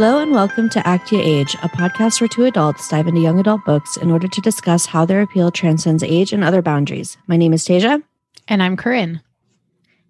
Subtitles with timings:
[0.00, 3.38] Hello and welcome to Act Your Age, a podcast where two adults dive into young
[3.38, 7.18] adult books in order to discuss how their appeal transcends age and other boundaries.
[7.26, 8.02] My name is Tasia.
[8.48, 9.20] And I'm Corinne.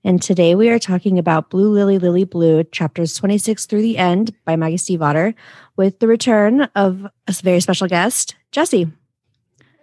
[0.05, 4.33] And today we are talking about Blue Lily Lily Blue, chapters 26 through the end
[4.45, 5.35] by Maggie Stiefvater,
[5.75, 8.93] with the return of a very special guest, Jessie.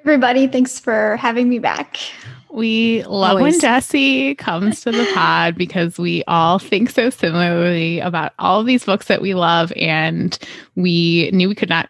[0.08, 1.98] Everybody, thanks for having me back.
[2.50, 3.56] We love Always.
[3.56, 8.66] when Jessie comes to the pod because we all think so similarly about all of
[8.66, 9.74] these books that we love.
[9.76, 10.40] And
[10.76, 11.90] we knew we could not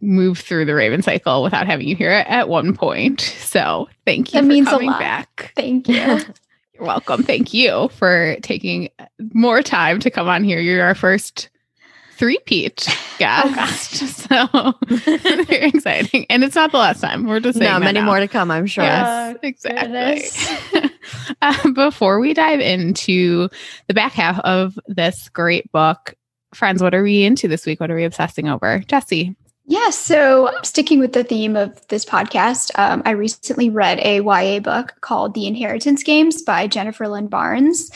[0.00, 3.20] move through the Raven cycle without having you here at one point.
[3.20, 5.52] So thank you that for means coming back.
[5.56, 5.96] Thank you.
[5.96, 7.24] You're welcome.
[7.24, 8.90] Thank you for taking
[9.32, 10.60] more time to come on here.
[10.60, 11.48] You're our first
[12.16, 14.28] three-peat guest.
[14.30, 14.96] Oh, so
[15.44, 16.26] very exciting.
[16.30, 17.26] And it's not the last time.
[17.26, 18.06] We're just saying no, many now.
[18.06, 18.84] more to come, I'm sure.
[18.84, 20.90] Yes, exactly.
[21.42, 23.48] uh, before we dive into
[23.86, 26.14] the back half of this great book,
[26.54, 27.80] friends, what are we into this week?
[27.80, 28.80] What are we obsessing over?
[28.86, 29.36] Jessie.
[29.68, 34.60] Yeah, so sticking with the theme of this podcast, um, I recently read a YA
[34.60, 37.90] book called The Inheritance Games by Jennifer Lynn Barnes.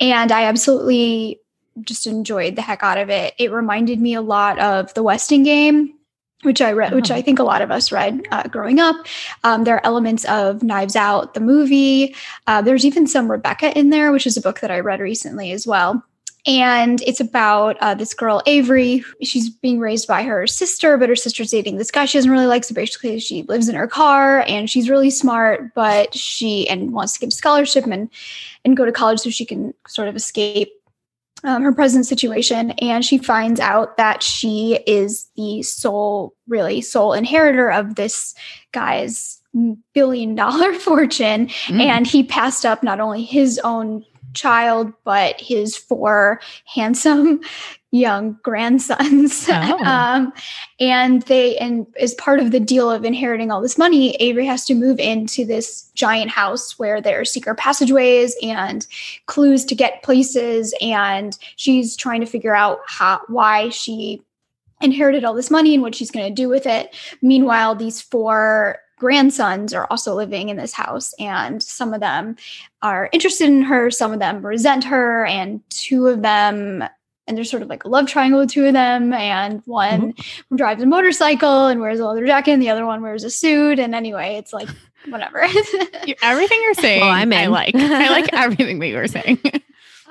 [0.00, 1.38] And I absolutely
[1.80, 3.34] just enjoyed the heck out of it.
[3.38, 5.94] It reminded me a lot of the Westing game,
[6.42, 8.96] which I read, which I think a lot of us read uh, growing up.
[9.44, 12.14] Um, there are elements of Knives Out, the movie.
[12.46, 15.52] Uh, there's even some Rebecca in there, which is a book that I read recently
[15.52, 16.04] as well.
[16.44, 19.04] And it's about uh, this girl, Avery.
[19.22, 22.46] She's being raised by her sister, but her sister's dating this guy she doesn't really
[22.46, 22.64] like.
[22.64, 27.12] So basically, she lives in her car and she's really smart, but she and wants
[27.12, 28.10] to get a scholarship and
[28.64, 30.72] and go to college so she can sort of escape
[31.44, 37.12] um, her present situation and she finds out that she is the sole really sole
[37.12, 38.34] inheritor of this
[38.72, 39.40] guy's
[39.92, 41.80] billion dollar fortune mm.
[41.80, 44.04] and he passed up not only his own
[44.34, 47.40] child but his four handsome
[47.92, 49.48] young grandsons.
[49.62, 49.84] Oh.
[49.84, 50.32] um,
[50.80, 54.64] and they, and as part of the deal of inheriting all this money, Avery has
[54.66, 58.86] to move into this giant house where there are secret passageways and
[59.26, 60.74] clues to get places.
[60.80, 64.22] And she's trying to figure out how, why she
[64.80, 66.96] inherited all this money and what she's going to do with it.
[67.20, 72.36] Meanwhile, these four grandsons are also living in this house and some of them
[72.82, 76.84] are interested in her some of them resent her and two of them
[77.26, 80.56] and there's sort of like a love triangle with two of them and one mm-hmm.
[80.56, 83.78] drives a motorcycle and wears a leather jacket and the other one wears a suit
[83.78, 84.68] and anyway it's like
[85.08, 85.40] whatever
[86.22, 87.38] everything you're saying well, I'm in.
[87.38, 89.38] i like i like everything that you were saying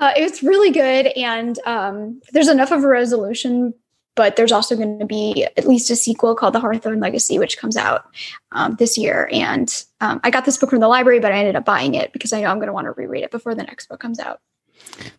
[0.00, 3.74] uh, it's really good and um, there's enough of a resolution
[4.14, 7.56] but there's also going to be at least a sequel called the Hawthorne Legacy, which
[7.56, 8.04] comes out
[8.52, 9.28] um, this year.
[9.32, 12.12] And um, I got this book from the library, but I ended up buying it
[12.12, 14.18] because I know I'm going to want to reread it before the next book comes
[14.18, 14.40] out.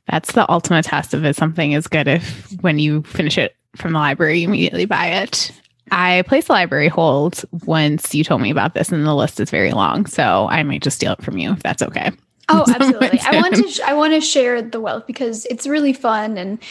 [0.10, 3.94] That's the ultimate test of if something is good if when you finish it from
[3.94, 5.52] the library, you immediately buy it.
[5.92, 9.50] I placed a library hold once you told me about this, and the list is
[9.50, 10.06] very long.
[10.06, 12.12] So I might just steal it from you if that's okay.
[12.50, 13.20] Oh, absolutely.
[13.20, 16.62] I want to sh- I want to share the wealth because it's really fun and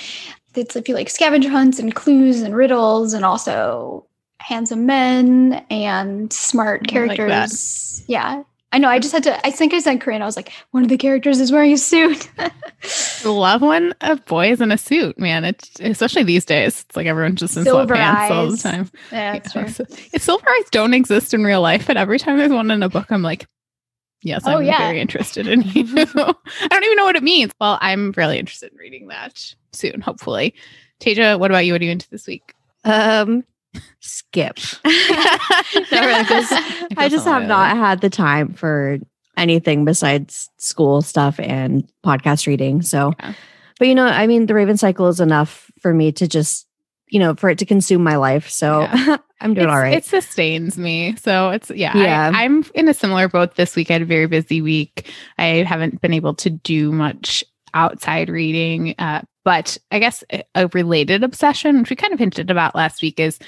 [0.54, 4.06] it's if you like scavenger hunts and clues and riddles and also
[4.38, 8.00] handsome men and smart characters.
[8.00, 8.42] Like yeah.
[8.72, 8.88] I know.
[8.88, 9.46] I just had to.
[9.46, 10.22] I think I said Korean.
[10.22, 12.30] I was like, one of the characters is wearing a suit.
[13.24, 15.44] Love when a boy is in a suit, man.
[15.44, 16.84] It's especially these days.
[16.88, 18.30] It's like everyone's just in silver sweatpants eyes.
[18.30, 18.90] all the time.
[19.12, 19.68] Yeah, that's true.
[19.68, 22.82] So, if silver eyes don't exist in real life, but every time there's one in
[22.82, 23.46] a book, I'm like,
[24.22, 24.78] yes, oh, I'm yeah.
[24.78, 25.84] very interested in you.
[25.94, 27.52] I don't even know what it means.
[27.60, 30.54] Well, I'm really interested in reading that soon, hopefully.
[30.98, 31.74] Tasia, what about you?
[31.74, 32.54] What are you into this week?
[32.84, 33.44] Um,
[34.00, 34.58] skip.
[34.84, 38.98] I just have not had the time for
[39.36, 42.82] anything besides school stuff and podcast reading.
[42.82, 43.34] So, yeah.
[43.78, 46.66] but you know, I mean, the Raven cycle is enough for me to just,
[47.08, 48.48] you know, for it to consume my life.
[48.48, 49.16] So yeah.
[49.40, 49.96] I'm doing it's, all right.
[49.96, 51.16] It sustains me.
[51.16, 52.30] So it's, yeah, yeah.
[52.32, 53.90] I, I'm in a similar boat this week.
[53.90, 55.10] I had a very busy week.
[55.36, 57.42] I haven't been able to do much
[57.74, 58.94] outside reading.
[58.98, 60.22] Uh, but I guess
[60.54, 63.38] a related obsession, which we kind of hinted about last week, is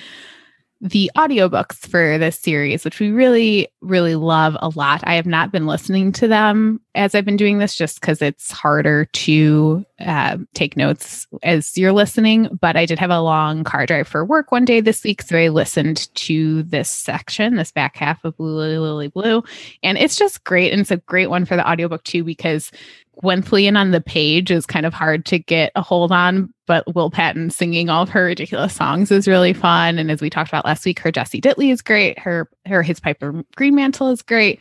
[0.80, 5.00] the audiobooks for this series, which we really, really love a lot.
[5.04, 8.50] I have not been listening to them as I've been doing this just because it's
[8.50, 12.58] harder to uh, take notes as you're listening.
[12.60, 15.22] But I did have a long car drive for work one day this week.
[15.22, 19.42] So I listened to this section, this back half of Blue Lily Lily Blue.
[19.82, 20.70] And it's just great.
[20.70, 22.70] And it's a great one for the audiobook too, because
[23.22, 27.10] Gwenllian on the page is kind of hard to get a hold on, but Will
[27.10, 29.98] Patton singing all of her ridiculous songs is really fun.
[29.98, 32.18] And as we talked about last week, her Jesse Dittley is great.
[32.18, 34.60] Her her his Piper Greenmantle is great.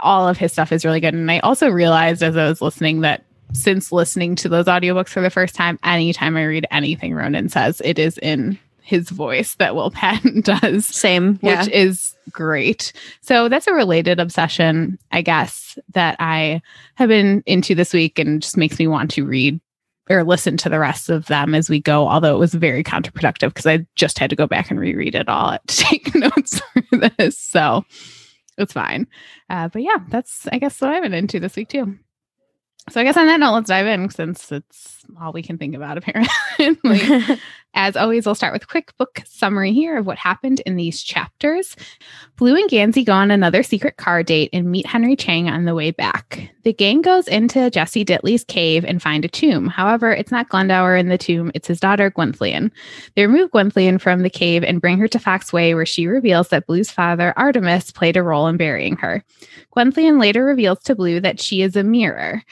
[0.00, 1.14] All of his stuff is really good.
[1.14, 5.20] And I also realized as I was listening that since listening to those audiobooks for
[5.20, 9.74] the first time, anytime I read anything Ronan says, it is in his voice that
[9.74, 10.86] Will Patton does.
[10.86, 11.60] Same, yeah.
[11.60, 12.92] which is great.
[13.20, 16.62] So that's a related obsession, I guess, that I
[16.94, 19.60] have been into this week and just makes me want to read
[20.08, 23.48] or listen to the rest of them as we go, although it was very counterproductive
[23.48, 27.08] because I just had to go back and reread it all to take notes for
[27.18, 27.36] this.
[27.36, 27.84] So
[28.56, 29.08] it's fine.
[29.50, 31.98] Uh, but yeah, that's, I guess, what I've been into this week too.
[32.90, 35.74] So I guess on that note, let's dive in since it's all we can think
[35.74, 35.98] about
[36.58, 37.38] apparently.
[37.78, 41.02] As always, we'll start with a quick book summary here of what happened in these
[41.02, 41.76] chapters.
[42.36, 45.74] Blue and Gansey go on another secret car date and meet Henry Cheng on the
[45.74, 46.50] way back.
[46.64, 49.66] The gang goes into Jesse Dittley's cave and find a tomb.
[49.66, 52.70] However, it's not Glendower in the tomb, it's his daughter Gwenllian.
[53.14, 56.48] They remove Gwenllian from the cave and bring her to Fox Way, where she reveals
[56.48, 59.22] that Blue's father, Artemis, played a role in burying her.
[59.76, 62.42] Gwenllian later reveals to Blue that she is a mirror.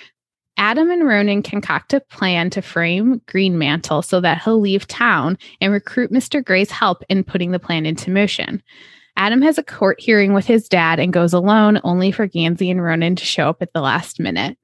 [0.56, 5.72] Adam and Ronan concoct a plan to frame Greenmantle so that he'll leave town and
[5.72, 6.44] recruit Mr.
[6.44, 8.62] Gray's help in putting the plan into motion.
[9.16, 12.82] Adam has a court hearing with his dad and goes alone, only for Gansey and
[12.82, 14.58] Ronan to show up at the last minute.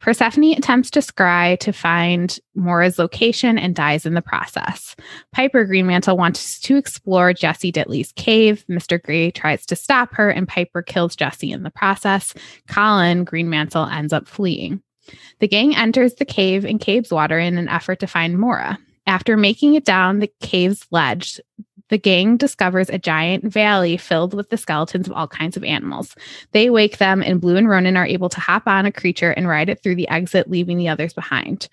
[0.00, 4.94] Persephone attempts to scry to find Maura's location and dies in the process.
[5.32, 8.64] Piper Greenmantle wants to explore Jesse Dittley's cave.
[8.70, 9.02] Mr.
[9.02, 12.34] Gray tries to stop her, and Piper kills Jesse in the process.
[12.68, 14.82] Colin Greenmantle ends up fleeing.
[15.40, 18.78] The gang enters the cave in Cabeswater in an effort to find Maura.
[19.06, 21.40] After making it down the cave's ledge,
[21.88, 26.16] the gang discovers a giant valley filled with the skeletons of all kinds of animals.
[26.50, 29.46] They wake them, and Blue and Ronan are able to hop on a creature and
[29.46, 31.68] ride it through the exit, leaving the others behind.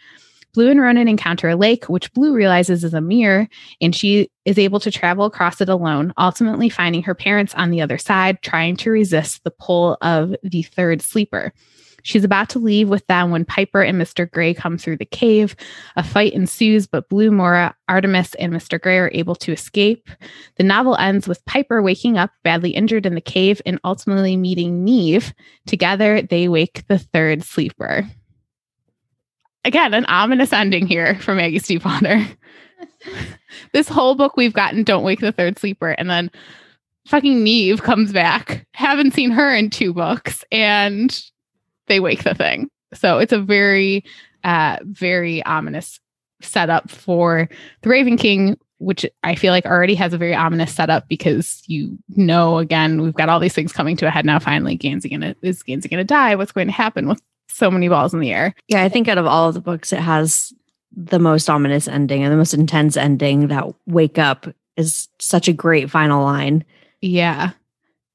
[0.53, 3.47] Blue and Ronan encounter a lake, which Blue realizes is a mirror,
[3.81, 7.81] and she is able to travel across it alone, ultimately finding her parents on the
[7.81, 11.53] other side, trying to resist the pull of the third sleeper.
[12.03, 14.29] She's about to leave with them when Piper and Mr.
[14.29, 15.55] Gray come through the cave.
[15.95, 18.79] A fight ensues, but Blue, Maura, Artemis, and Mr.
[18.79, 20.09] Gray are able to escape.
[20.57, 24.83] The novel ends with Piper waking up badly injured in the cave and ultimately meeting
[24.83, 25.33] Neeve.
[25.65, 28.05] Together, they wake the third sleeper.
[29.65, 32.27] Again, an ominous ending here for Maggie Stiefvater.
[33.73, 36.29] this whole book we've gotten Don't Wake the Third Sleeper, and then
[37.07, 38.67] fucking Neeve comes back.
[38.73, 41.17] Haven't seen her in two books, and
[41.93, 42.69] they wake the thing.
[42.93, 44.03] So it's a very,
[44.43, 45.99] uh, very ominous
[46.41, 47.47] setup for
[47.83, 51.95] the Raven King, which I feel like already has a very ominous setup because you
[52.15, 54.39] know, again, we've got all these things coming to a head now.
[54.39, 56.35] Finally, Gansey gonna is Gansey gonna die?
[56.35, 58.55] What's going to happen with so many balls in the air?
[58.67, 60.51] Yeah, I think out of all of the books, it has
[60.95, 63.49] the most ominous ending and the most intense ending.
[63.49, 64.47] That wake up
[64.77, 66.65] is such a great final line.
[67.01, 67.51] Yeah.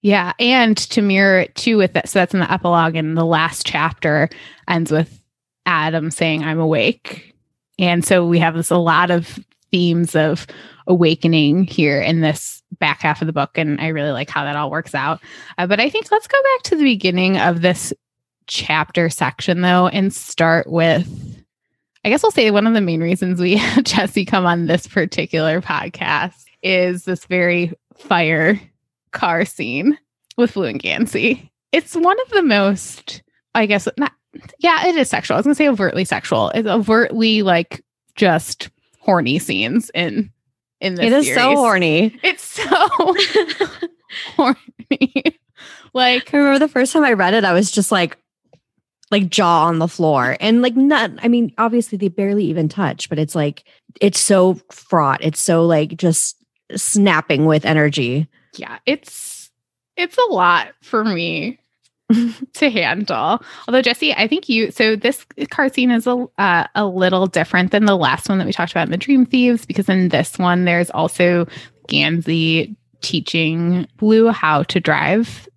[0.02, 0.32] Yeah.
[0.38, 2.08] And to mirror it too with it.
[2.08, 4.28] So that's in the epilogue, and the last chapter
[4.68, 5.20] ends with
[5.66, 7.34] Adam saying, I'm awake.
[7.78, 9.38] And so we have this a lot of
[9.70, 10.46] themes of
[10.86, 13.56] awakening here in this back half of the book.
[13.56, 15.20] And I really like how that all works out.
[15.58, 17.92] Uh, but I think let's go back to the beginning of this
[18.46, 21.06] chapter section, though, and start with.
[22.04, 24.86] I guess I'll say one of the main reasons we had Jesse come on this
[24.86, 28.58] particular podcast is this very fire
[29.12, 29.98] car scene
[30.36, 31.50] with Gansey.
[31.72, 33.22] It's one of the most,
[33.54, 34.12] I guess, not,
[34.58, 35.34] yeah, it is sexual.
[35.34, 36.50] I was gonna say overtly sexual.
[36.50, 37.84] It's overtly like
[38.14, 40.30] just horny scenes in
[40.80, 41.06] in this.
[41.06, 41.40] It is series.
[41.40, 42.18] so horny.
[42.22, 42.88] It's so
[44.36, 45.38] horny.
[45.92, 48.16] like I remember the first time I read it, I was just like,
[49.10, 51.10] like jaw on the floor, and like not.
[51.22, 53.64] I mean, obviously they barely even touch, but it's like
[54.00, 55.22] it's so fraught.
[55.22, 56.36] It's so like just
[56.76, 59.50] snapping with energy yeah, it's
[59.96, 61.58] it's a lot for me
[62.54, 63.42] to handle.
[63.66, 67.72] Although Jesse, I think you so this car scene is a uh, a little different
[67.72, 70.38] than the last one that we talked about in the Dream Thieves because in this
[70.38, 71.46] one there's also
[71.88, 75.48] Gansey teaching Blue how to drive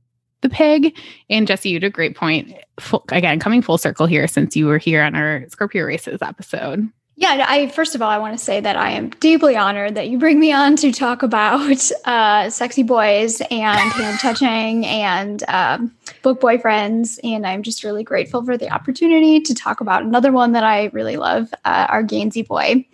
[0.42, 0.98] the pig.
[1.30, 2.54] And Jesse, you did a great point.
[2.80, 6.90] Full, again, coming full circle here since you were here on our Scorpio races episode.
[7.22, 10.10] Yeah, I first of all, I want to say that I am deeply honored that
[10.10, 15.96] you bring me on to talk about uh, sexy boys and hand touching and um,
[16.24, 20.54] book boyfriends, and I'm just really grateful for the opportunity to talk about another one
[20.54, 22.88] that I really love, uh, our Gansey boy,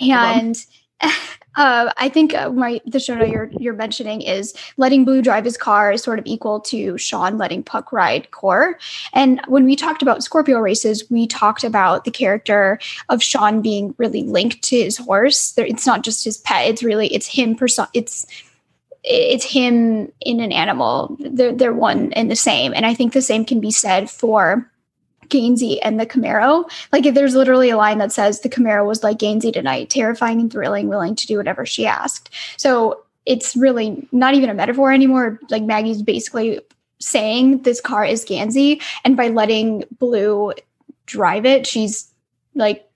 [0.00, 0.56] and.
[1.56, 5.56] Uh, I think uh, my the show you're you're mentioning is letting Blue drive his
[5.56, 8.74] car is sort of equal to Sean letting Puck ride Corr.
[9.14, 13.94] And when we talked about Scorpio races, we talked about the character of Sean being
[13.96, 15.54] really linked to his horse.
[15.56, 17.56] It's not just his pet; it's really it's him.
[17.56, 18.26] Person, it's
[19.02, 21.16] it's him in an animal.
[21.20, 22.74] They're they're one and the same.
[22.74, 24.70] And I think the same can be said for
[25.28, 26.70] Gansey and the Camaro.
[26.92, 30.50] Like there's literally a line that says the Camaro was like Gansey tonight, terrifying and
[30.50, 32.30] thrilling, willing to do whatever she asked.
[32.56, 35.38] So it's really not even a metaphor anymore.
[35.50, 36.60] Like Maggie's basically
[36.98, 40.52] saying this car is Gansey, and by letting Blue
[41.06, 42.10] drive it, she's
[42.54, 42.88] like,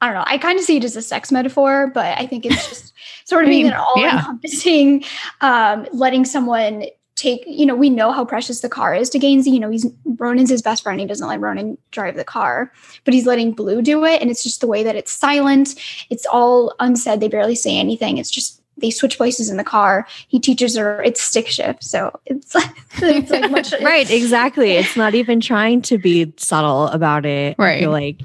[0.00, 0.24] I don't know.
[0.26, 2.92] I kind of see it as a sex metaphor, but I think it's just
[3.24, 5.72] sort of I mean, being an all-encompassing, yeah.
[5.72, 9.52] um, letting someone take, you know, we know how precious the car is to Gansey.
[9.52, 11.00] You know, he's Ronan's his best friend.
[11.00, 12.72] He doesn't let Ronan drive the car,
[13.04, 14.20] but he's letting Blue do it.
[14.20, 15.74] And it's just the way that it's silent.
[16.10, 17.20] It's all unsaid.
[17.20, 18.18] They barely say anything.
[18.18, 20.06] It's just they switch places in the car.
[20.28, 22.54] He teaches her it's stick shift, so it's,
[22.96, 24.10] it's like much right.
[24.10, 24.72] Exactly.
[24.72, 27.56] It's not even trying to be subtle about it.
[27.58, 27.88] Right.
[27.88, 28.20] Like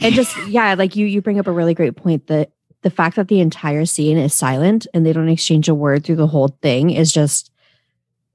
[0.00, 2.50] and just yeah, like you you bring up a really great point that
[2.82, 6.16] the fact that the entire scene is silent and they don't exchange a word through
[6.16, 7.50] the whole thing is just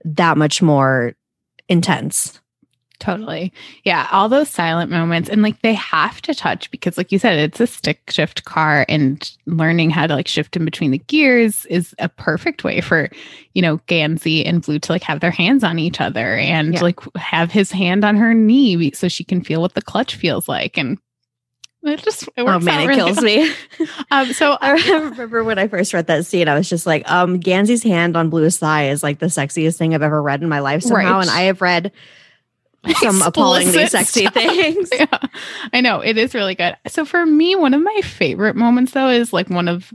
[0.04, 1.14] that much more
[1.70, 2.40] intense.
[3.00, 3.52] Totally.
[3.84, 4.08] Yeah.
[4.14, 5.30] All those silent moments.
[5.30, 8.86] And like they have to touch because, like you said, it's a stick shift car
[8.88, 13.10] and learning how to like shift in between the gears is a perfect way for,
[13.56, 16.82] you know, Gansey and Blue to like have their hands on each other and yeah.
[16.82, 20.48] like have his hand on her knee so she can feel what the clutch feels
[20.48, 20.78] like.
[20.78, 20.98] And
[21.84, 23.26] it just it oh man, it really kills well.
[23.26, 23.54] me.
[24.12, 27.40] um, so I remember when I first read that scene, I was just like, um,
[27.40, 30.60] Gansey's hand on Blue's thigh is like the sexiest thing I've ever read in my
[30.60, 31.16] life somehow.
[31.16, 31.22] Right.
[31.22, 31.92] And I have read
[33.00, 34.34] some appallingly sexy stuff.
[34.34, 34.90] things.
[34.94, 35.20] Yeah,
[35.72, 36.76] I know it is really good.
[36.88, 39.94] So for me, one of my favorite moments though is like one of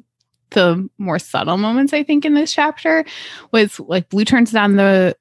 [0.50, 3.04] the more subtle moments I think in this chapter
[3.52, 5.14] was like Blue turns down the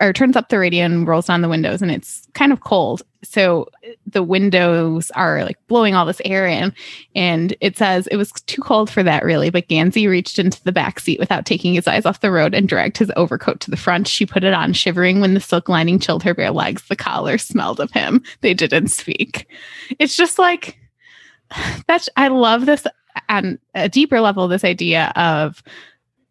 [0.00, 3.02] or turns up the radio and rolls down the windows and it's kind of cold
[3.28, 6.72] so uh, the windows are like blowing all this air in
[7.14, 10.72] and it says it was too cold for that really but gansey reached into the
[10.72, 13.76] back seat without taking his eyes off the road and dragged his overcoat to the
[13.76, 14.08] front.
[14.08, 16.86] She put it on shivering when the silk lining chilled her bare legs.
[16.88, 18.22] The collar smelled of him.
[18.40, 19.48] They didn't speak.
[19.98, 20.78] It's just like
[21.86, 22.86] that's i love this
[23.28, 25.62] on a deeper level this idea of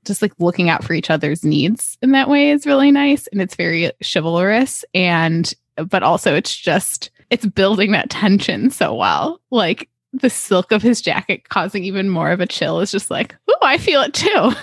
[0.05, 3.41] just like looking out for each other's needs in that way is really nice and
[3.41, 5.53] it's very chivalrous and
[5.89, 9.41] but also it's just it's building that tension so well.
[9.51, 13.35] Like the silk of his jacket causing even more of a chill is just like
[13.49, 14.51] oh i feel it too.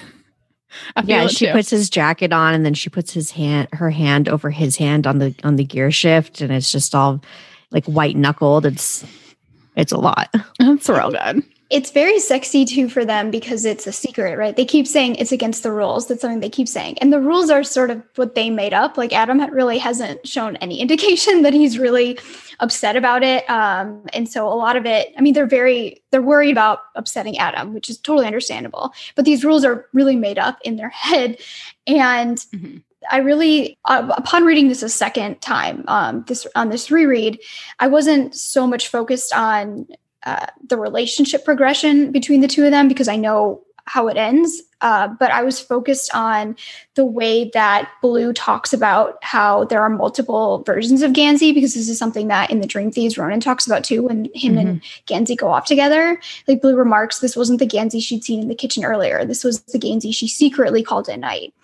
[1.04, 1.52] Yeah she too.
[1.52, 5.06] puts his jacket on and then she puts his hand her hand over his hand
[5.06, 7.22] on the on the gear shift and it's just all
[7.70, 8.64] like white knuckled.
[8.64, 9.04] It's
[9.76, 10.34] it's a lot.
[10.60, 11.42] It's real good
[11.72, 14.54] it's very sexy too for them because it's a secret, right?
[14.54, 16.06] They keep saying it's against the rules.
[16.06, 16.98] That's something they keep saying.
[16.98, 18.98] And the rules are sort of what they made up.
[18.98, 22.18] Like Adam really hasn't shown any indication that he's really
[22.60, 23.48] upset about it.
[23.48, 27.38] Um, and so a lot of it, I mean, they're very, they're worried about upsetting
[27.38, 28.92] Adam, which is totally understandable.
[29.16, 31.40] But these rules are really made up in their head.
[31.86, 32.76] And mm-hmm.
[33.10, 37.40] I really, uh, upon reading this a second time, um, this on this reread,
[37.80, 39.88] I wasn't so much focused on
[40.24, 44.62] uh, the relationship progression between the two of them because I know how it ends.
[44.80, 46.56] Uh, but I was focused on
[46.94, 51.88] the way that Blue talks about how there are multiple versions of Gansey because this
[51.88, 54.58] is something that in the Dream Thieves Ronan talks about too when him mm-hmm.
[54.58, 56.20] and Gansey go off together.
[56.48, 59.24] Like Blue remarks, this wasn't the Gansey she'd seen in the kitchen earlier.
[59.24, 61.54] This was the Gansey she secretly called at night.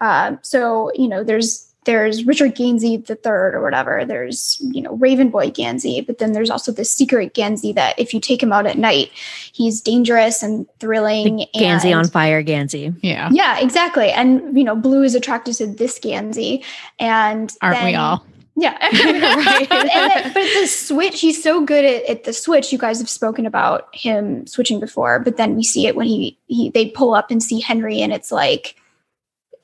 [0.00, 4.04] Uh, so, you know, there's there's Richard Gansey the third or whatever.
[4.04, 8.14] There's, you know, Raven Boy Gansey, but then there's also this secret Gansey that if
[8.14, 9.10] you take him out at night,
[9.52, 11.36] he's dangerous and thrilling.
[11.36, 12.94] The Gansey and, on fire Gansey.
[13.02, 13.28] Yeah.
[13.32, 14.10] Yeah, exactly.
[14.10, 16.64] And, you know, Blue is attracted to this Gansey.
[16.98, 18.24] And aren't then, we all?
[18.56, 18.78] Yeah.
[18.82, 19.68] right.
[19.68, 22.72] then, but the switch, he's so good at, at the switch.
[22.72, 26.38] You guys have spoken about him switching before, but then we see it when he,
[26.46, 28.76] he they pull up and see Henry and it's like,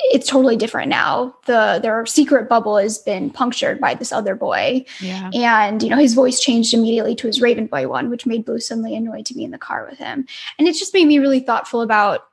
[0.05, 1.35] it's totally different now.
[1.47, 4.85] The their secret bubble has been punctured by this other boy.
[5.01, 5.31] Yeah.
[5.35, 8.61] And you know, his voice changed immediately to his Raven Boy one, which made Blue
[8.61, 10.27] suddenly annoyed to be in the car with him.
[10.59, 12.27] And it just made me really thoughtful about,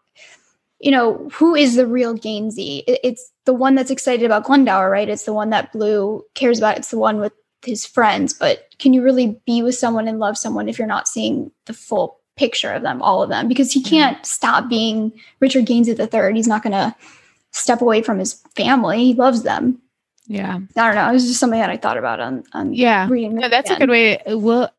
[0.79, 2.83] you know, who is the real Gansey?
[2.87, 5.09] It's the one that's excited about Glendower, right?
[5.09, 6.77] It's the one that Blue cares about.
[6.77, 7.33] It's the one with
[7.65, 8.33] his friends.
[8.33, 11.73] But can you really be with someone and love someone if you're not seeing the
[11.73, 13.47] full picture of them, all of them?
[13.47, 13.89] Because he mm.
[13.89, 16.35] can't stop being Richard Gansey the third.
[16.35, 16.95] He's not gonna
[17.57, 19.05] step away from his family.
[19.05, 19.81] He loves them.
[20.27, 20.59] Yeah.
[20.75, 21.09] I don't know.
[21.09, 23.07] It was just something that I thought about on, on yeah.
[23.09, 23.35] reading.
[23.35, 23.81] No, that's again.
[23.81, 24.21] a good way.
[24.27, 24.69] Well,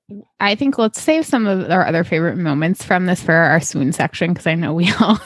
[0.41, 3.93] I think let's save some of our other favorite moments from this for our swoon
[3.93, 5.19] section because I know we all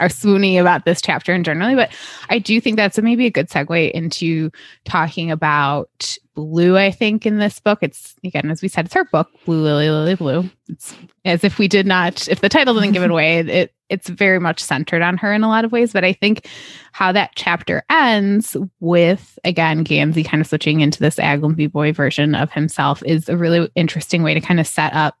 [0.00, 1.90] are swoony about this chapter and generally, but
[2.28, 4.50] I do think that's a, maybe a good segue into
[4.84, 6.76] talking about blue.
[6.76, 9.88] I think in this book, it's again as we said, it's our book, Blue Lily
[9.88, 10.50] Lily Blue.
[10.68, 10.94] It's
[11.24, 14.38] as if we did not, if the title didn't give it away, it it's very
[14.38, 15.92] much centered on her in a lot of ways.
[15.92, 16.46] But I think
[16.92, 22.34] how that chapter ends with again Gansey kind of switching into this Aglionby boy version
[22.34, 25.16] of himself is a really interesting way to kind of set up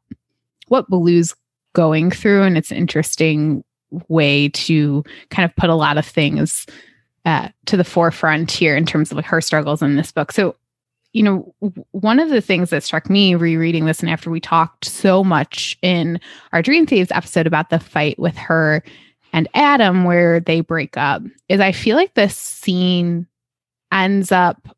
[0.68, 1.34] what Blue's
[1.74, 3.64] going through, and it's an interesting
[4.08, 6.66] way to kind of put a lot of things
[7.24, 10.32] uh, to the forefront here in terms of her struggles in this book.
[10.32, 10.56] So
[11.14, 11.54] you know,
[11.92, 15.78] one of the things that struck me rereading this, and after we talked so much
[15.80, 16.20] in
[16.52, 18.82] our Dream Thieves episode about the fight with her
[19.32, 23.26] and Adam, where they break up, is I feel like this scene
[23.92, 24.76] ends up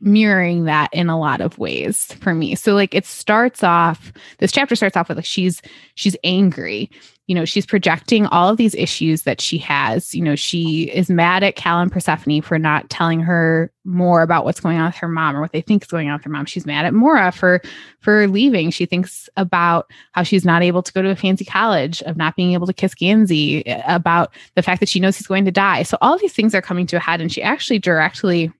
[0.00, 2.54] mirroring that in a lot of ways for me.
[2.54, 5.62] So like it starts off this chapter starts off with like she's
[5.94, 6.90] she's angry
[7.26, 10.14] you know, she's projecting all of these issues that she has.
[10.14, 14.44] You know, she is mad at Cal and Persephone for not telling her more about
[14.44, 16.30] what's going on with her mom or what they think is going on with her
[16.30, 16.44] mom.
[16.44, 17.62] She's mad at Maura for
[18.00, 18.70] for leaving.
[18.70, 22.36] She thinks about how she's not able to go to a fancy college, of not
[22.36, 25.50] being able to kiss Gansey, eh, about the fact that she knows he's going to
[25.50, 25.82] die.
[25.82, 28.52] So all these things are coming to a head, and she actually directly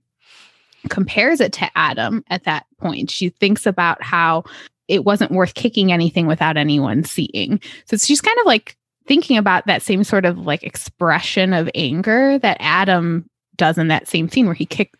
[0.88, 3.11] compares it to Adam at that point.
[3.11, 4.44] She thinks about how
[4.88, 7.60] it wasn't worth kicking anything without anyone seeing.
[7.86, 8.76] So she's kind of like
[9.06, 14.08] thinking about that same sort of like expression of anger that Adam does in that
[14.08, 14.96] same scene where he kicked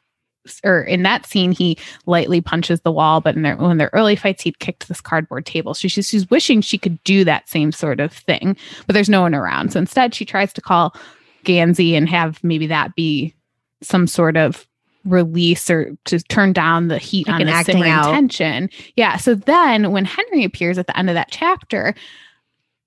[0.62, 4.14] or in that scene he lightly punches the wall but in their when their early
[4.14, 7.72] fights he'd kicked this cardboard table so she's, she's wishing she could do that same
[7.72, 8.54] sort of thing
[8.86, 10.94] but there's no one around so instead she tries to call
[11.44, 13.34] gansey and have maybe that be
[13.82, 14.66] some sort of
[15.04, 18.11] release or to turn down the heat like on the simmering out.
[18.11, 18.70] tension.
[18.96, 19.16] Yeah.
[19.16, 21.94] So then when Henry appears at the end of that chapter,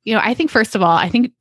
[0.04, 1.32] you know, I think first of all, I think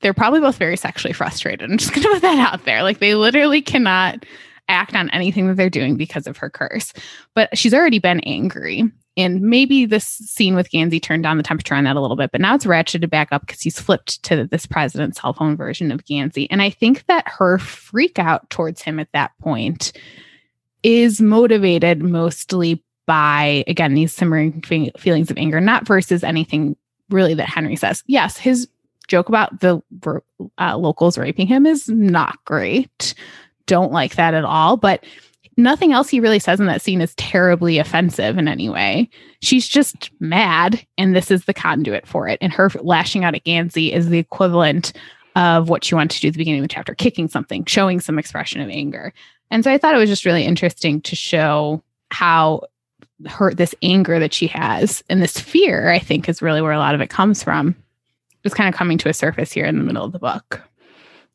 [0.00, 1.62] they're probably both very sexually frustrated.
[1.70, 2.82] I'm just going to put that out there.
[2.82, 4.24] Like they literally cannot
[4.68, 6.92] act on anything that they're doing because of her curse.
[7.34, 8.84] But she's already been angry.
[9.16, 12.32] And maybe this scene with Gansey turned down the temperature on that a little bit,
[12.32, 15.92] but now it's ratcheted back up because he's flipped to this president's cell phone version
[15.92, 16.48] of Gansey.
[16.50, 19.92] And I think that her freak out towards him at that point
[20.84, 26.76] is motivated mostly by, again, these simmering feelings of anger, not versus anything
[27.10, 28.04] really that Henry says.
[28.06, 28.68] Yes, his
[29.08, 29.80] joke about the
[30.58, 33.14] uh, locals raping him is not great.
[33.66, 34.76] Don't like that at all.
[34.76, 35.04] But
[35.56, 39.08] nothing else he really says in that scene is terribly offensive in any way.
[39.40, 42.38] She's just mad, and this is the conduit for it.
[42.40, 44.92] And her lashing out at Gansey is the equivalent
[45.36, 48.00] of what she wanted to do at the beginning of the chapter, kicking something, showing
[48.00, 49.12] some expression of anger.
[49.50, 52.62] And so I thought it was just really interesting to show how
[53.26, 56.78] her this anger that she has and this fear, I think, is really where a
[56.78, 57.76] lot of it comes from.
[58.42, 60.62] Just kind of coming to a surface here in the middle of the book.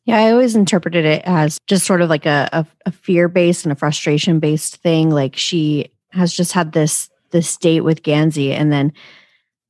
[0.04, 3.64] Yeah, I always interpreted it as just sort of like a, a, a fear based
[3.64, 5.10] and a frustration based thing.
[5.10, 8.92] Like she has just had this this date with Gansey, and then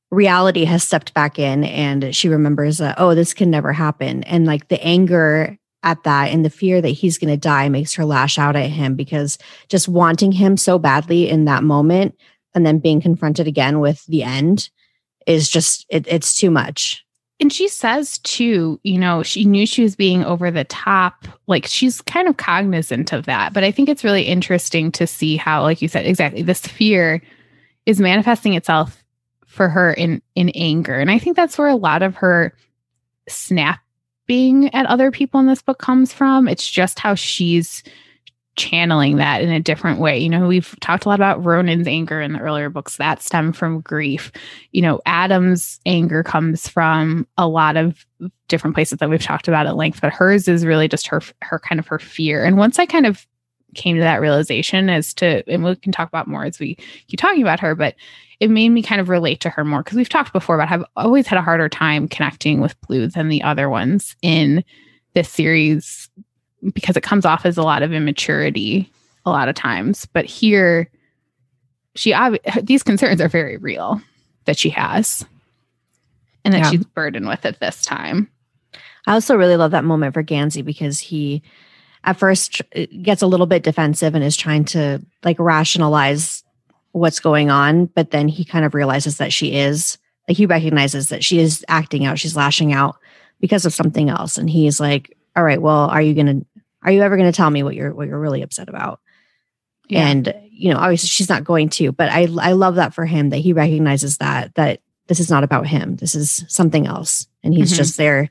[0.09, 4.45] reality has stepped back in, and she remembers, that, oh, this can never happen, and
[4.45, 8.05] like the anger at that and the fear that he's going to die makes her
[8.05, 12.15] lash out at him because just wanting him so badly in that moment
[12.53, 14.69] and then being confronted again with the end
[15.25, 17.05] is just it, it's too much.
[17.39, 21.65] And she says too you know she knew she was being over the top like
[21.65, 25.63] she's kind of cognizant of that but i think it's really interesting to see how
[25.63, 27.19] like you said exactly this fear
[27.87, 29.03] is manifesting itself
[29.47, 32.53] for her in in anger and i think that's where a lot of her
[33.27, 33.79] snap
[34.31, 36.47] being at other people in this book comes from.
[36.47, 37.83] It's just how she's
[38.55, 40.19] channeling that in a different way.
[40.19, 43.51] You know, we've talked a lot about Ronan's anger in the earlier books that stem
[43.51, 44.31] from grief.
[44.71, 48.05] You know, Adam's anger comes from a lot of
[48.47, 51.59] different places that we've talked about at length, but hers is really just her her
[51.59, 52.45] kind of her fear.
[52.45, 53.27] And once I kind of
[53.75, 56.75] came to that realization as to and we can talk about more as we
[57.07, 57.95] keep talking about her, but
[58.39, 60.85] it made me kind of relate to her more because we've talked before about I've
[60.95, 64.63] always had a harder time connecting with Blue than the other ones in
[65.13, 66.09] this series
[66.73, 68.91] because it comes off as a lot of immaturity
[69.25, 70.05] a lot of times.
[70.05, 70.89] But here,
[71.95, 72.15] she
[72.63, 74.01] these concerns are very real
[74.45, 75.25] that she has
[76.43, 76.71] and that yeah.
[76.71, 78.29] she's burdened with at this time.
[79.07, 81.41] I also really love that moment for Gansey because he
[82.03, 82.61] at first
[83.01, 86.43] gets a little bit defensive and is trying to like rationalize
[86.93, 91.09] what's going on, but then he kind of realizes that she is like he recognizes
[91.09, 92.97] that she is acting out, she's lashing out
[93.39, 94.37] because of something else.
[94.37, 96.41] And he's like, All right, well, are you gonna
[96.83, 98.99] are you ever gonna tell me what you're what you're really upset about?
[99.87, 100.07] Yeah.
[100.07, 103.29] And you know, obviously she's not going to, but I I love that for him
[103.29, 105.97] that he recognizes that that this is not about him.
[105.97, 107.27] This is something else.
[107.43, 107.77] And he's mm-hmm.
[107.77, 108.29] just there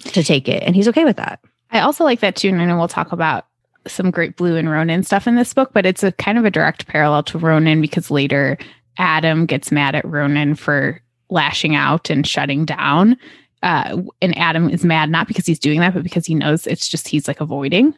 [0.00, 0.62] to take it.
[0.62, 1.40] And he's okay with that.
[1.70, 2.48] I also like that too.
[2.48, 3.46] And I know we'll talk about
[3.86, 6.50] some great blue and Ronan stuff in this book, but it's a kind of a
[6.50, 8.56] direct parallel to Ronan because later
[8.98, 13.16] Adam gets mad at Ronan for lashing out and shutting down
[13.64, 16.86] uh, and Adam is mad not because he's doing that, but because he knows it's
[16.86, 17.94] just he's like avoiding.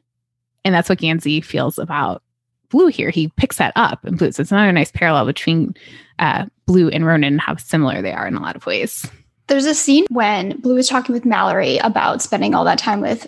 [0.65, 2.23] And that's what Gansey feels about
[2.71, 3.11] Blue here.
[3.11, 4.31] He picks that up and Blue.
[4.31, 5.75] So it's another nice parallel between
[6.21, 9.11] uh, Blue and Ronan and how similar they are in a lot of ways.
[9.49, 13.27] There's a scene when Blue is talking with Malory about spending all that time with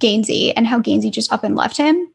[0.00, 2.10] Gansey and how Gansey just up and left him.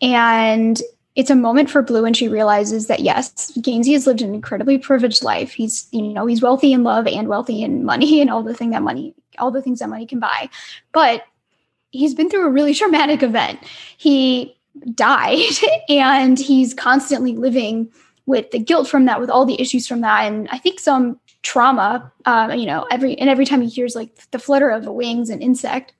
[0.00, 0.80] And
[1.18, 4.78] it's a moment for Blue and she realizes that yes, Gansey has lived an incredibly
[4.78, 5.50] privileged life.
[5.50, 8.70] He's, you know, he's wealthy in love and wealthy in money and all the thing
[8.70, 10.48] that money, all the things that money can buy.
[10.92, 11.24] But
[11.90, 13.58] he's been through a really traumatic event.
[13.96, 14.56] He
[14.94, 17.90] died and he's constantly living
[18.26, 20.26] with the guilt from that, with all the issues from that.
[20.26, 24.14] And I think some trauma, uh, you know, every, and every time he hears like
[24.30, 25.94] the flutter of a wings and insect,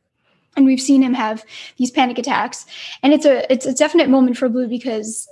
[0.59, 1.45] and we've seen him have
[1.79, 2.67] these panic attacks.
[3.03, 5.27] And it's a it's a definite moment for blue because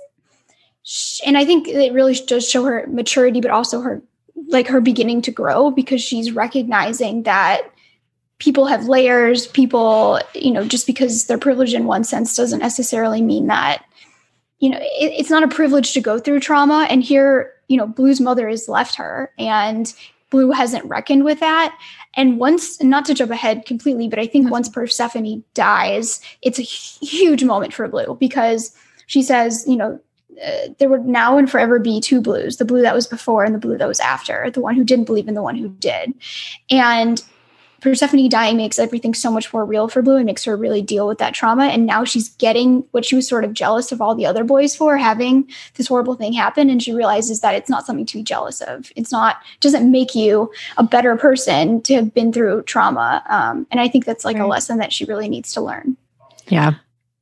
[0.89, 4.01] she, and i think it really does show her maturity but also her
[4.47, 7.69] like her beginning to grow because she's recognizing that
[8.39, 13.21] people have layers people you know just because they're privileged in one sense doesn't necessarily
[13.21, 13.83] mean that
[14.59, 16.87] you know it, it's not a privilege to go through trauma.
[16.89, 19.93] And here you know blue's mother has left her and
[20.29, 21.77] blue hasn't reckoned with that
[22.17, 26.63] and once, not to jump ahead completely, but I think once Persephone dies, it's a
[26.63, 29.99] huge moment for Blue because she says, you know,
[30.43, 33.55] uh, there would now and forever be two blues the blue that was before and
[33.55, 36.13] the blue that was after, the one who didn't believe in the one who did.
[36.69, 37.23] And
[37.81, 41.07] Persephone dying makes everything so much more real for Blue and makes her really deal
[41.07, 41.65] with that trauma.
[41.65, 44.75] And now she's getting what she was sort of jealous of all the other boys
[44.75, 46.69] for having this horrible thing happen.
[46.69, 48.91] And she realizes that it's not something to be jealous of.
[48.95, 53.23] It's not, doesn't make you a better person to have been through trauma.
[53.29, 54.45] Um, and I think that's like right.
[54.45, 55.97] a lesson that she really needs to learn.
[56.47, 56.75] Yeah.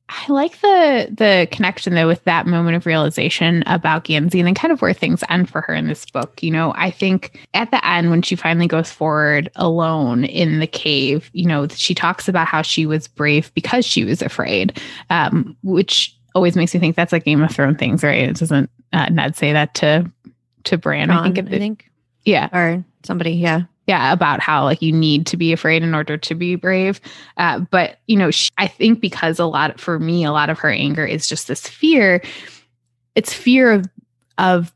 [0.08, 4.54] I like the the connection though with that moment of realization about Gansey and then
[4.54, 6.42] kind of where things end for her in this book.
[6.42, 10.66] You know, I think at the end when she finally goes forward alone in the
[10.66, 15.56] cave, you know, she talks about how she was brave because she was afraid, um,
[15.64, 18.28] which always makes me think that's like Game of Thrones things, right?
[18.28, 20.10] It doesn't uh, Ned say that to
[20.64, 21.08] to Bran?
[21.08, 21.38] Ron, I think.
[21.38, 21.90] It, I think.
[22.24, 23.32] Yeah, or somebody.
[23.32, 27.00] Yeah yeah about how like you need to be afraid in order to be brave.
[27.36, 30.58] Uh, but you know she, i think because a lot for me a lot of
[30.58, 32.22] her anger is just this fear
[33.14, 33.86] it's fear of
[34.38, 34.72] of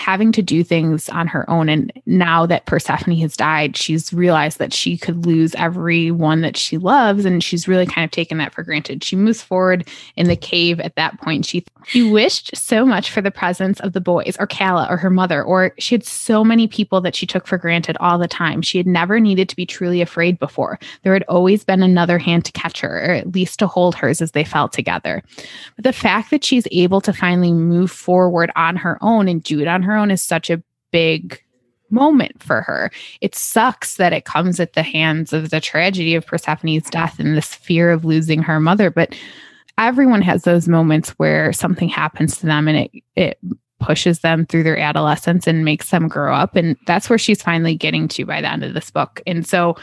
[0.00, 1.68] having to do things on her own.
[1.68, 6.78] And now that Persephone has died, she's realized that she could lose everyone that she
[6.78, 7.24] loves.
[7.24, 9.04] And she's really kind of taken that for granted.
[9.04, 9.86] She moves forward
[10.16, 11.44] in the cave at that point.
[11.44, 15.10] She, she wished so much for the presence of the boys or Calla or her
[15.10, 18.62] mother, or she had so many people that she took for granted all the time.
[18.62, 20.78] She had never needed to be truly afraid before.
[21.02, 24.22] There had always been another hand to catch her, or at least to hold hers
[24.22, 25.22] as they fell together.
[25.76, 29.60] But the fact that she's able to finally move forward on her own and do
[29.60, 31.42] it on her own is such a big
[31.90, 32.90] moment for her.
[33.20, 37.36] It sucks that it comes at the hands of the tragedy of Persephone's death and
[37.36, 39.14] this fear of losing her mother, but
[39.78, 43.38] everyone has those moments where something happens to them and it it
[43.80, 47.74] pushes them through their adolescence and makes them grow up and that's where she's finally
[47.74, 49.22] getting to by the end of this book.
[49.26, 49.76] And so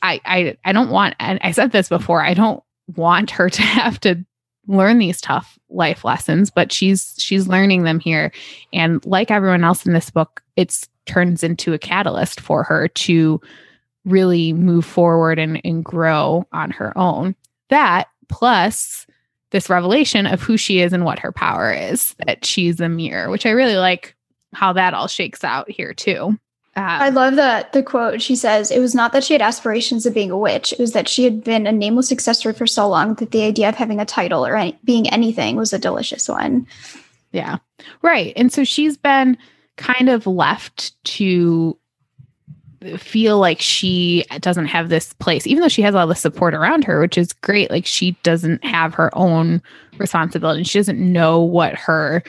[0.00, 2.62] I I I don't want and I said this before, I don't
[2.94, 4.24] want her to have to
[4.66, 8.32] learn these tough life lessons but she's she's learning them here.
[8.72, 13.40] And like everyone else in this book it's turns into a catalyst for her to
[14.04, 17.34] really move forward and, and grow on her own.
[17.70, 19.06] That plus
[19.52, 23.30] this revelation of who she is and what her power is that she's a mirror
[23.30, 24.16] which i really like
[24.54, 26.36] how that all shakes out here too
[26.74, 28.22] uh, I love the the quote.
[28.22, 30.92] She says, "It was not that she had aspirations of being a witch; it was
[30.92, 34.00] that she had been a nameless successor for so long that the idea of having
[34.00, 36.66] a title or any, being anything was a delicious one."
[37.32, 37.58] Yeah,
[38.00, 38.32] right.
[38.36, 39.36] And so she's been
[39.76, 41.76] kind of left to
[42.96, 46.84] feel like she doesn't have this place, even though she has all the support around
[46.84, 47.70] her, which is great.
[47.70, 49.62] Like she doesn't have her own
[49.98, 50.64] responsibility.
[50.64, 52.22] She doesn't know what her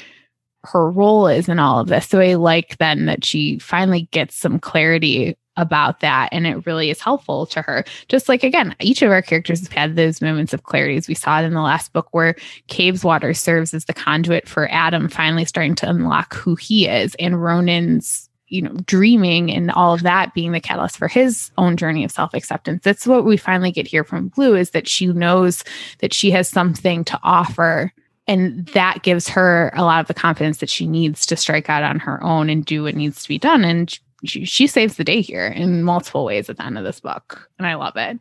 [0.64, 2.08] her role is in all of this.
[2.08, 6.90] So I like then that she finally gets some clarity about that and it really
[6.90, 7.86] is helpful to her.
[8.08, 11.14] Just like again, each of our characters have had those moments of clarity as we
[11.14, 12.36] saw it in the last book where
[12.70, 17.42] Cabeswater serves as the conduit for Adam finally starting to unlock who he is and
[17.42, 22.04] Ronan's you know dreaming and all of that being the catalyst for his own journey
[22.04, 25.64] of self-acceptance that's what we finally get here from blue is that she knows
[26.00, 27.92] that she has something to offer
[28.28, 31.84] and that gives her a lot of the confidence that she needs to strike out
[31.84, 33.66] on her own and do what needs to be done.
[33.66, 37.02] And she, she saves the day here in multiple ways at the end of this
[37.02, 38.20] book and i love it.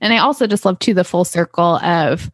[0.00, 2.30] And i also just love too the full circle of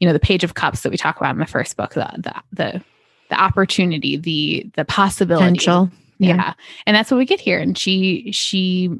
[0.00, 2.10] you know the page of cups that we talk about in the first book the
[2.18, 2.84] the the,
[3.28, 5.44] the opportunity the the possibility.
[5.44, 5.90] Potential.
[6.18, 6.34] yeah.
[6.34, 6.54] yeah.
[6.86, 7.58] And that's what we get here.
[7.58, 8.90] And she she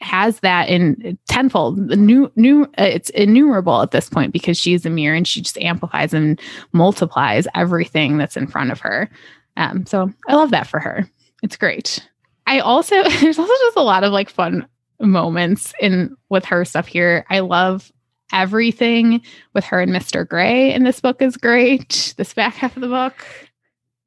[0.00, 4.84] has that in tenfold The new new uh, it's innumerable at this point because she's
[4.84, 6.40] a mirror and she just amplifies and
[6.72, 9.08] multiplies everything that's in front of her.
[9.56, 11.08] Um, so i love that for her.
[11.42, 12.06] It's great.
[12.46, 14.66] I also there's also just a lot of like fun
[15.00, 17.24] moments in with her stuff here.
[17.30, 17.90] I love
[18.32, 19.20] everything
[19.52, 22.88] with her and mr gray in this book is great this back half of the
[22.88, 23.24] book.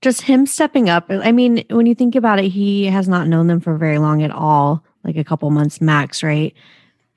[0.02, 1.06] Just him stepping up.
[1.10, 4.22] I mean when you think about it he has not known them for very long
[4.22, 6.54] at all like a couple months max, right?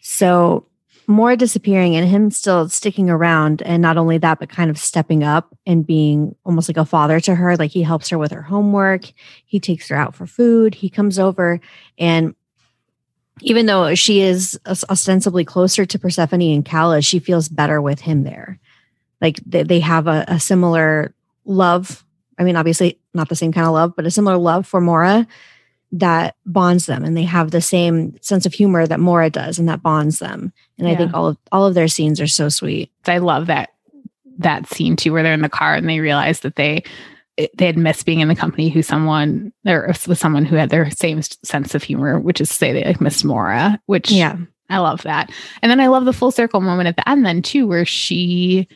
[0.00, 0.66] So
[1.10, 5.24] Maura disappearing and him still sticking around and not only that but kind of stepping
[5.24, 7.56] up and being almost like a father to her.
[7.56, 9.12] Like he helps her with her homework.
[9.44, 10.74] He takes her out for food.
[10.74, 11.60] He comes over
[11.98, 12.34] and
[13.42, 18.22] even though she is ostensibly closer to Persephone and Calla she feels better with him
[18.22, 18.60] there.
[19.20, 21.12] Like they, they have a, a similar
[21.44, 22.04] love.
[22.38, 25.26] I mean obviously not the same kind of love but a similar love for Maura
[25.92, 29.68] that bonds them and they have the same sense of humor that Maura does and
[29.68, 30.52] that bonds them.
[30.78, 30.94] And yeah.
[30.94, 32.92] I think all of all of their scenes are so sweet.
[33.06, 33.70] I love that
[34.38, 36.84] that scene too where they're in the car and they realize that they
[37.56, 40.90] they had missed being in the company who someone or with someone who had their
[40.90, 44.36] same sense of humor, which is to say they like missed Maura, which yeah,
[44.68, 45.30] I love that.
[45.62, 48.68] And then I love the full circle moment at the end then too, where she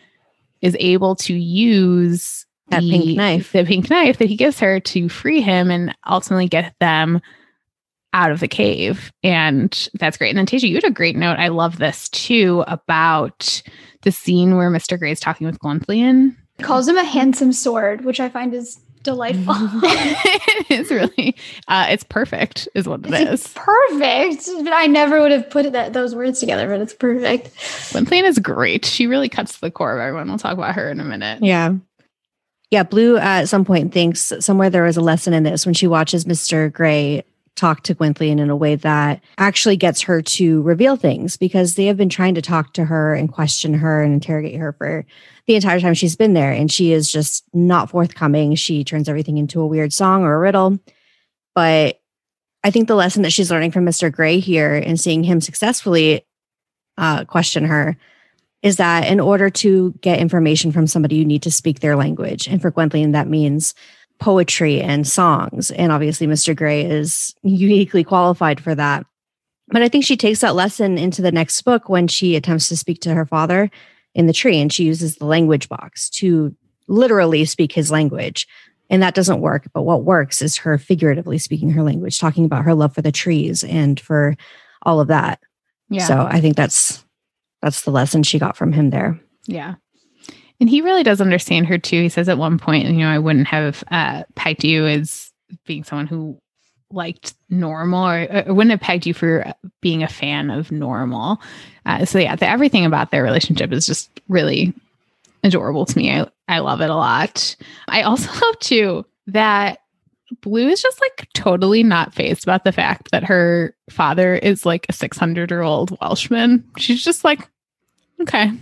[0.63, 4.81] is able to use that the, pink knife, the pink knife that he gives her
[4.81, 7.21] to free him and ultimately get them
[8.15, 9.13] out of the cave.
[9.23, 10.31] And that's great.
[10.31, 11.39] And then Tasia, you had a great note.
[11.39, 13.63] I love this too about
[14.03, 14.99] the scene where Mr.
[14.99, 16.37] Gray's talking with Gwenllian.
[16.63, 19.55] Calls him a handsome sword, which I find is delightful.
[20.71, 23.53] it's really, uh, it's perfect, is what it it's is.
[23.55, 24.65] Perfect.
[24.65, 27.55] But I never would have put that, those words together, but it's perfect.
[27.57, 28.85] Gwenllian is great.
[28.85, 30.29] She really cuts to the core of everyone.
[30.29, 31.43] We'll talk about her in a minute.
[31.43, 31.75] Yeah.
[32.71, 35.87] Yeah, Blue at some point thinks somewhere there was a lesson in this when she
[35.87, 36.73] watches Mr.
[36.73, 37.25] Gray
[37.57, 41.87] talk to Gwenllian in a way that actually gets her to reveal things because they
[41.87, 45.07] have been trying to talk to her and question her and interrogate her for
[45.47, 46.51] the entire time she's been there.
[46.51, 48.55] And she is just not forthcoming.
[48.57, 50.79] She turns everything into a weird song or a riddle.
[51.55, 52.01] But
[52.65, 54.11] I think the lesson that she's learning from Mr.
[54.11, 56.27] Gray here and seeing him successfully
[56.99, 57.97] uh, question her
[58.65, 62.49] is that in order to get information from somebody, you need to speak their language.
[62.49, 63.75] And for Gwenllian, that means
[64.19, 65.71] poetry and songs.
[65.71, 66.57] And obviously, Mr.
[66.57, 69.05] Gray is uniquely qualified for that.
[69.69, 72.77] But I think she takes that lesson into the next book when she attempts to
[72.77, 73.71] speak to her father
[74.15, 76.57] in the tree and she uses the language box to
[76.89, 78.49] literally speak his language.
[78.89, 79.69] And that doesn't work.
[79.75, 83.13] But what works is her figuratively speaking her language, talking about her love for the
[83.13, 84.37] trees and for
[84.83, 85.41] all of that.
[85.91, 86.05] Yeah.
[86.07, 87.04] So I think that's
[87.65, 89.19] that's the lesson she got from him there.
[89.47, 89.77] Yeah.
[90.61, 92.03] And he really does understand her too.
[92.03, 95.33] He says at one point, you know, I wouldn't have uh, pegged you as
[95.65, 96.39] being someone who
[96.93, 99.51] liked normal or, or wouldn't have pegged you for
[99.81, 101.41] being a fan of normal.
[101.87, 104.75] Uh, so yeah, the, everything about their relationship is just really
[105.43, 106.13] adorable to me.
[106.13, 107.57] I, I love it a lot.
[107.89, 109.79] I also love too that
[110.43, 114.85] Blue is just like totally not phased about the fact that her father is like
[114.91, 116.65] a 600 year old Welshman.
[116.77, 117.49] She's just like,
[118.21, 118.53] okay,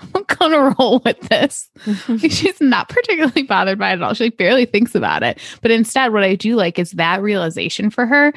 [0.14, 1.68] I'm gonna roll with this.
[2.18, 4.14] she's not particularly bothered by it at all.
[4.14, 5.38] She like barely thinks about it.
[5.62, 8.32] But instead, what I do like is that realization for her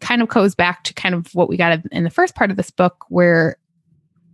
[0.00, 2.56] kind of goes back to kind of what we got in the first part of
[2.56, 3.56] this book, where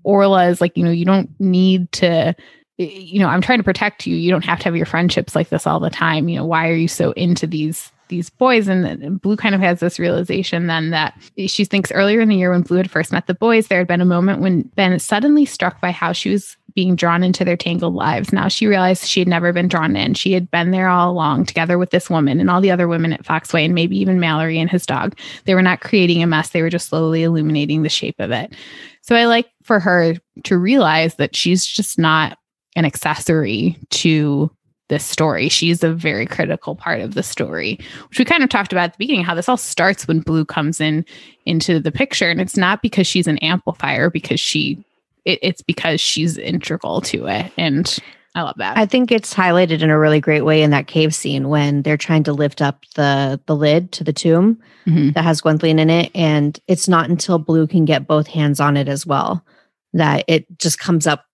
[0.03, 2.35] Orla is like, you know, you don't need to
[2.77, 4.17] you know, I'm trying to protect you.
[4.17, 6.29] You don't have to have your friendships like this all the time.
[6.29, 9.81] You know, why are you so into these these boys and blue kind of has
[9.81, 13.27] this realization then that she thinks earlier in the year when blue had first met
[13.27, 16.57] the boys there had been a moment when ben suddenly struck by how she was
[16.75, 18.33] being drawn into their tangled lives.
[18.33, 20.15] Now she realized she had never been drawn in.
[20.15, 23.13] She had been there all along together with this woman and all the other women
[23.13, 25.17] at foxway and maybe even malory and his dog.
[25.45, 26.51] They were not creating a mess.
[26.51, 28.55] They were just slowly illuminating the shape of it.
[29.03, 30.15] So i like for her
[30.45, 32.39] to realize that she's just not
[32.75, 34.51] an accessory to
[34.89, 35.49] this story.
[35.49, 38.93] She's a very critical part of the story, which we kind of talked about at
[38.93, 41.05] the beginning, how this all starts when Blue comes in
[41.47, 42.29] into the picture.
[42.29, 44.85] And it's not because she's an amplifier, because she
[45.25, 47.51] it, it's because she's integral to it.
[47.57, 47.99] And
[48.35, 48.77] I love that.
[48.77, 51.97] I think it's highlighted in a really great way in that cave scene when they're
[51.97, 55.11] trying to lift up the the lid to the tomb mm-hmm.
[55.11, 56.11] that has Gwenllian in it.
[56.15, 59.45] And it's not until Blue can get both hands on it as well
[59.93, 61.25] that it just comes up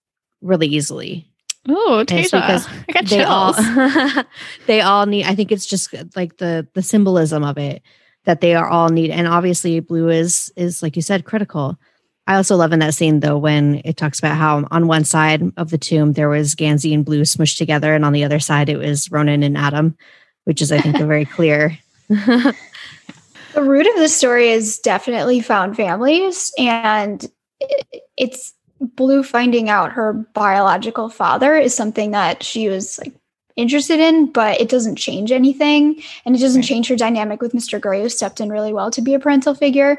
[0.42, 1.29] really easily
[1.68, 2.32] Oh, because
[2.88, 3.52] I got they all
[4.66, 5.24] they all need.
[5.26, 7.82] I think it's just like the the symbolism of it
[8.24, 11.78] that they are all need, and obviously blue is is like you said critical.
[12.26, 15.42] I also love in that scene though when it talks about how on one side
[15.56, 18.68] of the tomb there was Gansey and Blue smushed together, and on the other side
[18.68, 19.96] it was Ronan and Adam,
[20.44, 21.78] which is I think a very clear.
[22.08, 22.54] The
[23.62, 27.26] root of the story is definitely found families, and
[28.16, 33.14] it's Blue finding out her biological father is something that she was like
[33.56, 36.02] interested in, but it doesn't change anything.
[36.24, 36.68] And it doesn't right.
[36.68, 37.80] change her dynamic with Mr.
[37.80, 39.98] Gray, who stepped in really well to be a parental figure.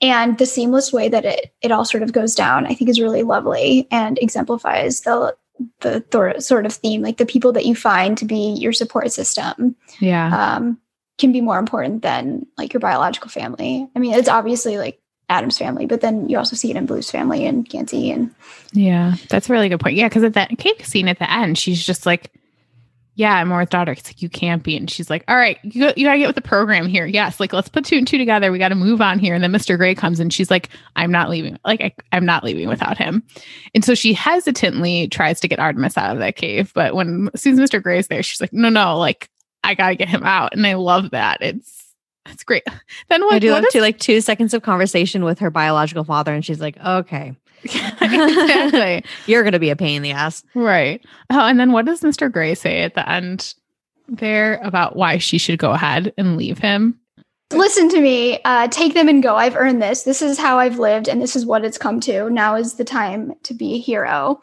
[0.00, 3.00] And the seamless way that it it all sort of goes down, I think is
[3.00, 5.36] really lovely and exemplifies the
[5.80, 9.12] the th- sort of theme, like the people that you find to be your support
[9.12, 9.76] system.
[10.00, 10.56] Yeah.
[10.56, 10.78] Um,
[11.18, 13.86] can be more important than like your biological family.
[13.94, 17.10] I mean, it's obviously like Adam's family, but then you also see it in Blue's
[17.10, 18.34] family and Gansey and
[18.72, 19.96] yeah, that's a really good point.
[19.96, 22.32] Yeah, because at that cake scene at the end, she's just like,
[23.14, 25.92] "Yeah, I'm Maura's daughter." It's like you can't be, and she's like, "All right, you
[25.96, 27.04] you gotta get with the program here.
[27.06, 28.50] Yes, like let's put two and two together.
[28.50, 29.76] We got to move on here." And then Mr.
[29.76, 31.58] Gray comes, and she's like, "I'm not leaving.
[31.64, 33.22] Like I, I'm not leaving without him."
[33.74, 37.42] And so she hesitantly tries to get Artemis out of that cave, but when as
[37.42, 37.82] soon as Mr.
[37.82, 39.28] Gray's there, she's like, "No, no, like
[39.64, 41.42] I gotta get him out." And I love that.
[41.42, 41.81] It's
[42.24, 42.64] that's great.
[43.08, 43.34] Then what?
[43.34, 46.32] I do what love is- to like two seconds of conversation with her biological father,
[46.32, 49.04] and she's like, "Okay, exactly.
[49.26, 51.04] You're going to be a pain in the ass." Right.
[51.30, 52.30] Oh, and then what does Mr.
[52.30, 53.54] Gray say at the end
[54.08, 56.98] there about why she should go ahead and leave him?
[57.50, 58.40] Listen to me.
[58.44, 59.36] Uh, take them and go.
[59.36, 60.04] I've earned this.
[60.04, 62.30] This is how I've lived, and this is what it's come to.
[62.30, 64.40] Now is the time to be a hero.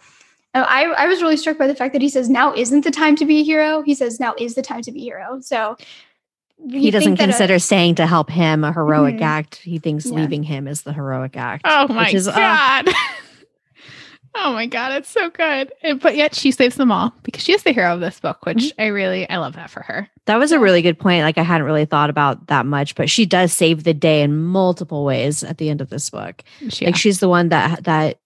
[0.55, 3.15] I, I was really struck by the fact that he says now isn't the time
[3.17, 3.81] to be a hero.
[3.83, 5.39] He says now is the time to be a hero.
[5.41, 5.77] So
[6.67, 9.23] he doesn't consider a, staying to help him a heroic mm-hmm.
[9.23, 9.57] act.
[9.57, 10.15] He thinks yeah.
[10.15, 11.63] leaving him is the heroic act.
[11.65, 12.89] Oh my is, uh, god.
[12.89, 12.93] Uh,
[14.35, 15.71] oh my god, it's so good.
[16.01, 18.57] But yet she saves them all because she is the hero of this book, which
[18.57, 18.81] mm-hmm.
[18.81, 20.09] I really I love that for her.
[20.25, 21.23] That was a really good point.
[21.23, 24.37] Like I hadn't really thought about that much, but she does save the day in
[24.37, 26.43] multiple ways at the end of this book.
[26.59, 26.87] Yeah.
[26.87, 28.19] Like she's the one that that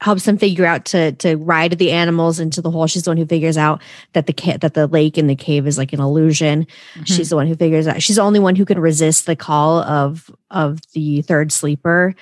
[0.00, 2.86] helps them figure out to to ride the animals into the hole.
[2.86, 3.82] She's the one who figures out
[4.12, 6.66] that the ca- that the lake in the cave is like an illusion.
[6.94, 7.04] Mm-hmm.
[7.04, 8.02] She's the one who figures out.
[8.02, 12.14] She's the only one who can resist the call of of the third sleeper.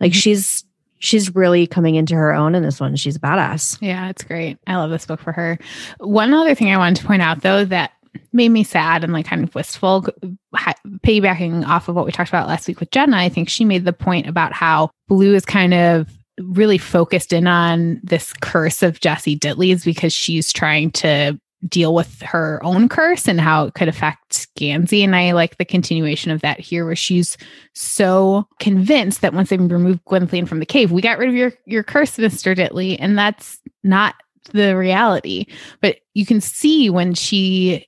[0.00, 0.18] Like mm-hmm.
[0.18, 0.64] she's
[0.98, 2.96] she's really coming into her own in this one.
[2.96, 3.78] She's a badass.
[3.80, 4.58] Yeah, it's great.
[4.66, 5.58] I love this book for her.
[5.98, 7.92] One other thing I wanted to point out though that
[8.32, 10.06] made me sad and like kind of wistful
[10.54, 13.84] piggybacking off of what we talked about last week with Jenna I think she made
[13.84, 16.08] the point about how blue is kind of
[16.40, 22.20] really focused in on this curse of Jesse Dittley's because she's trying to deal with
[22.22, 25.02] her own curse and how it could affect Gansey.
[25.02, 27.36] And I like the continuation of that here, where she's
[27.74, 31.52] so convinced that once they remove Gwenllian from the cave, we got rid of your
[31.66, 32.54] your curse, Mr.
[32.54, 32.96] Dittley.
[32.98, 34.14] And that's not
[34.52, 35.46] the reality.
[35.80, 37.86] But you can see when she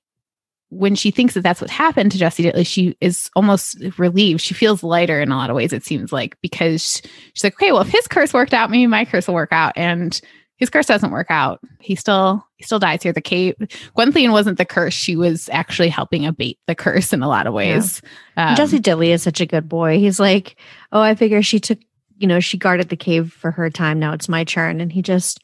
[0.76, 4.40] when she thinks that that's what happened to Jesse Dittley, she is almost relieved.
[4.40, 7.72] She feels lighter in a lot of ways, it seems like, because she's like, okay,
[7.72, 9.72] well, if his curse worked out, maybe my curse will work out.
[9.76, 10.20] And
[10.56, 11.60] his curse doesn't work out.
[11.80, 13.12] He still he still dies here.
[13.12, 13.54] The cave
[13.96, 14.94] Gwenllian wasn't the curse.
[14.94, 18.00] She was actually helping abate the curse in a lot of ways.
[18.36, 18.50] Yeah.
[18.50, 19.98] Um, Jesse Dittley is such a good boy.
[19.98, 20.56] He's like,
[20.92, 21.78] oh, I figure she took,
[22.16, 23.98] you know, she guarded the cave for her time.
[23.98, 24.80] Now it's my turn.
[24.80, 25.40] And he just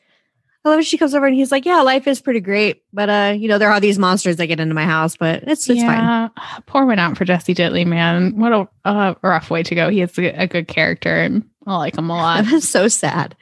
[0.64, 3.35] I love she comes over and he's like, "Yeah, life is pretty great, but uh,
[3.37, 6.29] you know, there are these monsters that get into my house, but it's it's yeah.
[6.29, 8.38] fine." Poor went out for Jesse Dittley, man.
[8.38, 9.88] What a uh, rough way to go.
[9.88, 12.44] He has a, good character, and I like him a lot.
[12.44, 13.37] That was so sad.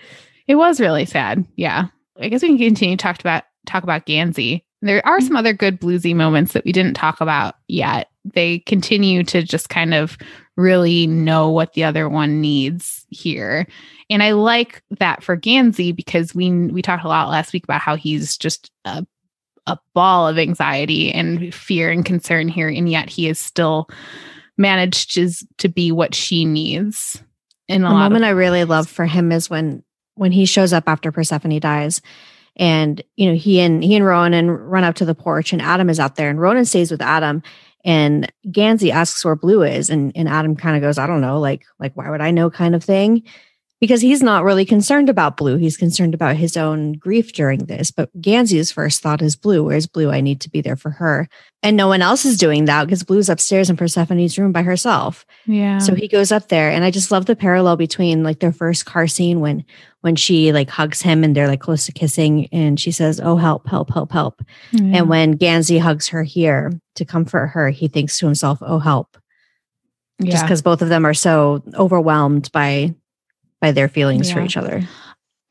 [0.47, 1.47] It was really sad.
[1.57, 4.65] Yeah, I guess we can continue to talk about talk about Gansey.
[4.83, 8.09] There are some other good bluesy moments that we didn't talk about yet.
[8.25, 10.17] They continue to just kind of
[10.57, 13.67] really know what the other one needs here.
[14.11, 17.81] And I like that for Gansey because we we talked a lot last week about
[17.81, 19.07] how he's just a
[19.67, 22.69] a ball of anxiety and fear and concern here.
[22.69, 23.89] And yet he is still
[24.57, 27.23] managed to, to be what she needs
[27.69, 29.83] in a the moment I really love for him is when
[30.17, 32.03] when he shows up after Persephone dies
[32.57, 35.63] and you know he and he and Ronan and run up to the porch and
[35.63, 37.43] Adam is out there and Ronan stays with Adam
[37.85, 41.41] and Gansey asks where Blue is, and, and Adam kind of goes, I don't know,
[41.41, 42.51] like, like why would I know?
[42.51, 43.23] kind of thing
[43.81, 45.57] because he's not really concerned about Blue.
[45.57, 47.91] He's concerned about his own grief during this.
[47.91, 49.65] But Gansey's first thought is Blue.
[49.65, 50.11] Where's Blue?
[50.11, 51.29] I need to be there for her.
[51.63, 55.25] And no one else is doing that because Blue's upstairs in Persephone's room by herself.
[55.47, 55.79] Yeah.
[55.79, 56.71] So he goes up there.
[56.71, 59.65] And I just love the parallel between like their first car scene when
[60.03, 63.37] when she like hugs him and they're like close to kissing and she says, Oh,
[63.37, 64.43] help, help, help, help.
[64.73, 69.17] And when Gansey hugs her here to comfort her, he thinks to himself, Oh, help.
[70.19, 70.33] Yeah.
[70.33, 72.95] Just because both of them are so overwhelmed by
[73.61, 74.35] by their feelings yeah.
[74.35, 74.83] for each other.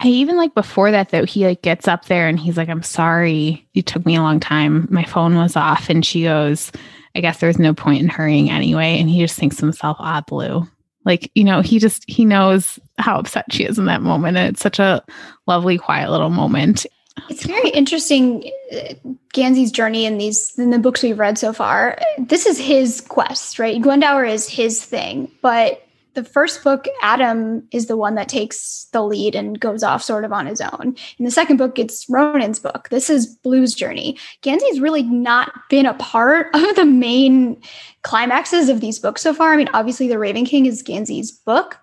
[0.01, 2.83] I even like before that though, he like gets up there and he's like, I'm
[2.83, 3.67] sorry.
[3.73, 4.87] It took me a long time.
[4.89, 5.89] My phone was off.
[5.89, 6.71] And she goes,
[7.15, 8.97] I guess there's no point in hurrying anyway.
[8.99, 10.65] And he just thinks to himself, ah, blue.
[11.05, 14.37] Like, you know, he just he knows how upset she is in that moment.
[14.37, 15.03] And it's such a
[15.47, 16.85] lovely, quiet little moment.
[17.29, 18.93] It's very interesting, uh,
[19.33, 21.97] Gansey's journey in these in the books we've read so far.
[22.17, 23.81] This is his quest, right?
[23.81, 25.85] Glendower is his thing, but
[26.15, 30.25] the first book, Adam is the one that takes the lead and goes off sort
[30.25, 30.95] of on his own.
[31.17, 32.89] In the second book, it's Ronan's book.
[32.89, 34.17] This is Blue's journey.
[34.41, 37.61] Gansey's really not been a part of the main
[38.01, 39.53] climaxes of these books so far.
[39.53, 41.77] I mean, obviously, The Raven King is Gansey's book,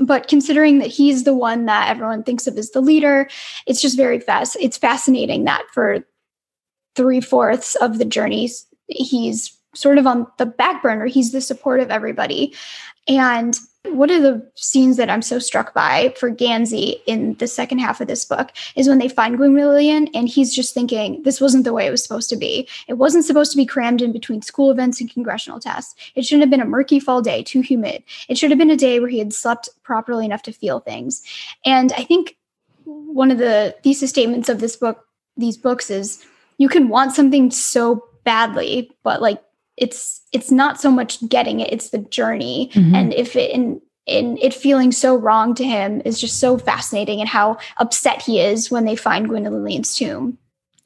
[0.00, 3.28] but considering that he's the one that everyone thinks of as the leader,
[3.66, 4.56] it's just very fast.
[4.60, 6.04] It's fascinating that for
[6.96, 11.06] three fourths of the journeys, he's sort of on the back burner.
[11.06, 12.54] He's the support of everybody.
[13.08, 17.78] And one of the scenes that I'm so struck by for Gansey in the second
[17.78, 21.64] half of this book is when they find Gwyn and he's just thinking, this wasn't
[21.64, 22.66] the way it was supposed to be.
[22.88, 25.94] It wasn't supposed to be crammed in between school events and congressional tests.
[26.14, 28.02] It shouldn't have been a murky fall day, too humid.
[28.28, 31.22] It should have been a day where he had slept properly enough to feel things.
[31.66, 32.36] And I think
[32.84, 36.24] one of the thesis statements of this book, these books, is
[36.56, 39.42] you can want something so badly, but like
[39.76, 42.94] it's it's not so much getting it it's the journey mm-hmm.
[42.94, 47.20] and if it in in it feeling so wrong to him is just so fascinating
[47.20, 50.36] and how upset he is when they find Gwendolyn Lillian's tomb.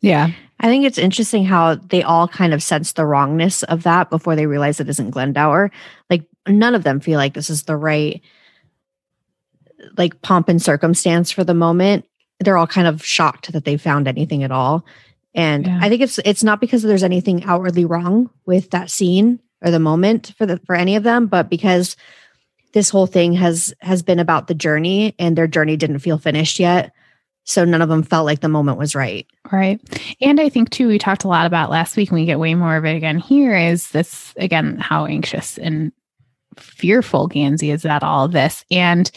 [0.00, 0.30] Yeah.
[0.60, 4.36] I think it's interesting how they all kind of sense the wrongness of that before
[4.36, 5.70] they realize it isn't Glendower.
[6.10, 8.20] Like none of them feel like this is the right
[9.96, 12.04] like pomp and circumstance for the moment.
[12.40, 14.84] They're all kind of shocked that they found anything at all.
[15.38, 15.78] And yeah.
[15.80, 19.78] I think it's it's not because there's anything outwardly wrong with that scene or the
[19.78, 21.96] moment for the for any of them, but because
[22.72, 26.58] this whole thing has has been about the journey and their journey didn't feel finished
[26.58, 26.92] yet.
[27.44, 29.28] So none of them felt like the moment was right.
[29.52, 29.80] Right.
[30.20, 32.56] And I think too, we talked a lot about last week, and we get way
[32.56, 35.92] more of it again here is this again, how anxious and
[36.56, 38.64] fearful Gansey is at all this.
[38.72, 39.08] And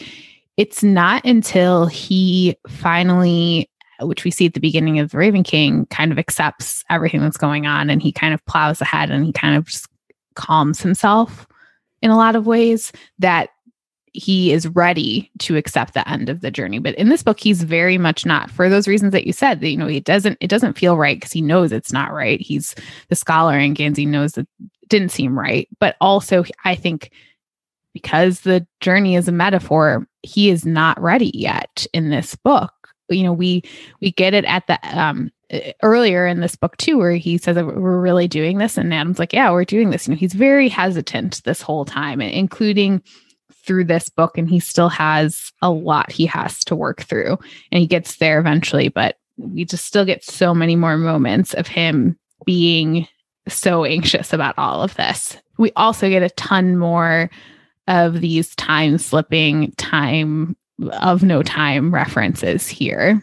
[0.56, 3.68] it's not until he finally
[4.06, 7.36] which we see at the beginning of the Raven King, kind of accepts everything that's
[7.36, 9.86] going on and he kind of plows ahead and he kind of just
[10.34, 11.46] calms himself
[12.00, 13.50] in a lot of ways that
[14.14, 16.78] he is ready to accept the end of the journey.
[16.78, 19.70] But in this book he's very much not for those reasons that you said that
[19.70, 22.40] you know it doesn't it doesn't feel right because he knows it's not right.
[22.40, 22.74] He's
[23.08, 24.46] the scholar and gansey knows that
[24.82, 25.68] it didn't seem right.
[25.80, 27.10] But also i think
[27.94, 32.81] because the journey is a metaphor he is not ready yet in this book
[33.12, 33.62] you know we
[34.00, 35.30] we get it at the um
[35.82, 38.76] earlier in this book too where he says we're really doing this.
[38.78, 40.06] And adam's like yeah we're doing this.
[40.06, 43.02] You know he's very hesitant this whole time including
[43.64, 44.36] through this book.
[44.36, 47.38] And he still has a lot he has to work through.
[47.70, 51.66] And he gets there eventually but we just still get so many more moments of
[51.66, 53.06] him being
[53.48, 55.36] so anxious about all of this.
[55.58, 57.30] We also get a ton more
[57.88, 60.56] of these time slipping time
[60.90, 63.22] of no time references here.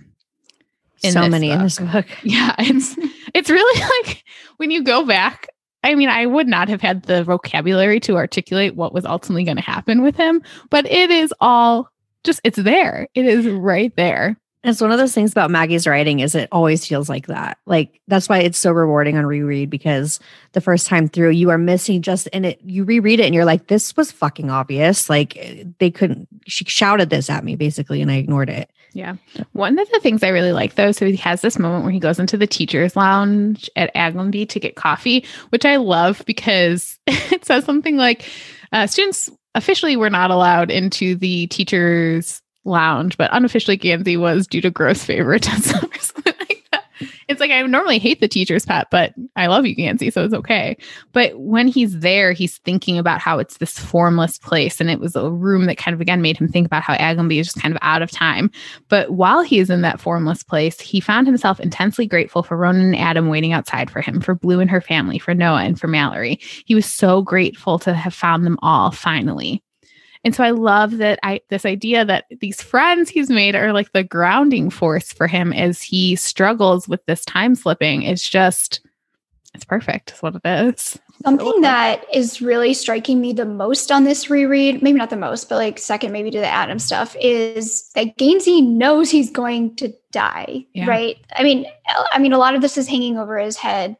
[1.04, 1.58] so many book.
[1.58, 2.06] in this book.
[2.24, 2.96] Yeah, it's
[3.34, 4.24] it's really like
[4.58, 5.48] when you go back.
[5.82, 9.56] I mean, I would not have had the vocabulary to articulate what was ultimately going
[9.56, 11.90] to happen with him, but it is all
[12.26, 13.08] just it's there.
[13.14, 14.38] It is right there.
[14.62, 17.60] It's one of those things about Maggie's writing is it always feels like that.
[17.66, 20.20] Like that's why it's so rewarding on reread because
[20.52, 22.60] the first time through you are missing just in it.
[22.62, 25.10] You reread it and you're like, this was fucking obvious.
[25.10, 26.28] Like eh, they couldn't.
[26.50, 28.70] She shouted this at me basically, and I ignored it.
[28.94, 29.16] Yeah.
[29.54, 32.00] One of the things I really like though, so he has this moment where he
[32.00, 37.46] goes into the teacher's lounge at Aglionby to get coffee, which I love because it
[37.46, 38.28] says something like
[38.72, 44.62] uh, students officially were not allowed into the teacher's lounge, but unofficially Gansey was due
[44.62, 45.90] to gross favoritism.
[47.30, 50.34] It's like I normally hate the teacher's pet, but I love you, Gansey, so it's
[50.34, 50.76] okay.
[51.14, 54.82] But when he's there, he's thinking about how it's this formless place.
[54.82, 57.40] And it was a room that kind of again made him think about how Aglionby
[57.40, 58.50] is just kind of out of time.
[58.88, 62.82] But while he is in that formless place, he found himself intensely grateful for Ronan
[62.82, 65.88] and Adam waiting outside for him, for Blue and her family, for Noah and for
[65.88, 66.42] Malory.
[66.66, 69.62] He was so grateful to have found them all finally.
[70.24, 73.94] And so I love that I this idea that these friends he's made are like
[73.94, 78.04] the grounding force for him as he struggles with this time slipping.
[78.04, 78.82] It's just
[79.54, 80.12] it's perfect.
[80.12, 81.00] It's what it is.
[81.24, 85.50] Something that is really striking me the most on this reread, maybe not the most,
[85.50, 89.94] but like second maybe to the Adam stuff, is that Gansey knows he's going to
[90.12, 90.66] die.
[90.74, 90.88] Yeah.
[90.88, 91.18] Right.
[91.36, 91.66] I mean,
[92.12, 93.98] I mean, a lot of this is hanging over his head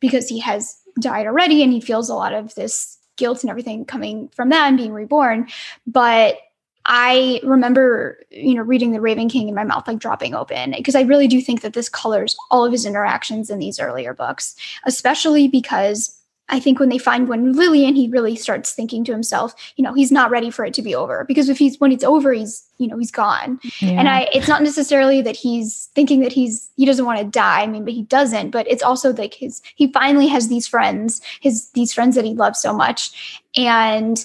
[0.00, 3.84] because he has died already and he feels a lot of this guilt and everything
[3.84, 5.48] coming from that and being reborn.
[5.86, 6.38] But
[6.84, 10.96] I remember, you know, reading The Raven King in my mouth like dropping open because
[10.96, 14.56] I really do think that this colors all of his interactions in these earlier books,
[14.86, 16.19] especially because
[16.50, 20.12] I think when they find Gwenllian, he really starts thinking to himself, you know, he's
[20.12, 22.88] not ready for it to be over because if he's when it's over, he's you
[22.88, 23.60] know he's gone.
[23.80, 23.90] Yeah.
[23.90, 27.62] And I, it's not necessarily that he's thinking that he's he doesn't want to die.
[27.62, 28.50] I mean, but he doesn't.
[28.50, 32.34] But it's also like his he finally has these friends, his these friends that he
[32.34, 34.24] loves so much, and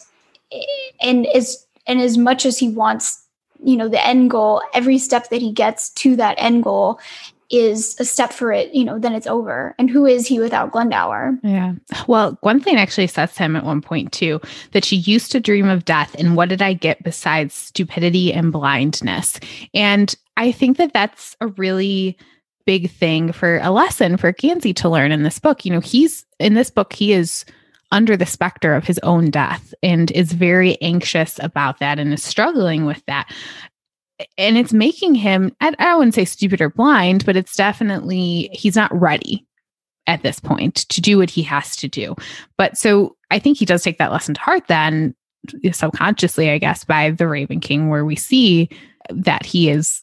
[1.02, 3.22] and as and as much as he wants
[3.64, 7.00] you know the end goal every step that he gets to that end goal
[7.50, 9.76] is a step for it, you know, then it's over.
[9.78, 11.38] And who is he without Glendower?
[11.44, 11.74] Yeah.
[12.08, 14.42] Well, Gwynplaine actually says to him at one point too
[14.72, 18.52] that she used to dream of death, and what did I get besides stupidity and
[18.52, 19.40] blindness?
[19.74, 22.18] And I think that that's a really
[22.66, 25.66] big thing for a lesson for Gansey to learn in this book.
[25.66, 27.46] You know, he's in this book, he is
[27.92, 32.24] under the specter of his own death and is very anxious about that and is
[32.24, 33.32] struggling with that
[34.38, 38.94] and it's making him I, wouldn't say stupid or blind but it's definitely he's not
[38.98, 39.46] ready
[40.08, 42.16] at this point to do what he has to do.
[42.58, 45.16] But so i think he does take that lesson to heart then
[45.72, 48.68] subconsciously i guess by the raven king where we see
[49.10, 50.02] that he is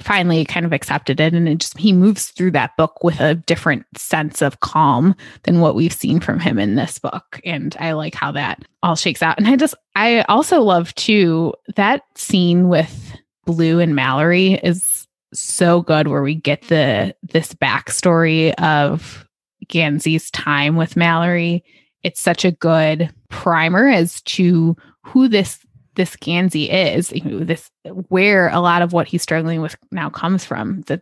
[0.00, 3.34] finally kind of accepted it and it just he moves through that book with a
[3.34, 7.40] different sense of calm than what we've seen from him in this book.
[7.44, 9.38] And i like how that all shakes out.
[9.38, 13.03] And i just i also love too that scene with
[13.44, 19.26] blue and malory is so good where we get the this backstory of
[19.68, 21.62] gansey's time with malory
[22.04, 25.58] it's such a good primer as to who this
[25.96, 27.70] this Gansey is, you know, this
[28.08, 30.82] where a lot of what he's struggling with now comes from.
[30.82, 31.00] The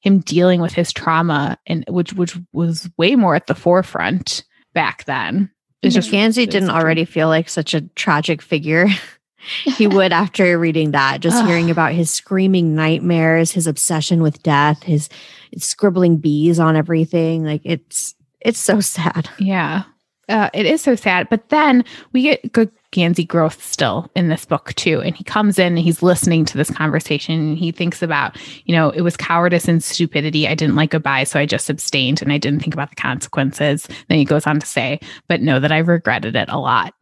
[0.00, 5.04] him dealing with his trauma and which which was way more at the forefront back
[5.04, 5.50] then.
[5.80, 8.86] It's just Gansey didn't already feel like such a tragic figure.
[9.64, 14.82] he would after reading that, just hearing about his screaming nightmares, his obsession with death,
[14.82, 15.08] his,
[15.56, 17.44] scribbling bees on everything.
[17.44, 19.28] Like it's it's so sad.
[19.38, 19.84] Yeah.
[20.28, 21.28] Uh, it is so sad.
[21.28, 25.00] But then we get good Gansey growth still in this book too.
[25.00, 28.74] And he comes in and he's listening to this conversation and he thinks about, you
[28.74, 30.46] know, it was cowardice and stupidity.
[30.46, 33.88] I didn't like goodbye, so I just abstained and I didn't think about the consequences.
[34.08, 36.94] Then he goes on to say, but know that I've regretted it a lot.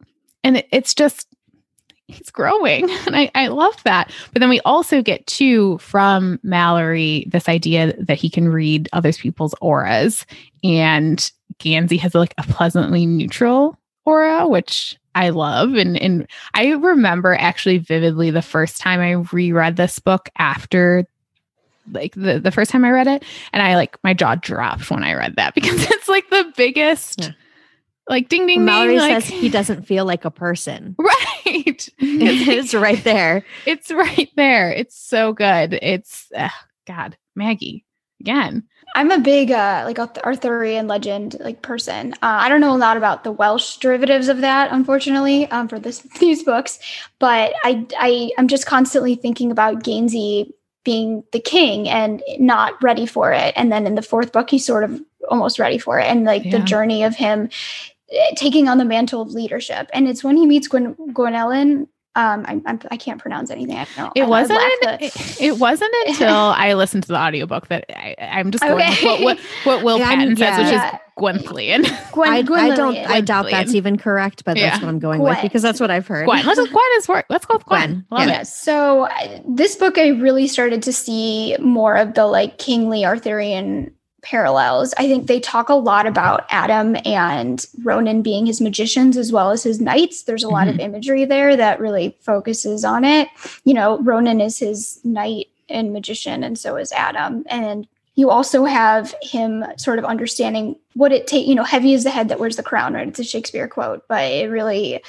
[0.43, 1.27] And it, it's just
[2.11, 7.29] he's growing and I, I love that but then we also get to from malory
[7.31, 10.25] this idea that he can read other people's auras
[10.63, 15.73] and gansey has like a pleasantly neutral aura which I love.
[15.73, 21.05] And and I remember actually vividly the first time I reread this book after
[21.91, 23.23] like the, the first time I read it.
[23.53, 27.21] And I like my jaw dropped when I read that because it's like the biggest
[27.21, 27.31] yeah.
[28.07, 28.99] like ding ding Malory ding.
[28.99, 30.95] Malory says like, he doesn't feel like a person.
[31.01, 31.20] Right.
[31.99, 33.43] it's right there.
[33.65, 34.71] It's right there.
[34.71, 35.73] It's so good.
[35.73, 36.49] It's uh,
[36.87, 37.85] God, Maggie
[38.21, 38.63] again.
[38.95, 42.13] I'm a big uh, like Arthurian legend like person.
[42.15, 45.79] Uh, I don't know a lot about the Welsh derivatives of that, unfortunately, um, for
[45.79, 46.79] this these books.
[47.19, 53.05] But I I am just constantly thinking about Gansey being the king and not ready
[53.05, 56.05] for it, and then in the fourth book he's sort of almost ready for it,
[56.05, 56.57] and like yeah.
[56.57, 57.49] the journey of him
[58.35, 59.89] taking on the mantle of leadership.
[59.93, 63.77] And it's when he meets Gwen Gwenellen um I, I'm, I can not pronounce anything
[63.77, 67.85] i don't it wasn't the, it, it, wasn't until i listened to the audiobook that
[67.89, 68.89] I, i'm just going okay.
[68.89, 70.57] with what, what, what will yeah, patton yeah.
[70.57, 70.95] says which yeah.
[70.95, 71.83] is Gwynplaine.
[72.11, 75.33] Gwen, I, I don't I doubt that's even correct, but that's what I'm going Gwen.
[75.33, 76.25] with because that's what I've heard.
[76.25, 76.43] Gwen.
[76.45, 77.25] Let's Gwen is work.
[77.29, 78.05] Let's go with Gwen.
[78.09, 78.27] Gwen.
[78.27, 78.43] yeah.
[78.43, 83.93] So uh, this book I really started to see more of the like kingly Arthurian
[84.21, 84.93] parallels.
[84.97, 89.49] I think they talk a lot about Adam and Ronan being his magicians as well
[89.49, 90.23] as his knights.
[90.23, 90.79] There's a lot mm-hmm.
[90.79, 93.27] of imagery there that really focuses on it.
[93.63, 97.43] You know, Ronan is his knight and magician, and so is Adam.
[97.47, 102.03] And you also have him sort of understanding what it takes, you know, heavy is
[102.03, 103.07] the head that wears the crown, right?
[103.07, 105.01] It's a Shakespeare quote, but it really,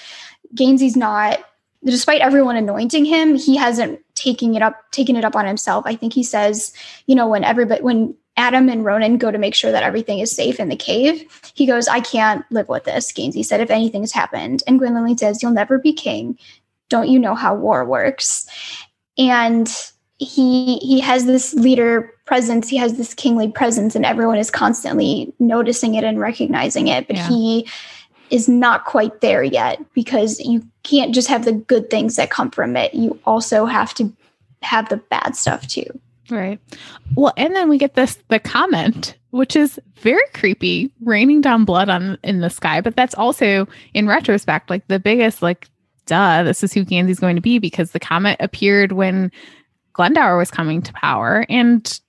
[0.55, 1.45] Gansey's not
[1.85, 5.85] despite everyone anointing him, he hasn't taking it up, taken it up on himself.
[5.87, 6.73] I think he says,
[7.07, 10.35] you know, when everybody, when Adam and Ronan go to make sure that everything is
[10.35, 11.25] safe in the cave.
[11.55, 13.13] He goes, I can't live with this.
[13.13, 14.63] Gansey said, if anything has happened.
[14.67, 16.39] And Gwendolyn says, You'll never be king.
[16.89, 18.47] Don't you know how war works?
[19.19, 19.69] And
[20.19, 25.33] he he has this leader presence, he has this kingly presence, and everyone is constantly
[25.39, 27.07] noticing it and recognizing it.
[27.07, 27.29] But yeah.
[27.29, 27.69] he
[28.31, 32.51] is not quite there yet because you can't just have the good things that come
[32.51, 32.95] from it.
[32.95, 34.13] You also have to
[34.63, 36.01] have the bad stuff too.
[36.33, 36.59] Right.
[37.15, 41.91] Well, and then we get this the comet, which is very creepy, raining down blood
[41.91, 42.81] on in the sky.
[42.81, 45.69] But that's also, in retrospect, like the biggest, like,
[46.07, 49.31] duh, this is who Gansey's going to be because the comet appeared when
[49.93, 51.45] Glendower was coming to power.
[51.51, 52.01] And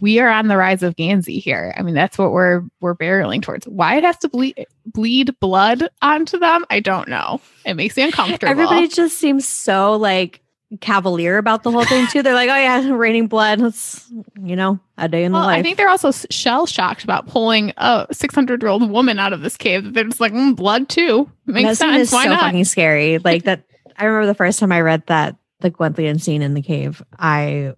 [0.00, 1.74] we are on the rise of Gansey here.
[1.76, 3.66] I mean, that's what we're we're barreling towards.
[3.66, 7.40] Why it has to bleed bleed blood onto them, I don't know.
[7.64, 8.50] It makes me uncomfortable.
[8.50, 10.42] Everybody just seems so like
[10.80, 12.22] cavalier about the whole thing too.
[12.22, 13.60] They're like, "Oh yeah, raining blood.
[13.60, 14.10] It's
[14.42, 17.26] you know a day in well, the life." I think they're also shell shocked about
[17.26, 19.94] pulling a 600 year old woman out of this cave.
[19.94, 22.12] They're just like, mm, "Blood too makes that sense.
[22.12, 23.18] Why so not?" Fucking scary.
[23.28, 23.64] Like that.
[23.96, 27.02] I remember the first time I read that the Gwenllian scene in the cave.
[27.18, 27.74] I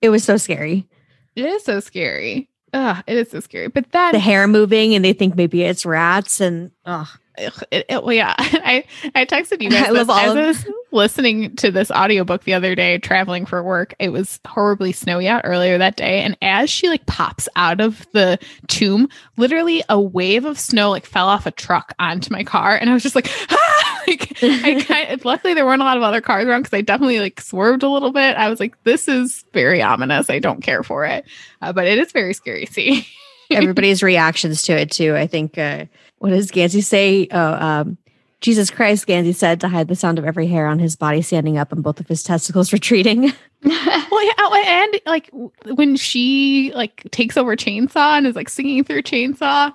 [0.00, 0.88] it was so scary.
[1.34, 2.48] It is so scary.
[2.74, 3.68] Ugh, it is so scary.
[3.68, 7.08] But then the hair moving and they think maybe it's rats and ugh.
[7.38, 9.88] It, it, well, yeah, I I texted you guys.
[9.88, 13.94] I love all I was listening to this audiobook the other day, traveling for work.
[13.98, 18.06] It was horribly snowy out earlier that day, and as she like pops out of
[18.12, 22.76] the tomb, literally a wave of snow like fell off a truck onto my car,
[22.76, 24.02] and I was just like, ah!
[24.06, 25.24] like I kind.
[25.24, 27.88] luckily, there weren't a lot of other cars around because I definitely like swerved a
[27.88, 28.36] little bit.
[28.36, 30.28] I was like, this is very ominous.
[30.28, 31.24] I don't care for it,
[31.62, 32.66] uh, but it is very scary.
[32.66, 33.06] See.
[33.50, 35.14] everybody's reactions to it too.
[35.14, 35.84] I think uh,
[36.22, 37.26] what does Gansey say?
[37.32, 37.98] Oh, um,
[38.40, 41.58] Jesus Christ, Gansey said to hide the sound of every hair on his body standing
[41.58, 43.22] up and both of his testicles retreating.
[43.64, 45.30] well, yeah, oh, and like
[45.74, 49.74] when she like takes over Chainsaw and is like singing through Chainsaw.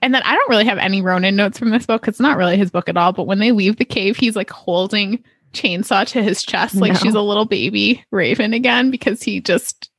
[0.00, 2.08] And then I don't really have any Ronan notes from this book.
[2.08, 3.12] It's not really his book at all.
[3.12, 5.22] But when they leave the cave, he's like holding
[5.52, 6.98] Chainsaw to his chest like no.
[6.98, 9.90] she's a little baby raven again because he just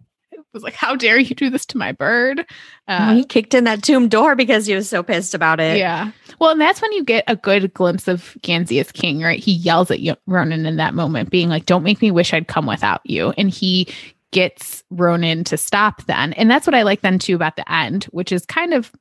[0.53, 2.45] was like, "How dare you do this to my bird?"
[2.87, 5.77] Uh, he kicked in that tomb door because he was so pissed about it.
[5.77, 6.11] Yeah.
[6.39, 9.39] Well, and that's when you get a good glimpse of Gansey as king, right?
[9.39, 12.65] He yells at Ronan in that moment, being like, "Don't make me wish I'd come
[12.65, 13.87] without you," and he
[14.31, 16.33] gets Ronan to stop then.
[16.33, 18.91] And that's what I like then too about the end, which is kind of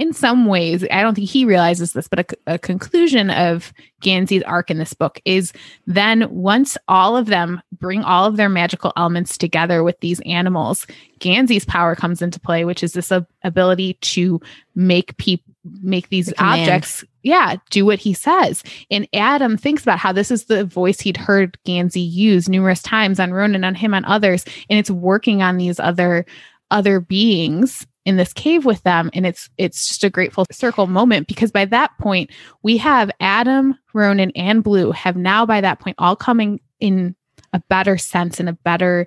[0.00, 3.70] in some ways, I don't think he realizes this, but a, a, conclusion of
[4.00, 5.52] Gansey's arc in this book is
[5.86, 10.86] then once all of them bring all of their magical elements together with these animals,
[11.18, 13.12] Gansey's power comes into play, which is this
[13.44, 14.40] ability to
[14.74, 15.44] make people
[15.82, 18.64] make these objects yeah do what he says.
[18.90, 23.20] And adam thinks about how this is the voice he'd heard gansey use numerous times
[23.20, 26.24] on ronan on him on others and it's working on these other
[26.70, 29.08] other beings in this cave with them.
[29.14, 32.30] And it's it's just a grateful circle moment because by that point
[32.62, 37.14] we have Adam, Ronan and Blue have now by that point all coming in
[37.52, 39.06] a better sense and a better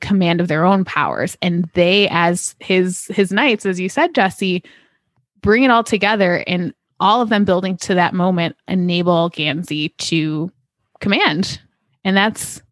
[0.00, 1.36] command of their own powers.
[1.40, 4.62] And they as his his knights as you said Jesse
[5.40, 10.52] bring it all together and all of them building to that moment enable Gansey to
[11.00, 11.58] command.
[12.04, 12.62] And that's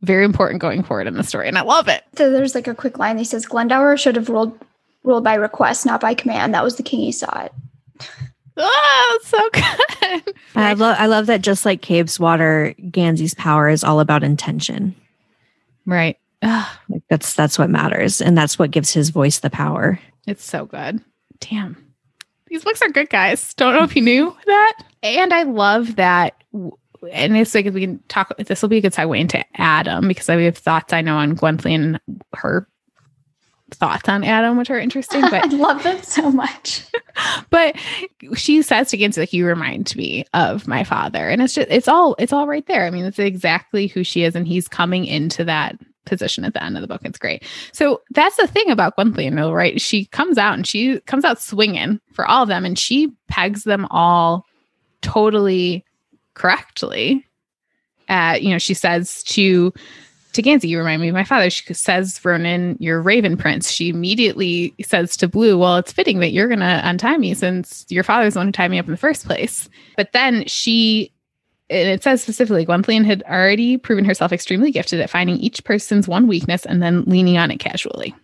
[0.00, 1.46] very important going forward in the story.
[1.46, 2.04] And I love it.
[2.16, 3.18] So there's like a quick line.
[3.18, 4.58] That says Glendower should have ruled
[5.06, 6.52] ruled by request, not by command.
[6.52, 7.52] That was the king he sought.
[8.58, 10.34] Oh, so good.
[10.54, 14.94] I love I love that just like Cabeswater, Gansey's power is all about intention.
[15.84, 16.18] Right.
[16.42, 18.20] like that's that's what matters.
[18.20, 20.00] And that's what gives his voice the power.
[20.26, 21.02] It's so good.
[21.40, 21.76] Damn.
[22.48, 23.54] These books are good, guys.
[23.54, 24.82] Don't know if you knew that.
[25.02, 26.42] And I love that
[27.12, 30.28] and it's like we can talk this will be a good segue into Adam because
[30.28, 31.98] I have thoughts I know on Gwenllian
[32.34, 32.68] her
[33.76, 35.22] thoughts on Adam, which are interesting.
[35.30, 36.84] But I love them so much.
[37.50, 37.76] but
[38.34, 41.28] she says to Gansey, like, you remind me of my father.
[41.28, 42.86] And it's just it's all it's all right there.
[42.86, 46.62] I mean, it's exactly who she is, and he's coming into that position at the
[46.62, 47.02] end of the book.
[47.04, 47.44] It's great.
[47.72, 49.80] So that's the thing about Gwenllian, right?
[49.80, 53.64] She comes out and she comes out swinging for all of them, and she pegs
[53.64, 54.46] them all
[55.02, 55.84] totally
[56.34, 57.26] correctly.
[58.08, 59.72] Uh, you know, she says to
[60.36, 61.50] to Gansey, you remind me of my father.
[61.50, 63.70] She says, Ronan, you're Raven Prince.
[63.70, 67.84] She immediately says to Blue, Well, it's fitting that you're going to untie me since
[67.88, 69.68] your father's the one who tied me up in the first place.
[69.96, 71.12] But then she,
[71.68, 76.06] and it says specifically, Gwenllian had already proven herself extremely gifted at finding each person's
[76.06, 78.14] one weakness and then leaning on it casually.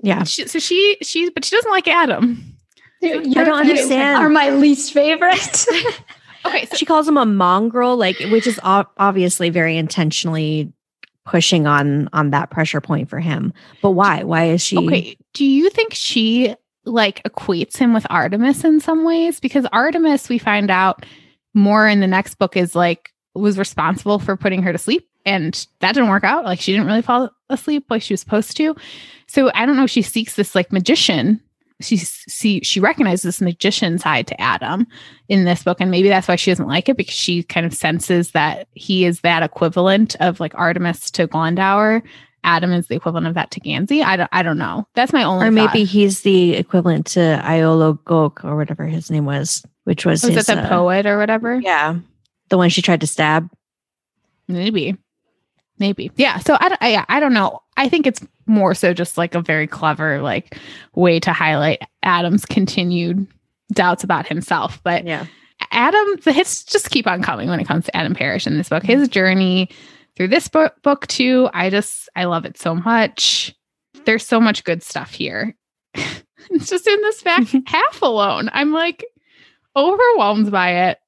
[0.00, 0.22] Yeah.
[0.24, 2.56] She, so she, she, but she doesn't like Adam.
[3.02, 4.18] I don't understand.
[4.18, 5.66] Are my least favorite.
[6.46, 6.66] okay.
[6.66, 10.72] So she calls him a mongrel, like, which is obviously very intentionally
[11.26, 13.52] pushing on on that pressure point for him.
[13.82, 14.22] But why?
[14.22, 16.54] Why is she Okay, do you think she
[16.84, 21.04] like equates him with Artemis in some ways because Artemis we find out
[21.52, 25.66] more in the next book is like was responsible for putting her to sleep and
[25.80, 28.74] that didn't work out like she didn't really fall asleep like she was supposed to
[29.26, 31.40] so i don't know she seeks this like magician
[31.80, 34.86] she see she recognizes this magician side to Adam
[35.28, 37.74] in this book, and maybe that's why she doesn't like it because she kind of
[37.74, 42.02] senses that he is that equivalent of like Artemis to Glendower.
[42.44, 44.02] Adam is the equivalent of that to Gansey.
[44.02, 44.86] I don't, I don't know.
[44.94, 45.46] That's my only.
[45.46, 45.90] Or maybe thought.
[45.90, 50.46] he's the equivalent to Iolo Goch or whatever his name was, which was, was his,
[50.46, 51.58] the uh, poet or whatever.
[51.60, 51.98] Yeah,
[52.48, 53.50] the one she tried to stab.
[54.48, 54.96] Maybe.
[55.78, 56.10] Maybe.
[56.16, 57.60] Yeah so I, I i don't know.
[57.76, 60.56] I think it's more so just like a very clever like
[60.94, 63.26] way to highlight adam's continued
[63.72, 65.26] doubts about himself but yeah.
[65.72, 68.68] Adam the hits just keep on coming when it comes to adam parrish in this
[68.68, 68.82] book.
[68.82, 69.12] His mm-hmm.
[69.12, 69.68] journey
[70.16, 73.54] through this book book too i just i love it so much.
[74.04, 75.56] There's so much good stuff here.
[75.94, 79.04] It's just in this back half alone i'm like
[79.74, 80.98] overwhelmed by it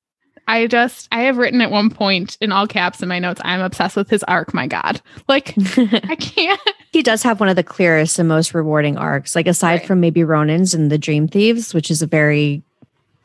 [0.49, 3.61] I just I have written at one point in all caps in my notes, I'm
[3.61, 5.01] obsessed with his arc, my God.
[5.29, 9.37] Like I can't He does have one of the clearest and most rewarding arcs.
[9.37, 9.87] Like aside right.
[9.87, 12.63] from maybe Ronan's and the Dream Thieves, which is a very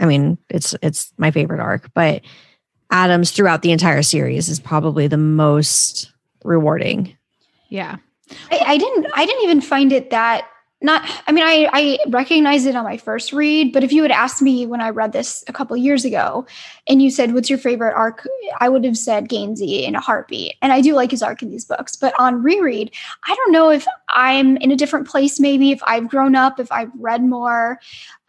[0.01, 2.21] I mean, it's it's my favorite arc, but
[2.91, 6.11] Adams throughout the entire series is probably the most
[6.43, 7.15] rewarding.
[7.69, 7.97] Yeah.
[8.51, 10.45] I, I didn't I didn't even find it that
[10.84, 14.12] not i mean i i recognized it on my first read but if you had
[14.12, 16.46] asked me when i read this a couple years ago
[16.88, 18.28] and you said what's your favorite arc?
[18.60, 20.56] I would have said Gansey in a heartbeat.
[20.62, 22.94] And i do like his arc in these books but on reread
[23.26, 26.72] i don't know if i'm in a different place maybe if i've grown up if
[26.72, 27.80] i've read more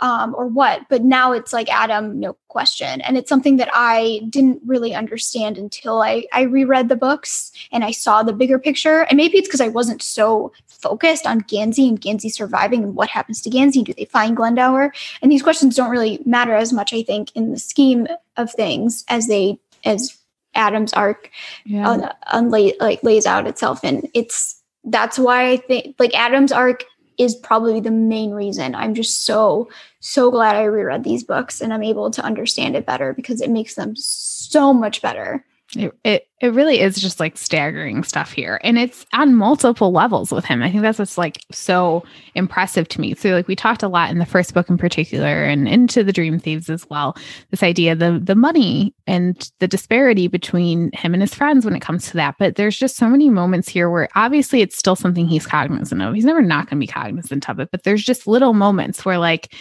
[0.01, 3.01] um, or what but now it's like adam no question.
[3.01, 7.85] And it's something that i didn't really understand until i i reread the books and
[7.85, 9.01] i saw the bigger picture.
[9.03, 10.53] And maybe it's because i wasn't so
[10.85, 13.83] focused on Gansey and Gansey surviving and what happens to Gansey.
[13.83, 14.93] Do they find Glendower?
[15.23, 18.07] And these questions don't really matter as much, I think, in the scheme
[18.37, 20.17] of things as they as
[20.55, 21.31] Adam's arc
[21.65, 22.11] yeah.
[22.33, 23.81] un, like lays out itself.
[23.83, 26.85] And it's that's why I think like Adam's arc
[27.17, 28.75] is probably the main reason.
[28.75, 29.71] I'm just so
[30.01, 33.49] so glad I reread these books and I'm able to understand it better because it
[33.49, 35.45] makes them so much better.
[35.77, 40.31] It, it it really is just like staggering stuff here and it's on multiple levels
[40.31, 40.63] with him.
[40.63, 42.05] I think that's what's like so
[42.35, 43.15] impressive to me.
[43.15, 46.13] So like we talked a lot in the first book in particular and into the
[46.13, 47.17] dream thieves as well
[47.51, 51.81] this idea the the money and the disparity between him and his friends when it
[51.81, 52.37] comes to that.
[52.39, 56.15] But there's just so many moments here where obviously it's still something he's cognizant of.
[56.15, 59.19] He's never not going to be cognizant of it but there's just little moments where
[59.19, 59.53] like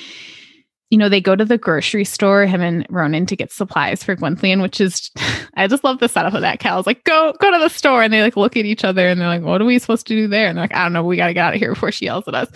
[0.93, 4.15] you know, they go to the grocery store, him and Ronan, to get supplies for
[4.15, 5.09] Gwenllian, which is,
[5.55, 6.59] I just love the setup of that.
[6.59, 8.03] Calla's like, go, go to the store.
[8.03, 10.15] And they like look at each other and they're like, what are we supposed to
[10.15, 10.47] do there?
[10.49, 12.05] And they're like, I don't know, we got to get out of here before she
[12.05, 12.47] yells at us.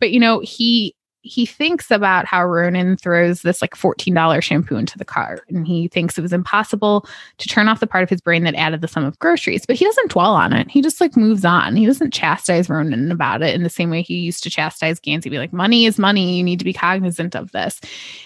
[0.00, 4.98] But, you know, he, he thinks about how Ronan throws this like $14 shampoo into
[4.98, 7.06] the car and he thinks it was impossible
[7.38, 9.74] to turn off the part of his brain that added the sum of groceries, but
[9.74, 10.70] he doesn't dwell on it.
[10.70, 11.76] He just like moves on.
[11.76, 15.30] He doesn't chastise Ronan about it in the same way he used to chastise Gansey,
[15.30, 16.36] be like, money is money.
[16.36, 17.80] You need to be cognizant of this.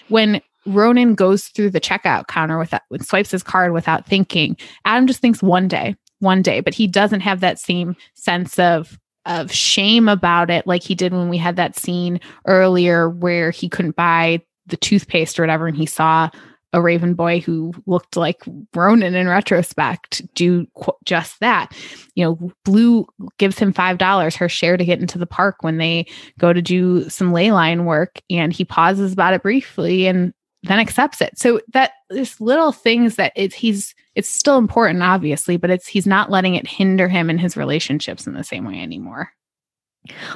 [0.09, 5.21] When Ronan goes through the checkout counter without, swipes his card without thinking, Adam just
[5.21, 8.99] thinks one day, one day, but he doesn't have that same sense of
[9.29, 13.69] of shame about it, like he did when we had that scene earlier where he
[13.69, 16.29] couldn't buy the toothpaste or whatever, and he saw
[16.73, 18.41] a Raven boy who looked like
[18.75, 21.75] Ronan in retrospect do qu- just that.
[22.13, 23.07] You know, Blue
[23.37, 26.05] gives him $5, her share to get into the park when they
[26.37, 28.21] go to do some ley line work.
[28.29, 31.37] And he pauses about it briefly and then accepts it.
[31.37, 36.07] So that this little things that it's he's it's still important, obviously, but it's he's
[36.07, 39.31] not letting it hinder him in his relationships in the same way anymore.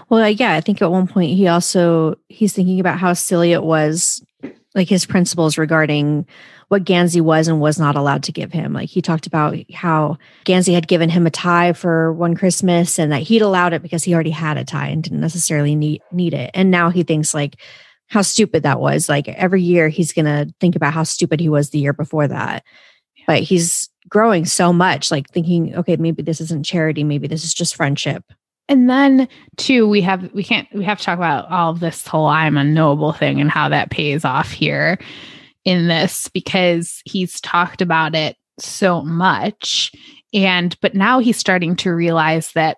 [0.09, 3.51] Well, uh, yeah, I think at one point he also he's thinking about how silly
[3.51, 4.23] it was,
[4.75, 6.25] like his principles regarding
[6.69, 8.73] what Gansey was and was not allowed to give him.
[8.73, 13.11] Like he talked about how Gansey had given him a tie for one Christmas and
[13.11, 16.33] that he'd allowed it because he already had a tie and didn't necessarily need need
[16.33, 16.51] it.
[16.53, 17.57] And now he thinks like
[18.07, 19.09] how stupid that was.
[19.09, 22.27] Like every year he's going to think about how stupid he was the year before
[22.27, 22.63] that.
[23.15, 23.23] Yeah.
[23.27, 27.03] But he's growing so much, like thinking, okay, maybe this isn't charity.
[27.03, 28.23] Maybe this is just friendship.
[28.69, 29.27] And then
[29.57, 33.11] too, we have we can't we have to talk about all this whole I'm unknowable
[33.11, 34.97] thing and how that pays off here
[35.65, 39.91] in this because he's talked about it so much.
[40.33, 42.77] And but now he's starting to realize that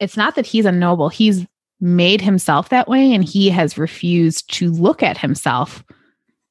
[0.00, 1.46] it's not that he's a noble, he's
[1.80, 5.84] made himself that way and he has refused to look at himself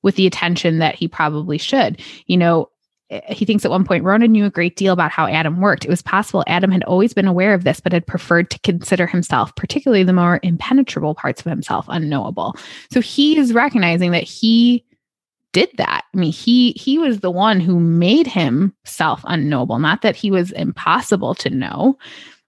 [0.03, 2.01] with the attention that he probably should.
[2.27, 2.69] You know,
[3.09, 5.85] eh, he thinks at one point Ronan knew a great deal about how Adam worked.
[5.85, 9.07] It was possible Adam had always been aware of this, but had preferred to consider
[9.07, 12.55] himself, particularly the more impenetrable parts of himself, unknowable.
[12.91, 14.85] So he is recognizing that he
[15.53, 16.03] did that.
[16.13, 20.51] I mean, he he was the one who made himself unknowable, not that he was
[20.51, 21.97] impossible to know.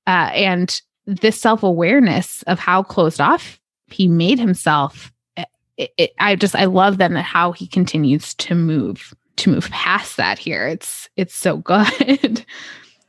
[0.07, 5.11] Uh, and this self awareness of how closed off he made himself.
[5.37, 5.45] Eh,
[5.77, 10.17] it, it, I just I love then how he continues to move to move past
[10.17, 10.67] that here.
[10.67, 12.45] It's it's so good.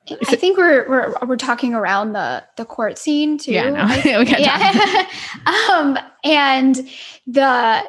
[0.09, 3.53] I think we're we're we're talking around the the court scene too.
[3.57, 4.20] Yeah, no.
[4.20, 5.09] yeah.
[5.70, 6.76] um, and
[7.26, 7.82] the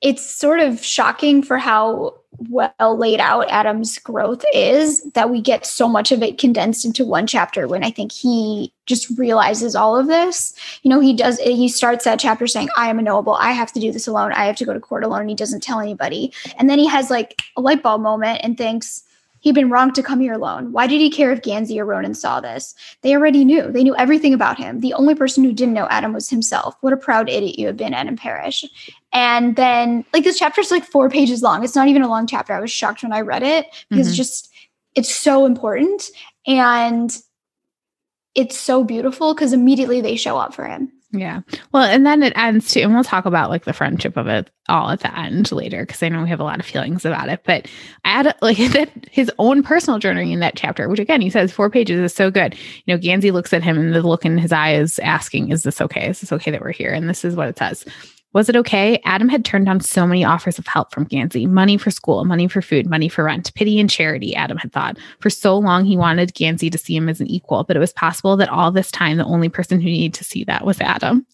[0.00, 2.14] it's sort of shocking for how
[2.48, 7.04] well laid out Adam's growth is that we get so much of it condensed into
[7.04, 10.52] one chapter when I think he just realizes all of this.
[10.82, 13.72] You know, he does he starts that chapter saying, I am a noble, I have
[13.72, 15.80] to do this alone, I have to go to court alone, and he doesn't tell
[15.80, 16.32] anybody.
[16.58, 19.04] And then he has like a light bulb moment and thinks,
[19.44, 20.72] He'd been wrong to come here alone.
[20.72, 22.74] Why did he care if Gansey or Ronan saw this?
[23.02, 23.70] They already knew.
[23.70, 24.80] They knew everything about him.
[24.80, 26.74] The only person who didn't know Adam was himself.
[26.80, 28.64] What a proud idiot you have been, Adam Parrish.
[29.14, 31.62] And then, like, this chapter is like four pages long.
[31.62, 32.52] It's not even a long chapter.
[32.52, 34.16] I was shocked when I read it because mm-hmm.
[34.16, 34.52] just
[34.94, 36.10] it's so important
[36.46, 37.16] and
[38.34, 40.90] it's so beautiful because immediately they show up for him.
[41.12, 41.42] Yeah.
[41.70, 44.50] Well, and then it ends too, and we'll talk about like the friendship of it
[44.68, 47.28] all at the end later because I know we have a lot of feelings about
[47.28, 47.42] it.
[47.44, 47.68] But
[48.04, 51.70] add like that his own personal journey in that chapter, which again he says four
[51.70, 52.56] pages is so good.
[52.84, 55.62] You know, Gansey looks at him and the look in his eye is asking, "Is
[55.62, 56.08] this okay?
[56.08, 57.84] Is this okay that we're here?" And this is what it says:
[58.34, 59.00] was it okay?
[59.04, 62.48] Adam had turned down so many offers of help from Gansey money for school, money
[62.48, 64.98] for food, money for rent, pity and charity, Adam had thought.
[65.20, 67.92] For so long, he wanted Gansey to see him as an equal, but it was
[67.92, 71.26] possible that all this time, the only person who needed to see that was Adam.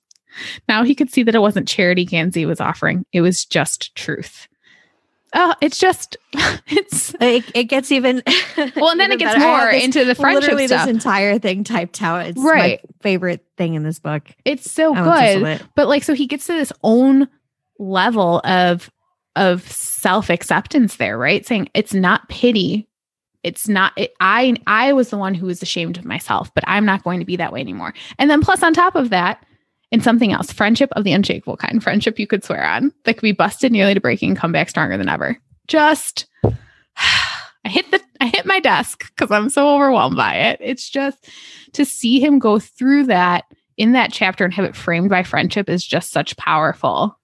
[0.69, 4.47] Now he could see that it wasn't charity Gansey was offering, it was just truth
[5.35, 6.17] oh, it's just
[6.67, 8.23] it's it, it gets even
[8.77, 10.87] well, and then it gets more this, into the friendship literally stuff.
[10.87, 12.27] This entire thing typed out.
[12.27, 12.81] It's right.
[12.83, 14.29] my favorite thing in this book.
[14.45, 15.63] It's so good, it.
[15.75, 17.29] but like, so he gets to this own
[17.79, 18.91] level of
[19.37, 21.47] of self acceptance there, right?
[21.47, 22.87] Saying it's not pity.
[23.43, 26.85] It's not it, I I was the one who was ashamed of myself, but I'm
[26.85, 27.95] not going to be that way anymore.
[28.19, 29.45] And then plus on top of that,
[29.93, 33.23] and something else friendship of the unshakable kind, friendship you could swear on that could
[33.23, 35.37] be busted nearly to breaking, and come back stronger than ever.
[35.69, 40.59] Just, I hit the, I hit my desk because I'm so overwhelmed by it.
[40.61, 41.29] It's just
[41.73, 43.45] to see him go through that
[43.77, 47.19] in that chapter and have it framed by friendship is just such powerful,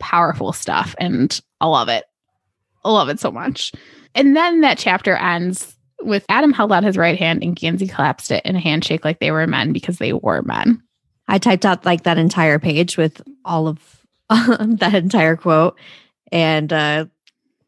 [0.00, 0.94] powerful stuff.
[0.98, 2.04] And I love it.
[2.84, 3.72] I love it so much.
[4.14, 8.30] And then that chapter ends with Adam held out his right hand and Gansey collapsed
[8.30, 10.82] it in a handshake like they were men because they were men.
[11.28, 13.78] I typed out like that entire page with all of
[14.28, 15.78] that entire quote.
[16.32, 17.06] And uh,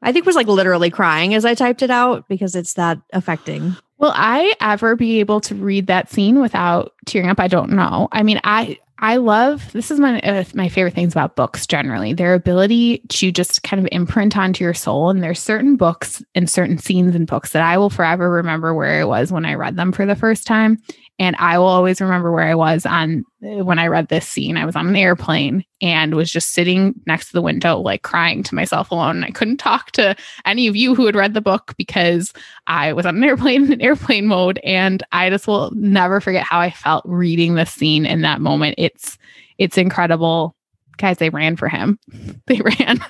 [0.02, 3.76] I think was like literally crying as I typed it out because it's that affecting.
[3.98, 7.40] Will I ever be able to read that scene without tearing up?
[7.40, 8.08] I don't know.
[8.12, 12.14] I mean, I I love this is one of my favorite things about books generally
[12.14, 15.10] their ability to just kind of imprint onto your soul.
[15.10, 19.00] And there's certain books and certain scenes in books that I will forever remember where
[19.00, 20.78] I was when I read them for the first time.
[21.18, 24.58] And I will always remember where I was on when I read this scene.
[24.58, 28.42] I was on an airplane and was just sitting next to the window, like crying
[28.42, 29.24] to myself alone.
[29.24, 30.14] I couldn't talk to
[30.44, 32.34] any of you who had read the book because
[32.66, 34.60] I was on an airplane in airplane mode.
[34.62, 38.74] And I just will never forget how I felt reading this scene in that moment.
[38.76, 39.16] It's
[39.56, 40.54] it's incredible.
[40.98, 41.98] Guys, they ran for him.
[42.46, 43.04] They ran.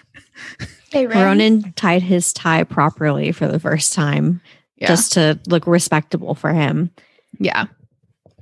[0.93, 1.23] They ran.
[1.23, 4.41] Ronan tied his tie properly for the first time.
[4.77, 4.87] Yeah.
[4.87, 6.91] Just to look respectable for him.
[7.39, 7.67] Yeah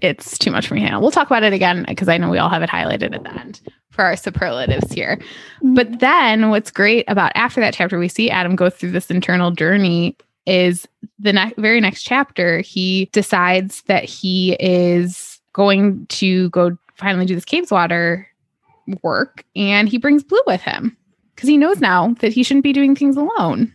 [0.05, 1.01] it's too much for me to handle.
[1.01, 3.41] We'll talk about it again because I know we all have it highlighted at the
[3.41, 5.17] end for our superlatives here.
[5.17, 5.75] Mm-hmm.
[5.75, 9.51] But then what's great about after that chapter, we see Adam go through this internal
[9.51, 10.87] journey is
[11.19, 17.35] the ne- very next chapter, he decides that he is going to go finally do
[17.35, 18.27] this Cabeswater
[19.03, 20.97] work and he brings Blue with him
[21.35, 23.73] because he knows now that he shouldn't be doing things alone.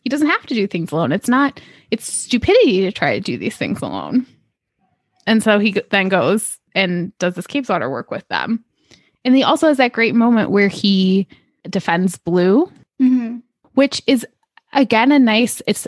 [0.00, 1.12] He doesn't have to do things alone.
[1.12, 4.26] It's not, it's stupidity to try to do these things alone.
[5.26, 8.64] And so he then goes and does this Cabeswater work with them.
[9.24, 11.26] And he also has that great moment where he
[11.68, 12.66] defends Blue,
[13.00, 13.38] mm-hmm.
[13.74, 14.26] which is
[14.74, 15.86] again a nice, it's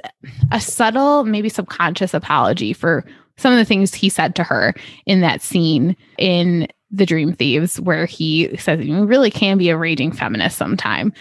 [0.52, 3.04] a subtle, maybe subconscious apology for
[3.36, 4.74] some of the things he said to her
[5.04, 9.76] in that scene in The Dream Thieves, where he says you really can be a
[9.76, 11.12] raging feminist sometime.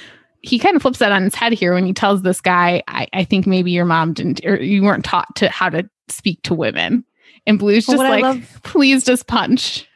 [0.42, 3.08] He kind of flips that on his head here when he tells this guy, I,
[3.12, 6.54] I think maybe your mom didn't, or you weren't taught to how to speak to
[6.54, 7.04] women.
[7.48, 9.88] And Blue's just like, love, please just punch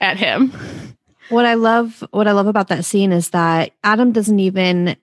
[0.00, 0.52] at him.
[1.28, 4.96] What I love, what I love about that scene is that Adam doesn't even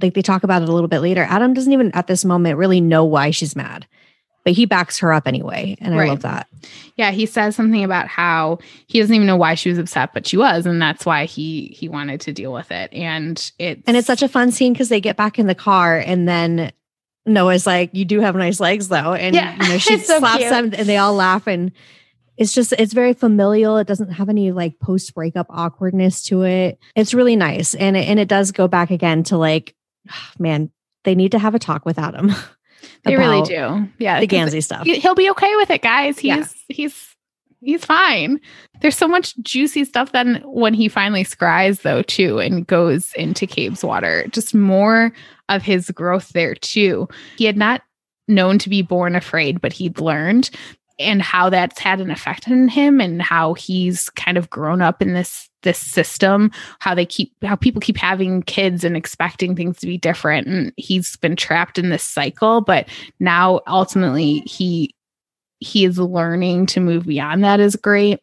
[0.00, 1.26] like they talk about it a little bit later.
[1.28, 3.86] Adam doesn't even at this moment really know why she's mad,
[4.44, 5.76] but he backs her up anyway.
[5.80, 6.06] And right.
[6.06, 6.48] I love that.
[6.96, 7.10] Yeah.
[7.10, 10.36] He says something about how he doesn't even know why she was upset, but she
[10.36, 10.66] was.
[10.66, 12.92] And that's why he, he wanted to deal with it.
[12.92, 15.98] And it's, and it's such a fun scene because they get back in the car
[15.98, 16.70] and then
[17.26, 20.38] Noah's like, "You do have nice legs, though," and yeah, you know she so slaps
[20.38, 20.50] cute.
[20.50, 21.72] them, and they all laugh, and
[22.36, 23.76] it's just it's very familial.
[23.78, 26.78] It doesn't have any like post breakup awkwardness to it.
[26.94, 29.74] It's really nice, and it, and it does go back again to like,
[30.38, 30.70] man,
[31.04, 32.32] they need to have a talk with Adam.
[33.04, 33.88] They really do.
[33.98, 34.86] Yeah, the Gansey stuff.
[34.86, 36.18] He'll be okay with it, guys.
[36.18, 36.46] He's yeah.
[36.68, 37.13] he's
[37.64, 38.40] He's fine.
[38.80, 43.46] There's so much juicy stuff then when he finally scries though too and goes into
[43.46, 44.30] Cabeswater.
[44.30, 45.12] Just more
[45.48, 47.08] of his growth there too.
[47.36, 47.82] He had not
[48.28, 50.50] known to be born afraid, but he'd learned
[50.98, 55.02] and how that's had an effect on him and how he's kind of grown up
[55.02, 59.78] in this this system how they keep how people keep having kids and expecting things
[59.78, 62.86] to be different and he's been trapped in this cycle but
[63.18, 64.94] now ultimately he
[65.60, 68.20] he is learning to move beyond that is great.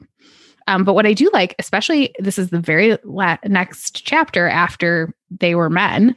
[0.67, 5.11] Um, but what i do like especially this is the very la- next chapter after
[5.31, 6.15] they were men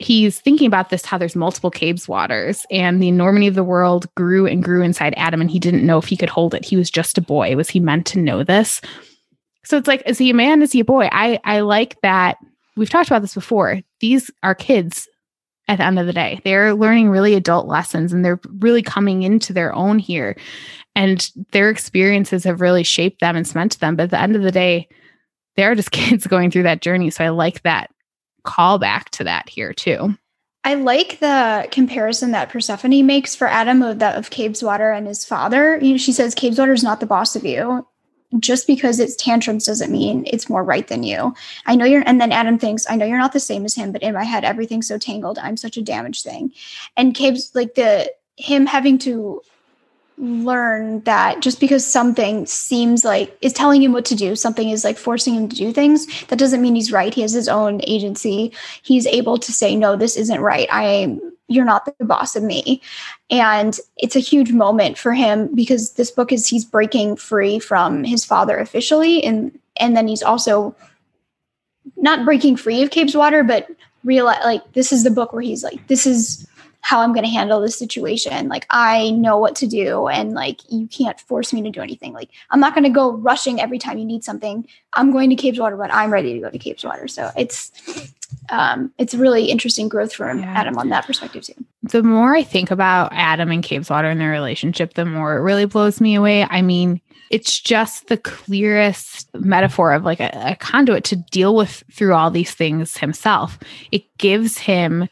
[0.00, 4.46] he's thinking about this how there's multiple Cabeswaters and the enormity of the world grew
[4.46, 6.64] and grew inside adam and he didn't know if he could hold it.
[6.64, 7.54] He was just a boy.
[7.54, 8.80] Was he meant to know this?
[9.64, 10.62] So it's like is he a man?
[10.62, 11.08] Is he a boy?
[11.12, 12.38] I i like that.
[12.76, 13.80] We've talked about this before.
[14.00, 15.06] These are kids
[15.70, 19.22] at the end of the day they're learning really adult lessons and they're really coming
[19.22, 20.36] into their own here
[20.94, 24.42] and their experiences have really shaped them and cemented them but at the end of
[24.42, 24.88] the day
[25.56, 27.90] they're just kids going through that journey so i like that
[28.42, 30.16] call back to that here too.
[30.62, 35.24] I like the comparison that Persephone makes for Adam of that of Cabeswater and his
[35.24, 35.78] father.
[35.78, 37.86] You know, she says Cabeswater is not the boss of you.
[38.38, 41.34] Just because it's tantrums doesn't mean it's more right than you.
[41.66, 43.90] I know you're, and then Adam thinks, I know you're not the same as him,
[43.90, 45.38] but in my head, everything's so tangled.
[45.38, 46.52] I'm such a damaged thing.
[46.96, 49.42] And Cabe's like the him having to
[50.16, 54.84] learn that just because something seems like is telling him what to do, something is
[54.84, 57.14] like forcing him to do things, that doesn't mean he's right.
[57.14, 58.52] He has his own agency.
[58.82, 60.68] He's able to say, no, this isn't right.
[60.70, 61.18] I
[61.50, 62.80] you're not the boss of me.
[63.28, 68.04] And it's a huge moment for him because this book is he's breaking free from
[68.04, 70.74] his father officially and and then he's also
[71.96, 73.68] not breaking free of Cabeswater, but
[74.04, 76.46] realize like this is the book where he's like, this is
[76.82, 78.48] how I'm going to handle this situation.
[78.48, 82.12] Like I know what to do and like you can't force me to do anything.
[82.12, 84.66] Like I'm not going to go rushing every time you need something.
[84.92, 87.10] I'm going to Cabeswater when I'm ready to go to Cabeswater.
[87.10, 87.72] So it's
[88.50, 90.44] um it's really interesting growth for yeah.
[90.44, 91.54] Adam on that perspective too.
[91.82, 95.64] The more I think about Adam and Cabeswater and their relationship, the more it really
[95.64, 96.44] blows me away.
[96.44, 97.00] I mean,
[97.30, 102.30] it's just the clearest metaphor of like a, a conduit to deal with through all
[102.30, 103.58] these things himself.
[103.92, 105.08] It gives him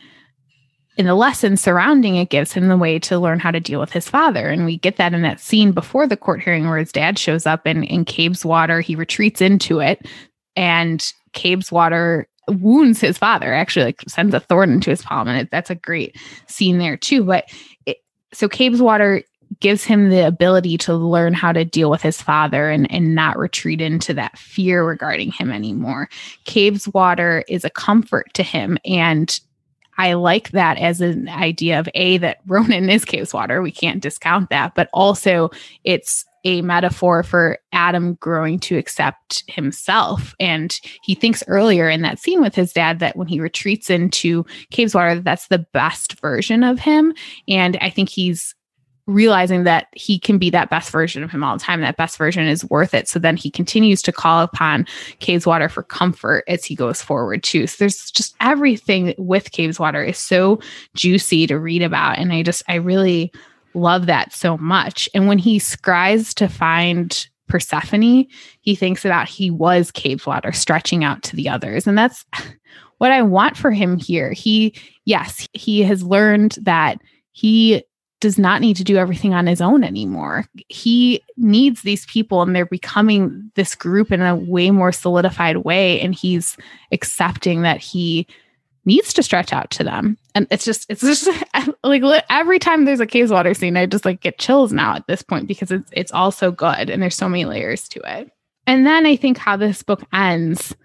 [0.99, 3.93] in the lesson surrounding it gives him the way to learn how to deal with
[3.93, 4.49] his father.
[4.49, 7.47] And we get that in that scene before the court hearing where his dad shows
[7.47, 10.07] up and in Cabeswater, he retreats into it
[10.57, 15.29] and Cabeswater wounds his father, actually like sends a thorn into his palm.
[15.29, 17.25] And it, that's a great scene there too.
[17.25, 17.45] But
[17.87, 17.99] it,
[18.33, 19.23] so Cabeswater
[19.61, 23.39] gives him the ability to learn how to deal with his father and, and not
[23.39, 26.09] retreat into that fear regarding him anymore.
[26.45, 29.41] Cabeswater is a comfort to him and
[29.99, 33.61] I like that as an idea of A, that Ronan is Cabeswater.
[33.63, 34.77] We can't discount that.
[34.77, 35.51] But also,
[35.83, 40.35] it's a metaphor for Adam growing to accept himself.
[40.39, 44.45] And he thinks earlier in that scene with his dad that when he retreats into
[44.73, 47.15] Cabeswater, that's the best version of him.
[47.49, 48.55] And I think he's
[49.09, 51.81] realizing that he can be that best version of him all the time.
[51.81, 53.09] That best version is worth it.
[53.09, 54.85] So then he continues to call upon
[55.21, 57.67] Cabeswater for comfort as he goes forward too.
[57.67, 60.61] So there's just everything with Cabeswater is so
[60.95, 62.19] juicy to read about.
[62.19, 63.33] And I just, I really
[63.75, 65.09] love that so much.
[65.15, 68.27] And when he scries to find Persephone,
[68.61, 71.87] he thinks about he was Cabeswater stretching out to the others.
[71.87, 72.25] And that's
[72.99, 74.33] what I want for him here.
[74.33, 76.99] He, yes, he has learned that
[77.33, 77.85] he
[78.21, 80.45] does not need to do everything on his own anymore.
[80.69, 86.01] He needs these people and they're becoming this group in a way more solidified way.
[86.01, 86.57] And he's
[86.91, 88.27] accepting that he
[88.85, 90.19] needs to stretch out to them.
[90.39, 91.29] And it's just, it's just
[91.83, 95.21] like every time there's a Cabeswater scene, I just like get chills now at this
[95.21, 98.31] point because it's, it's all so good and there's so many layers to it.
[98.65, 100.77] And then I think how this book ends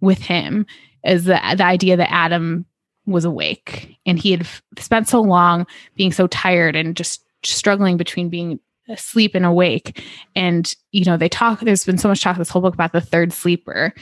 [0.00, 0.66] with him
[1.04, 2.66] is the, the idea that Adam
[3.06, 7.96] was awake and he had f- spent so long being so tired and just struggling
[7.96, 10.02] between being asleep and awake
[10.34, 13.00] and you know they talk there's been so much talk this whole book about the
[13.00, 13.94] third sleeper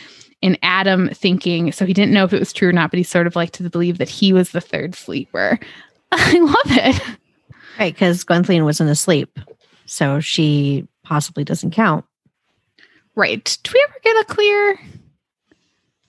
[0.43, 3.05] and adam thinking so he didn't know if it was true or not but he
[3.05, 5.59] sort of liked to believe that he was the third sleeper
[6.12, 7.03] i love it
[7.78, 9.39] right because gwenllian wasn't asleep
[9.86, 12.05] so she possibly doesn't count
[13.14, 14.78] right do we ever get a clear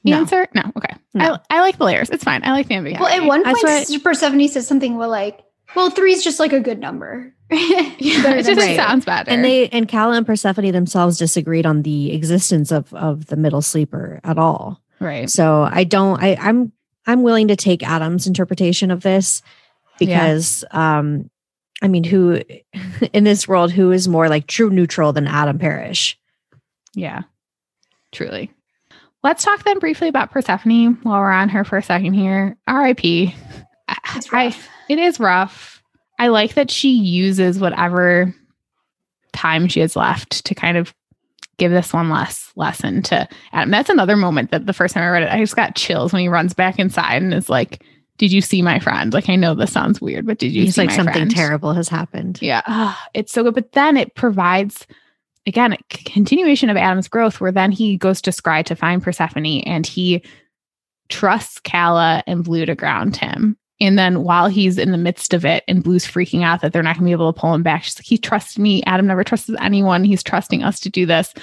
[0.04, 0.18] no.
[0.18, 0.48] answer?
[0.54, 0.62] No.
[0.78, 0.96] Okay.
[1.14, 1.38] No.
[1.50, 2.10] I, I like the layers.
[2.10, 2.44] It's fine.
[2.44, 3.04] I like the ambiguity.
[3.04, 5.42] Well, at one point, Super Persephone says something well, like,
[5.76, 7.34] well, three is just like a good number.
[7.52, 8.76] Yeah, it just right.
[8.76, 9.32] sounds better.
[9.32, 13.62] And they and Calla and Persephone themselves disagreed on the existence of of the middle
[13.62, 14.82] sleeper at all.
[15.00, 15.30] Right.
[15.30, 16.22] So I don't.
[16.22, 16.72] I, I'm
[17.08, 19.42] I'm willing to take Adam's interpretation of this
[19.98, 21.00] because yeah.
[21.00, 21.30] um
[21.82, 22.42] I mean, who
[23.14, 26.20] in this world who is more like true neutral than Adam Parrish?
[26.94, 27.24] Yeah,
[28.12, 28.52] truly.
[29.24, 32.58] Let's talk then briefly about Persephone while we're on her for a second here.
[32.68, 33.36] R.I.P.
[34.32, 34.56] I,
[34.88, 35.79] it is rough.
[36.20, 38.36] I like that she uses whatever
[39.34, 40.94] time she has left to kind of
[41.58, 43.72] give this one less lesson to Adam.
[43.72, 46.22] That's another moment that the first time I read it, I just got chills when
[46.22, 47.84] he runs back inside and is like,
[48.18, 49.14] Did you see my friend?
[49.14, 51.32] Like, I know this sounds weird, but did you He's like something friend?
[51.32, 52.40] terrible has happened.
[52.42, 52.62] Yeah.
[52.68, 53.56] Oh, it's so good.
[53.56, 54.86] But then it provides
[55.48, 59.62] again a continuation of Adam's growth where then he goes to Scry to find Persephone
[59.62, 60.22] and he
[61.08, 63.58] trusts Calla and Blue to ground him.
[63.82, 66.84] And then while he's in the midst of it and Blue's freaking out that they're
[66.84, 68.84] not going to be able to pull him back, she's like, he trusts me.
[68.86, 70.04] Adam never trusts anyone.
[70.04, 71.34] He's trusting us to do this.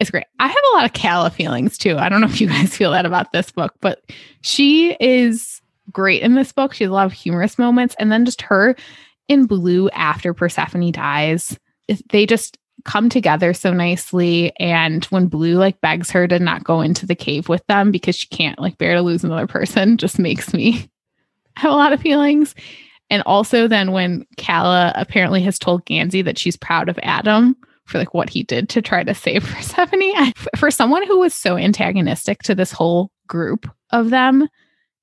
[0.00, 0.24] It's great.
[0.40, 1.96] I have a lot of Calla feelings too.
[1.96, 4.02] I don't know if you guys feel that about this book, but
[4.40, 5.60] she is
[5.92, 6.74] great in this book.
[6.74, 7.94] She has a lot of humorous moments.
[7.98, 8.74] And then just her
[9.28, 11.58] in Blue after Persephone dies,
[12.08, 14.52] they just come together so nicely.
[14.58, 18.16] And when Blue like begs her to not go into the cave with them because
[18.16, 20.90] she can't like bear to lose another person, just makes me
[21.56, 22.54] have a lot of feelings.
[23.10, 27.98] And also then when Calla apparently has told Gansey that she's proud of Adam for
[27.98, 30.00] like what he did to try to save Persephone.
[30.00, 34.48] I, for someone who was so antagonistic to this whole group of them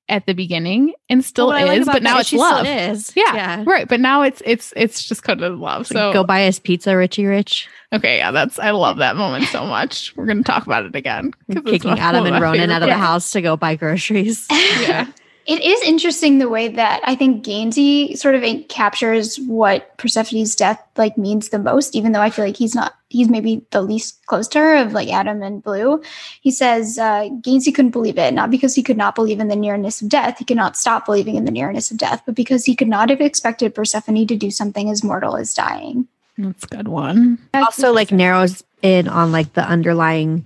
[0.09, 2.65] at the beginning and still well, is, like but now it's love.
[2.65, 3.11] Is.
[3.15, 3.87] Yeah, yeah, right.
[3.87, 5.87] But now it's it's it's just kind of love.
[5.87, 7.67] So go buy us pizza, Richie Rich.
[7.91, 10.15] Okay, yeah, that's I love that moment so much.
[10.15, 11.33] We're gonna talk about it again.
[11.65, 14.47] Kicking Adam and Ronan out of the house to go buy groceries.
[14.51, 15.07] yeah.
[15.47, 20.85] It is interesting the way that I think Gansey sort of captures what Persephone's death
[20.97, 24.25] like means the most, even though I feel like he's not he's maybe the least
[24.25, 26.03] close to her of like Adam and Blue.
[26.41, 29.55] He says uh, Gansey couldn't believe it, not because he could not believe in the
[29.55, 32.65] nearness of death, he could not stop believing in the nearness of death, but because
[32.65, 36.09] he could not have expected Persephone to do something as mortal as dying.
[36.37, 37.39] That's a good one.
[37.53, 40.45] Also, like narrows in on like the underlying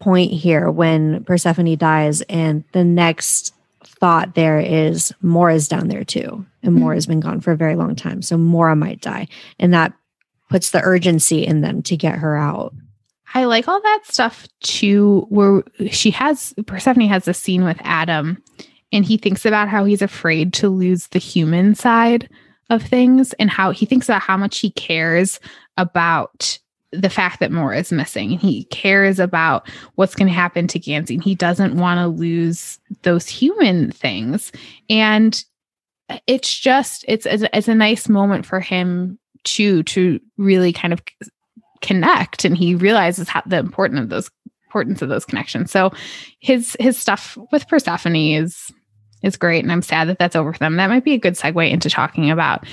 [0.00, 3.54] point here when Persephone dies, and the next
[4.06, 6.46] thought there is Maura's down there too.
[6.62, 6.78] And mm-hmm.
[6.78, 8.22] Maura's been gone for a very long time.
[8.22, 9.26] So Maura might die.
[9.58, 9.94] And that
[10.48, 12.72] puts the urgency in them to get her out.
[13.34, 18.40] I like all that stuff too, where she has Persephone has a scene with Adam
[18.92, 22.30] and he thinks about how he's afraid to lose the human side
[22.70, 25.40] of things and how he thinks about how much he cares
[25.76, 26.60] about
[26.92, 28.30] the fact that Maura is missing.
[28.30, 31.22] He cares about what's going to happen to Gansey.
[31.22, 34.52] He doesn't want to lose those human things.
[34.88, 35.42] And
[36.26, 41.02] it's just it's, it's it's a nice moment for him too to really kind of
[41.80, 44.30] connect and he realizes how the importance of those
[44.66, 45.70] importance of those connections.
[45.70, 45.92] So
[46.38, 48.72] his his stuff with Persephone is
[49.22, 50.76] is great and I'm sad that that's over for them.
[50.76, 52.64] That might be a good segue into talking about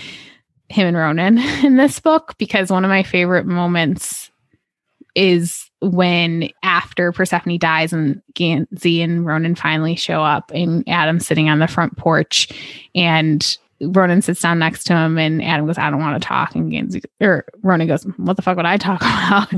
[0.73, 4.31] him and Ronan in this book because one of my favorite moments
[5.15, 11.49] is when after Persephone dies and Gansey and Ronan finally show up and Adam's sitting
[11.49, 12.49] on the front porch
[12.95, 16.55] and Ronan sits down next to him and Adam goes, I don't want to talk.
[16.55, 19.53] And Gansey or Ronan goes, What the fuck would I talk about?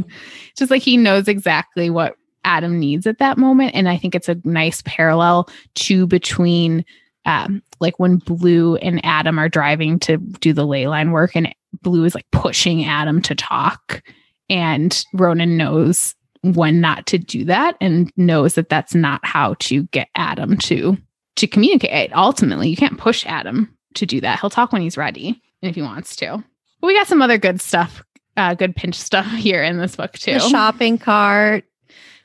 [0.57, 3.75] just like he knows exactly what Adam needs at that moment.
[3.75, 6.85] And I think it's a nice parallel to between
[7.25, 11.53] um, like when Blue and Adam are driving to do the ley line work, and
[11.81, 14.03] Blue is like pushing Adam to talk,
[14.49, 16.15] and Ronan knows
[16.53, 20.97] when not to do that and knows that that's not how to get Adam to
[21.37, 22.15] to communicate.
[22.15, 24.39] Ultimately, you can't push Adam to do that.
[24.39, 26.43] He'll talk when he's ready and if he wants to.
[26.79, 28.03] But we got some other good stuff,
[28.37, 30.33] uh, good Pynch stuff here in this book too.
[30.33, 31.65] The shopping cart.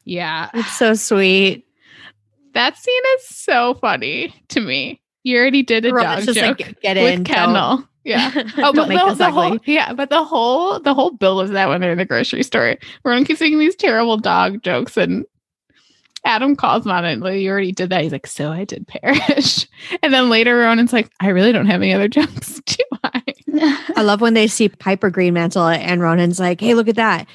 [0.04, 1.66] Yeah, it's so sweet.
[2.54, 5.00] That scene is so funny to me.
[5.22, 7.84] You already did a dog just joke like, get in, with Kendall.
[8.02, 8.46] Oh, don't.
[8.56, 8.64] Yeah.
[8.64, 11.82] Oh, but the, the whole yeah, but the whole the whole bill is that when
[11.82, 15.26] they're in the grocery store, Ronan keeps making these terrible dog jokes, and
[16.24, 17.20] Adam calls him on it.
[17.20, 18.02] Like, you already did that.
[18.02, 19.66] He's like, so I did Parrish.
[20.02, 23.22] And then later, Ronan's like, I really don't have any other jokes, do I?
[23.96, 27.26] I love when they see Piper Greenmantle and Ronan's like, hey, look at that.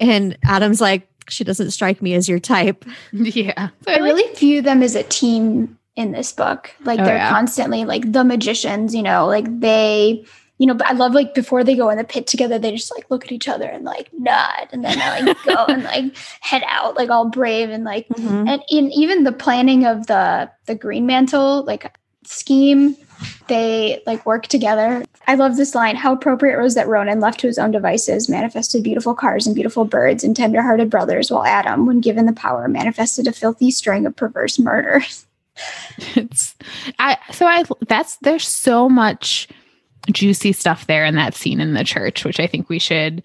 [0.00, 2.84] And Adam's like, she doesn't strike me as your type.
[3.12, 3.68] Yeah.
[3.84, 6.70] So I really view them as a team in this book.
[6.84, 7.30] Like oh, they're yeah.
[7.30, 10.24] constantly like the magicians, you know, like they,
[10.58, 12.94] you know, but I love like before they go in the pit together, they just
[12.96, 16.16] like look at each other and like nod and then they like go and like
[16.40, 18.48] head out like all brave and like mm-hmm.
[18.48, 22.96] and in even the planning of the the Greenmantle like scheme
[23.48, 25.04] they like work together.
[25.26, 25.96] I love this line.
[25.96, 29.84] How appropriate was that Ronan, left to his own devices, manifested beautiful cars and beautiful
[29.84, 34.16] birds and tender-hearted brothers, while Adam, when given the power, manifested a filthy string of
[34.16, 35.26] perverse murders.
[36.14, 36.54] It's
[37.00, 39.48] I so I that's there's so much
[40.12, 43.24] juicy stuff there in that scene in the church, which I think we should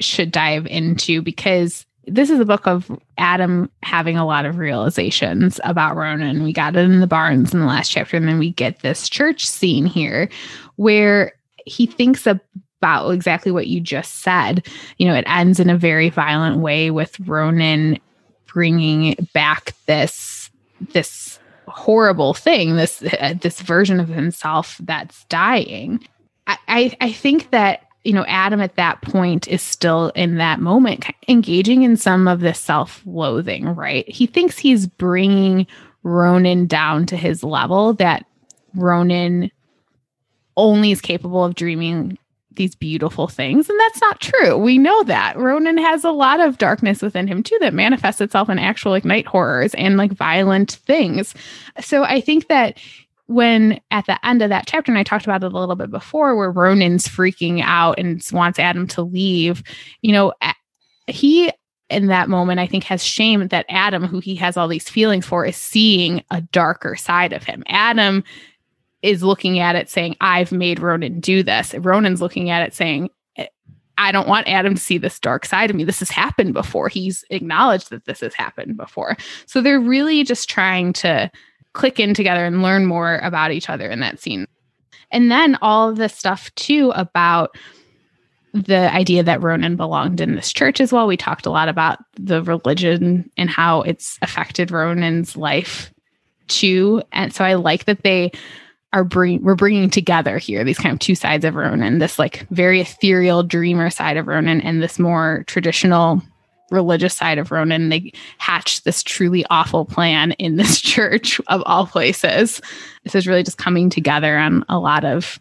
[0.00, 5.60] should dive into because this is a book of Adam having a lot of realizations
[5.64, 6.42] about Ronan.
[6.42, 9.08] We got it in the barns in the last chapter, and then we get this
[9.08, 10.28] church scene here
[10.76, 11.32] where
[11.66, 14.66] he thinks about exactly what you just said.
[14.98, 17.98] You know, it ends in a very violent way with Ronan
[18.46, 20.50] bringing back this
[20.92, 26.06] this horrible thing, this uh, this version of himself that's dying.
[26.46, 30.60] I, I, I think that you know, Adam at that point is still in that
[30.60, 34.08] moment engaging in some of this self loathing, right?
[34.08, 35.66] He thinks he's bringing
[36.02, 38.26] Ronan down to his level, that
[38.74, 39.50] Ronan
[40.56, 42.18] only is capable of dreaming
[42.52, 43.68] these beautiful things.
[43.68, 44.56] And that's not true.
[44.56, 45.36] We know that.
[45.36, 49.04] Ronan has a lot of darkness within him too that manifests itself in actual like
[49.04, 51.34] night horrors and like violent things.
[51.80, 52.78] So I think that
[53.26, 55.90] when at the end of that chapter, and I talked about it a little bit
[55.90, 59.62] before, where Ronan's freaking out and wants Adam to leave,
[60.02, 60.32] you know,
[61.06, 61.52] he
[61.90, 65.26] in that moment, I think, has shame that Adam, who he has all these feelings
[65.26, 67.62] for, is seeing a darker side of him.
[67.66, 68.24] Adam
[69.02, 71.74] is looking at it saying, I've made Ronan do this.
[71.74, 73.10] Ronan's looking at it saying,
[73.96, 75.84] I don't want Adam to see this dark side of me.
[75.84, 76.88] This has happened before.
[76.88, 79.16] He's acknowledged that this has happened before.
[79.46, 81.30] So they're really just trying to
[81.74, 84.46] click in together and learn more about each other in that scene.
[85.10, 87.56] And then all of the stuff too about
[88.52, 91.06] the idea that Ronan belonged in this church as well.
[91.06, 95.92] We talked a lot about the religion and how it's affected Ronan's life
[96.46, 97.02] too.
[97.12, 98.30] And so I like that they
[98.92, 102.46] are bring we're bringing together here these kind of two sides of Ronan, this like
[102.50, 106.22] very ethereal dreamer side of Ronan and this more traditional
[106.70, 107.88] religious side of Ronan.
[107.88, 112.60] They hatched this truly awful plan in this church of all places.
[113.04, 115.38] This is really just coming together on a lot of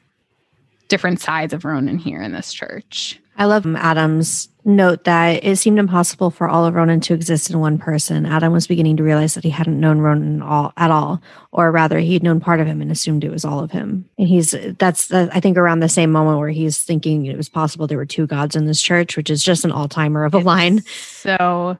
[0.88, 3.20] different sides of Ronan here in this church.
[3.38, 7.60] I love Adam's note that it seemed impossible for all of Ronan to exist in
[7.60, 8.26] one person.
[8.26, 11.22] Adam was beginning to realize that he hadn't known Ronan all, at all,
[11.52, 14.10] or rather, he'd known part of him and assumed it was all of him.
[14.18, 17.88] And he's that's I think around the same moment where he's thinking it was possible
[17.88, 20.38] there were two gods in this church, which is just an all timer of a
[20.38, 20.82] it's line.
[20.82, 21.78] So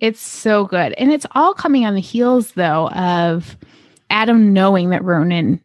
[0.00, 3.56] it's so good, and it's all coming on the heels though of
[4.10, 5.62] Adam knowing that Ronan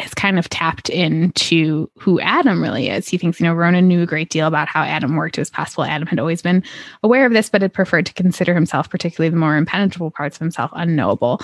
[0.00, 3.08] has kind of tapped into who Adam really is.
[3.08, 5.38] He thinks, you know, Ronan knew a great deal about how Adam worked.
[5.38, 6.64] It was possible Adam had always been
[7.02, 10.40] aware of this, but had preferred to consider himself, particularly the more impenetrable parts of
[10.40, 11.40] himself, unknowable.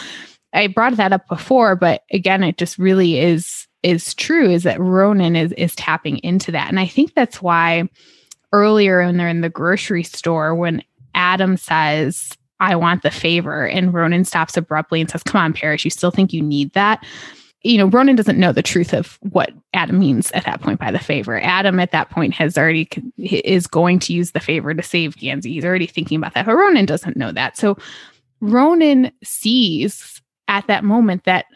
[0.52, 4.80] I brought that up before, but again, it just really is is true is that
[4.80, 6.68] Ronan is is tapping into that.
[6.68, 7.88] And I think that's why
[8.52, 10.82] earlier when they're in the grocery store, when
[11.14, 15.84] Adam says, I want the favor, and Ronan stops abruptly and says, Come on, Parrish,
[15.84, 17.04] you still think you need that?
[17.62, 20.90] You know, Ronan doesn't know the truth of what Adam means at that point by
[20.90, 21.38] the favor.
[21.40, 22.88] Adam at that point has already
[23.18, 25.52] is going to use the favor to save Gansey.
[25.52, 27.58] He's already thinking about that, but Ronan doesn't know that.
[27.58, 27.76] So
[28.40, 31.46] Ronan sees at that moment that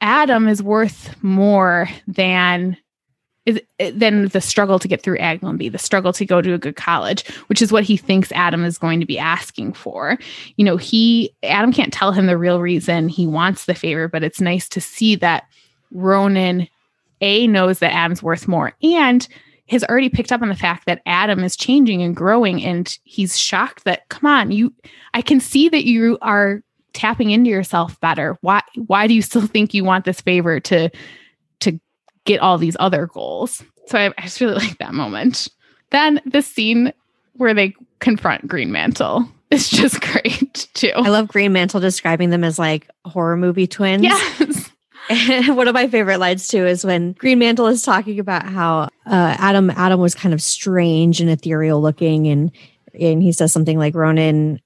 [0.00, 2.76] Adam is worth more than
[3.46, 6.58] is eh, then the struggle to get through Aglionby, the struggle to go to a
[6.58, 10.18] good college, which is what he thinks Adam is going to be asking for.
[10.56, 14.22] You know, he Adam can't tell him the real reason he wants the favor, but
[14.22, 15.44] it's nice to see that
[15.90, 16.68] Ronan
[17.20, 19.26] A knows that Adam's worth more and
[19.68, 23.38] has already picked up on the fact that Adam is changing and growing and he's
[23.38, 24.72] shocked that come on, you
[25.14, 26.62] I can see that you are
[26.92, 28.36] tapping into yourself better.
[28.42, 30.90] Why why do you still think you want this favor to
[32.24, 33.62] get all these other goals.
[33.86, 35.48] So I, I just really like that moment.
[35.90, 36.92] Then the scene
[37.34, 40.92] where they confront Greenmantle is just great too.
[40.94, 44.04] I love Greenmantle describing them as like horror movie twins.
[44.04, 44.70] Yes.
[45.08, 49.36] And one of my favorite lines too is when Greenmantle is talking about how uh,
[49.38, 52.52] Adam Adam was kind of strange and ethereal looking, and
[52.98, 54.60] and he says something like Ronan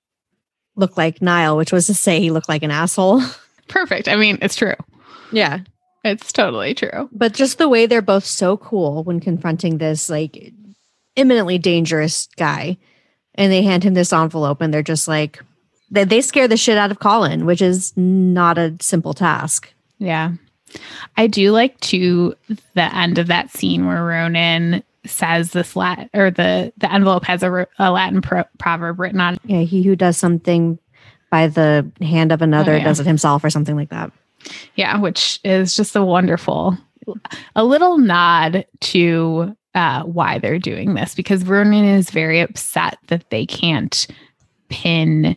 [0.77, 3.23] looked like Niall, which was to say he looked like an asshole.
[3.69, 4.09] Perfect.
[4.09, 4.75] I mean, it's true.
[5.33, 5.61] Yeah.
[6.07, 7.09] It's totally true.
[7.13, 10.53] But just the way they're both so cool when confronting this like
[11.17, 12.77] imminently dangerous guy.
[13.35, 15.43] And they hand him this envelope and they're just like
[15.91, 19.73] they, they scare the shit out of Colin, which is not a simple task.
[19.99, 20.33] Yeah.
[21.17, 22.35] I do like to
[22.75, 27.43] the end of that scene where Ronan says this Latin or the the envelope has
[27.43, 29.35] a, a Latin pro- proverb written on.
[29.35, 29.41] It.
[29.45, 30.79] Yeah, he who does something
[31.31, 32.85] by the hand of another oh, yeah.
[32.85, 34.13] does it himself or something like that.
[34.75, 36.77] Yeah, which is just a wonderful,
[37.55, 43.29] a little nod to uh, why they're doing this because Ronan is very upset that
[43.31, 44.07] they can't
[44.69, 45.37] pin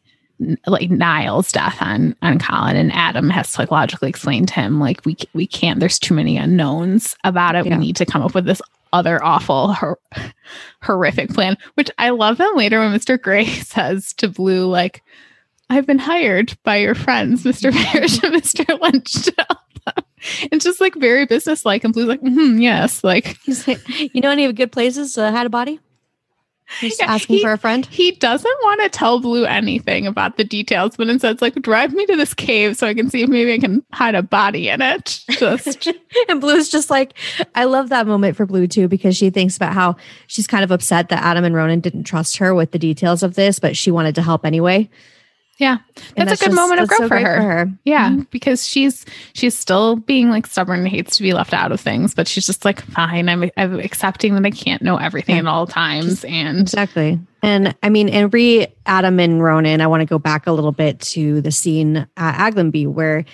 [0.65, 4.79] like Niall's death on on Colin and Adam has to like logically explain to him
[4.79, 7.65] like we we can't there's too many unknowns about it.
[7.65, 7.77] Yeah.
[7.77, 8.61] We need to come up with this
[8.93, 9.99] other awful hor-
[10.81, 13.21] horrific plan, which I love them later when Mr.
[13.21, 15.03] Gray says to Blue like
[15.69, 17.71] I've been hired by your friends, Mr.
[17.71, 18.79] Parrish and Mr.
[18.81, 19.29] Lynch.
[20.51, 24.55] it's just like very businesslike and Blue's like, mm-hmm, yes, like you know any of
[24.55, 25.79] good places to hide a body?
[26.81, 27.85] Just yeah, asking he, for a friend.
[27.87, 31.93] He doesn't want to tell Blue anything about the details, but instead, it's like, drive
[31.93, 34.69] me to this cave so I can see if maybe I can hide a body
[34.69, 35.23] in it.
[35.29, 35.87] Just
[36.29, 37.13] and Blue's just like,
[37.55, 39.95] I love that moment for Blue too because she thinks about how
[40.27, 43.33] she's kind of upset that Adam and Ronan didn't trust her with the details of
[43.33, 44.87] this, but she wanted to help anyway.
[45.59, 45.79] Yeah.
[46.15, 47.35] That's, that's, a good just, moment of growth so for, her.
[47.35, 47.67] for, her.
[47.83, 48.09] Yeah.
[48.11, 48.21] Mm-hmm.
[48.31, 52.15] Because she's she's still being like stubborn and hates to be left out of things,
[52.15, 55.41] but she's just like, fine, I'm, I'm accepting that I can't know everything yeah.
[55.41, 56.23] at all times.
[56.23, 57.19] And exactly.
[57.43, 60.71] And I mean, and re Adam and Ronan, I want to go back a little
[60.71, 63.25] bit to the scene at Aglionby where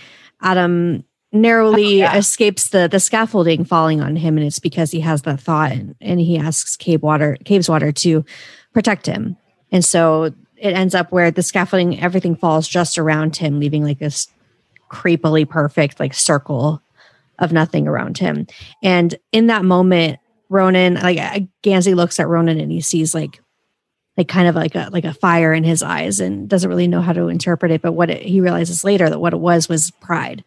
[0.42, 2.18] Adam narrowly oh, yeah.
[2.18, 5.96] escapes the the scaffolding falling on him, and it's because he has that thought and,
[6.02, 8.26] and he asks Cave Water Cabeswater to
[8.74, 9.38] protect him.
[9.72, 14.00] And so it ends up where the scaffolding, everything falls just around him, leaving like
[14.00, 14.28] this
[14.90, 16.82] creepily perfect like circle
[17.40, 18.48] of nothing around him.
[18.82, 20.20] And in that moment,
[20.50, 23.42] Ronan, like uh, Gansey looks at Ronan and he sees like
[24.18, 27.02] like kind of like a like a fire in his eyes and doesn't really know
[27.02, 27.82] how to interpret it.
[27.82, 30.44] But what it, he realizes later that what it was was pride.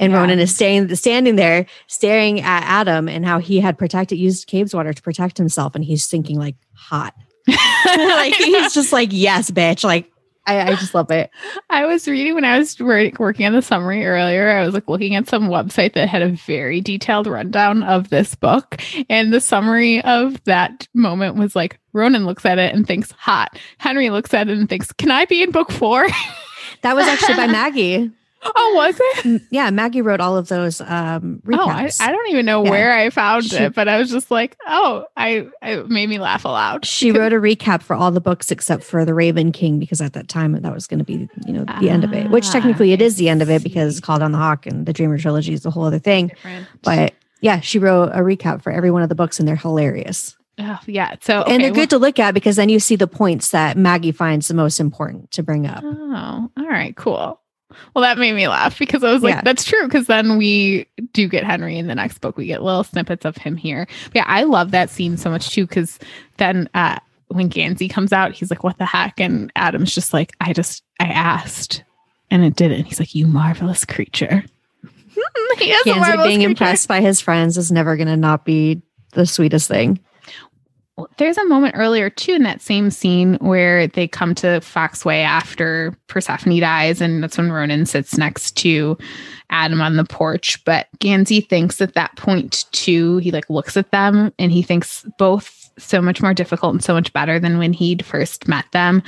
[0.00, 0.18] And yeah.
[0.18, 4.94] Ronan is staying standing there staring at Adam and how he had protected used Cabeswater
[4.94, 7.14] to protect himself and he's thinking like hot
[7.48, 9.84] like he's just like, yes, bitch.
[9.84, 10.10] Like
[10.46, 11.30] I, I, just love it.
[11.68, 14.50] I was reading when I was working on the summary earlier.
[14.50, 18.34] I was like looking at some website that had a very detailed rundown of this
[18.34, 23.12] book, and the summary of that moment was like Ronan looks at it and thinks
[23.12, 23.58] hot.
[23.78, 26.08] Henry looks at it and thinks, "Can I be in book four?
[26.82, 28.10] that was actually by Maggie.
[28.42, 29.42] Oh, was it?
[29.50, 31.98] Yeah, Maggie wrote all of those um recaps.
[32.00, 32.70] Oh, I, I don't even know yeah.
[32.70, 36.18] where I found she, it, but I was just like, oh, I it made me
[36.18, 36.86] laugh aloud.
[36.86, 40.14] She wrote a recap for all the books except for The Raven King because at
[40.14, 42.30] that time that was going to be, you know, the ah, end of it.
[42.30, 44.86] Which ah, technically it is the end of it because Call Down the Hawk and
[44.86, 46.28] the Dreamer trilogy is a whole other thing.
[46.28, 46.66] Different.
[46.82, 50.36] But yeah, she wrote a recap for every one of the books and they're hilarious.
[50.58, 51.16] Oh, yeah.
[51.20, 53.50] So okay, and they're well, good to look at because then you see the points
[53.50, 55.82] that Maggie finds the most important to bring up.
[55.84, 57.40] Oh, all right, cool.
[57.94, 59.42] Well, that made me laugh because I was like, yeah.
[59.42, 59.84] that's true.
[59.84, 62.36] Because then we do get Henry in the next book.
[62.36, 63.86] We get little snippets of him here.
[64.06, 65.66] But yeah, I love that scene so much too.
[65.66, 65.98] Because
[66.38, 66.98] then uh,
[67.28, 69.20] when Gansey comes out, he's like, what the heck?
[69.20, 71.84] And Adam's just like, I just, I asked
[72.30, 72.84] and it didn't.
[72.84, 74.44] He's like, you marvelous creature.
[75.58, 76.48] he is Gansey being creature.
[76.48, 78.82] impressed by his friends is never going to not be
[79.12, 80.00] the sweetest thing
[81.18, 85.96] there's a moment earlier too in that same scene where they come to Foxway after
[86.06, 88.96] Persephone dies, and that's when Ronan sits next to
[89.50, 90.62] Adam on the porch.
[90.64, 95.04] But Gansey thinks at that point too, he like looks at them and he thinks
[95.18, 99.02] both so much more difficult and so much better than when he'd first met them.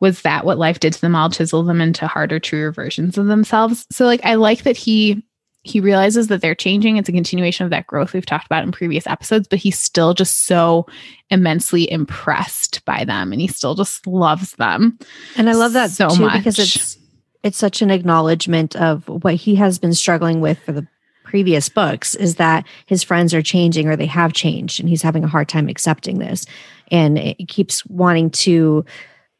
[0.00, 3.26] Was that what life did to them all, chisel them into harder, truer versions of
[3.26, 3.86] themselves?
[3.90, 5.24] So like I like that he
[5.66, 6.96] he realizes that they're changing.
[6.96, 10.14] It's a continuation of that growth we've talked about in previous episodes, but he's still
[10.14, 10.86] just so
[11.30, 14.98] immensely impressed by them and he still just loves them.
[15.36, 16.98] And I love that so too, much because it's
[17.42, 20.86] it's such an acknowledgement of what he has been struggling with for the
[21.24, 25.24] previous books is that his friends are changing or they have changed and he's having
[25.24, 26.46] a hard time accepting this
[26.92, 28.84] and it keeps wanting to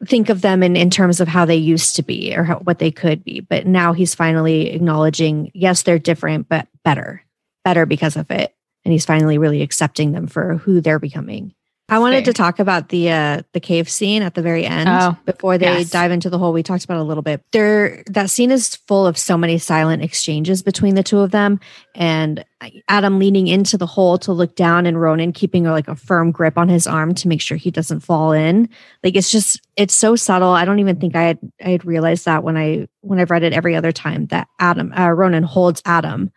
[0.09, 2.79] think of them in, in terms of how they used to be or how, what
[2.79, 3.41] they could be.
[3.41, 7.25] But now he's finally acknowledging, yes, they're different, but better,
[7.65, 8.55] better because of it.
[8.85, 11.55] And he's finally really accepting them for who they're becoming.
[11.89, 15.17] I wanted to talk about the uh the cave scene at the very end oh,
[15.25, 15.91] before they yes.
[15.91, 16.53] dive into the hole.
[16.53, 17.45] We talked about a little bit.
[17.53, 21.61] There that scene is full of so many silent exchanges between the two of them
[21.95, 22.45] and
[22.89, 26.59] Adam leaning into the hole to look down and Ronan keeping like a firm grip
[26.59, 28.69] on his arm to make sure he doesn't fall in.
[29.05, 30.51] Like it's just it's so subtle.
[30.51, 33.45] I don't even think I had I had realized that when I when I've read
[33.45, 36.33] it every other time that Adam uh, Ronan holds Adam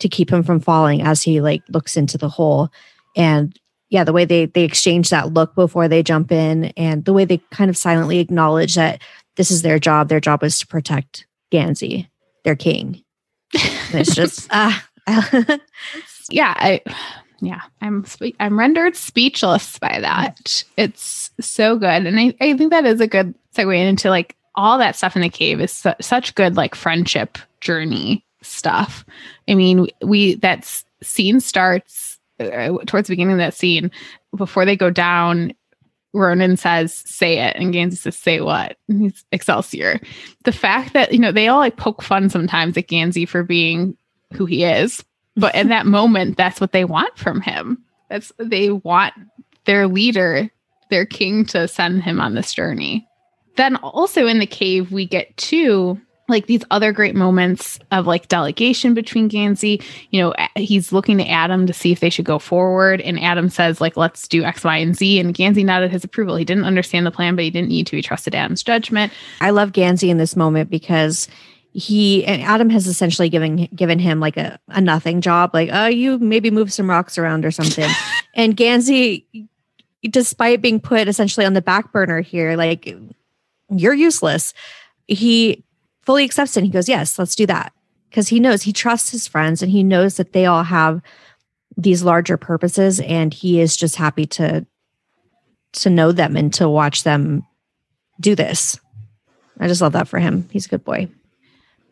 [0.00, 2.70] to keep him from falling as he like looks into the hole
[3.14, 3.54] and
[3.90, 7.24] yeah, the way they they exchange that look before they jump in, and the way
[7.24, 9.00] they kind of silently acknowledge that
[9.36, 10.08] this is their job.
[10.08, 12.08] Their job is to protect Gansey,
[12.44, 13.02] their king.
[13.54, 14.86] And it's just ah,
[16.30, 16.82] yeah, I
[17.40, 18.04] yeah, I'm
[18.40, 20.64] I'm rendered speechless by that.
[20.76, 24.78] It's so good, and I I think that is a good segue into like all
[24.78, 29.04] that stuff in the cave is su- such good like friendship journey stuff.
[29.48, 32.07] I mean, we that scene starts uh,
[32.40, 33.90] Uh, towards the beginning of that scene
[34.36, 35.52] before they go down
[36.14, 37.56] Ronan says, say it.
[37.56, 38.76] And Gansey says, say what?
[38.88, 40.00] And he's Excelsior.
[40.44, 43.96] The fact that, you know, they all like poke fun sometimes at Gansey for being
[44.32, 45.04] who he is.
[45.36, 47.82] But in that moment, that's what they want from him.
[48.10, 49.14] That's they want
[49.66, 50.50] their leader,
[50.90, 53.06] their king to send him on this journey.
[53.56, 58.28] Then also in the cave, we get to like these other great moments of like
[58.28, 59.82] delegation between Gansey.
[60.10, 63.00] You know, he's looking to Adam to see if they should go forward.
[63.00, 65.18] And Adam says, like, let's do X, Y, and Z.
[65.18, 66.36] And Gansey nodded his approval.
[66.36, 67.96] He didn't understand the plan, but he didn't need to.
[67.96, 69.12] He trusted Adam's judgment.
[69.40, 71.28] I love Gansey in this moment because
[71.72, 75.86] he and Adam has essentially given given him like a, a nothing job, like, oh,
[75.86, 77.88] you maybe move some rocks around or something.
[78.34, 79.24] and Gansey,
[80.02, 82.94] despite being put essentially on the back burner here, like
[83.70, 84.54] you're useless.
[85.06, 85.64] He
[86.08, 86.60] fully accepts it.
[86.60, 87.70] And he goes, Yes, let's do that.
[88.08, 91.02] Because he knows he trusts his friends and he knows that they all have
[91.76, 94.64] these larger purposes and he is just happy to
[95.74, 97.46] to know them and to watch them
[98.20, 98.80] do this.
[99.60, 100.48] I just love that for him.
[100.50, 101.08] He's a good boy.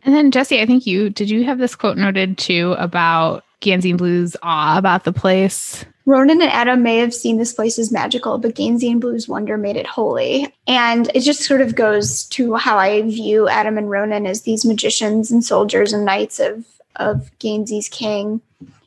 [0.02, 3.92] And then Jesse, I think you did you have this quote noted too about Gansey
[3.92, 5.84] Blue's awe about the place?
[6.06, 9.58] Ronan and Adam may have seen this place as magical, but Gansey and Blue's wonder
[9.58, 10.54] made it holy.
[10.68, 14.64] And it just sort of goes to how I view Adam and Ronan as these
[14.64, 16.64] magicians and soldiers and knights of
[16.94, 18.40] of Gansey's king.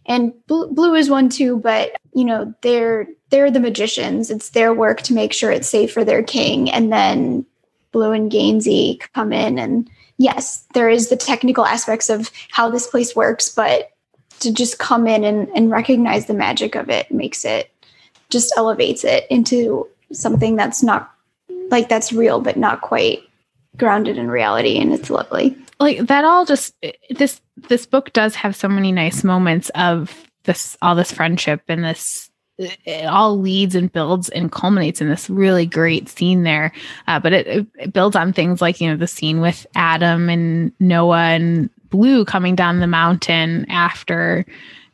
[0.06, 4.32] And Blue, Blue is one too, but you know they're they're the magicians.
[4.32, 7.46] It's their work to make sure it's safe for their king, and then
[7.92, 12.88] Blue and Gansey come in and yes, there is the technical aspects of how this
[12.88, 13.92] place works, but
[14.40, 17.72] to just come in and, and recognize the magic of it makes it
[18.30, 21.12] just elevates it into something that's not
[21.70, 23.22] like that's real but not quite
[23.78, 25.58] grounded in reality and it's lovely.
[25.80, 26.76] Like that all just
[27.10, 31.84] this this book does have so many nice moments of this all this friendship and
[31.84, 36.74] this it all leads and builds and culminates in this really great scene there.
[37.08, 40.74] Uh, but it, it, builds on things like you know the scene with adam and
[40.80, 44.46] noah and blue coming down the mountain after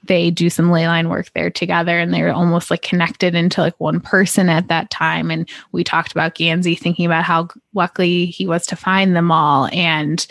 [0.07, 3.80] they do some ley line work there together and they're almost like connected into like
[3.80, 5.31] one person at that time.
[5.31, 9.67] And we talked about Gansey thinking about how lucky he was to find them all
[9.67, 10.26] and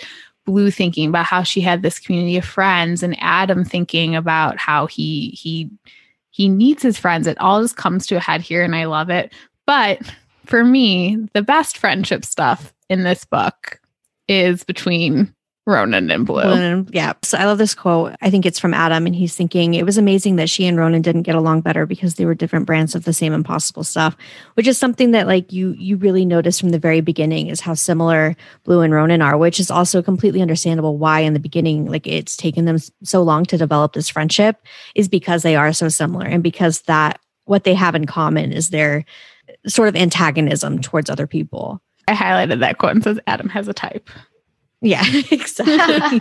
[0.45, 4.87] blue thinking about how she had this community of friends and adam thinking about how
[4.87, 5.71] he he
[6.31, 7.27] he needs his friends.
[7.27, 9.33] It all just comes to a head here and i love it.
[9.67, 10.01] But
[10.45, 13.81] for me the best friendship stuff in this book
[14.29, 15.35] is between
[15.67, 16.43] Ronan and Blue.
[16.43, 17.15] Ronan, yeah.
[17.23, 18.15] So I love this quote.
[18.21, 21.01] I think it's from Adam, and he's thinking it was amazing that she and Ronan
[21.01, 24.15] didn't get along better because they were different brands of the same impossible stuff,
[24.55, 27.73] which is something that like you you really notice from the very beginning is how
[27.73, 32.07] similar Blue and Ronan are, which is also completely understandable why in the beginning like
[32.07, 34.61] it's taken them so long to develop this friendship
[34.95, 38.69] is because they are so similar and because that what they have in common is
[38.69, 39.05] their
[39.67, 41.81] sort of antagonism towards other people.
[42.07, 44.11] I highlighted that quote and says Adam has a type.
[44.85, 46.21] Yeah, exactly.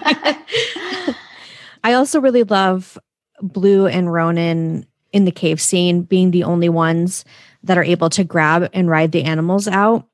[1.84, 2.98] I also really love
[3.42, 7.26] Blue and Ronan in the cave scene being the only ones
[7.64, 10.08] that are able to grab and ride the animals out.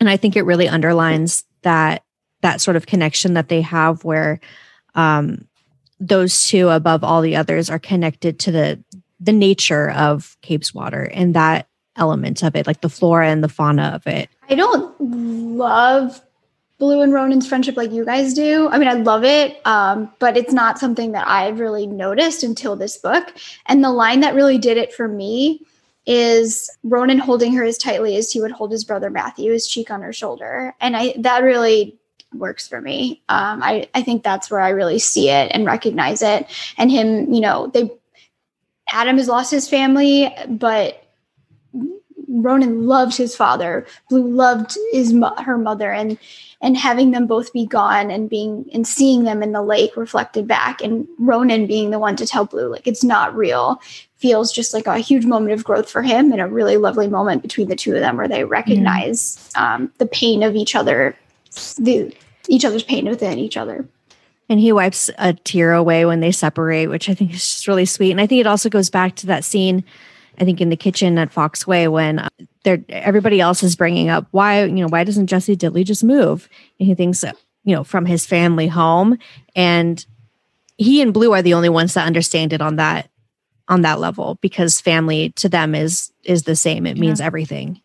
[0.00, 2.02] And I think it really underlines that
[2.40, 4.40] that sort of connection that they have where
[4.94, 5.46] um,
[6.00, 8.82] those two above all the others are connected to the
[9.20, 13.92] the nature of Cabeswater and that element of it, like the flora and the fauna
[13.94, 14.28] of it.
[14.50, 16.20] I don't love
[16.78, 18.68] Blue and Ronan's friendship like you guys do.
[18.68, 22.74] I mean, I love it, um, but it's not something that I've really noticed until
[22.74, 23.32] this book.
[23.66, 25.64] And the line that really did it for me
[26.06, 29.90] is Ronan holding her as tightly as he would hold his brother Matthew, his cheek
[29.90, 30.74] on her shoulder.
[30.80, 31.96] And I that really
[32.34, 33.22] works for me.
[33.28, 36.46] Um, I, I think that's where I really see it and recognize it.
[36.76, 37.90] And him, you know, they
[38.92, 41.00] Adam has lost his family, but
[42.28, 43.86] Ronan loved his father.
[44.10, 46.18] Blue loved his her mother, and
[46.64, 50.48] and having them both be gone and being and seeing them in the lake reflected
[50.48, 53.80] back and Ronan being the one to tell Blue like it's not real
[54.16, 57.42] feels just like a huge moment of growth for him and a really lovely moment
[57.42, 61.14] between the two of them where they recognize um, the pain of each other
[61.76, 62.12] the
[62.48, 63.86] each other's pain within each other.
[64.48, 67.84] And he wipes a tear away when they separate which i think is just really
[67.86, 68.10] sweet.
[68.10, 69.84] And i think it also goes back to that scene
[70.38, 72.28] I think in the kitchen at Foxway when uh,
[72.64, 76.48] they're everybody else is bringing up why you know why doesn't Jesse Dittley just move?
[76.78, 77.24] And he thinks
[77.64, 79.18] you know from his family home,
[79.54, 80.04] and
[80.76, 83.10] he and Blue are the only ones that understand it on that
[83.68, 86.86] on that level because family to them is is the same.
[86.86, 87.00] It yeah.
[87.00, 87.80] means everything.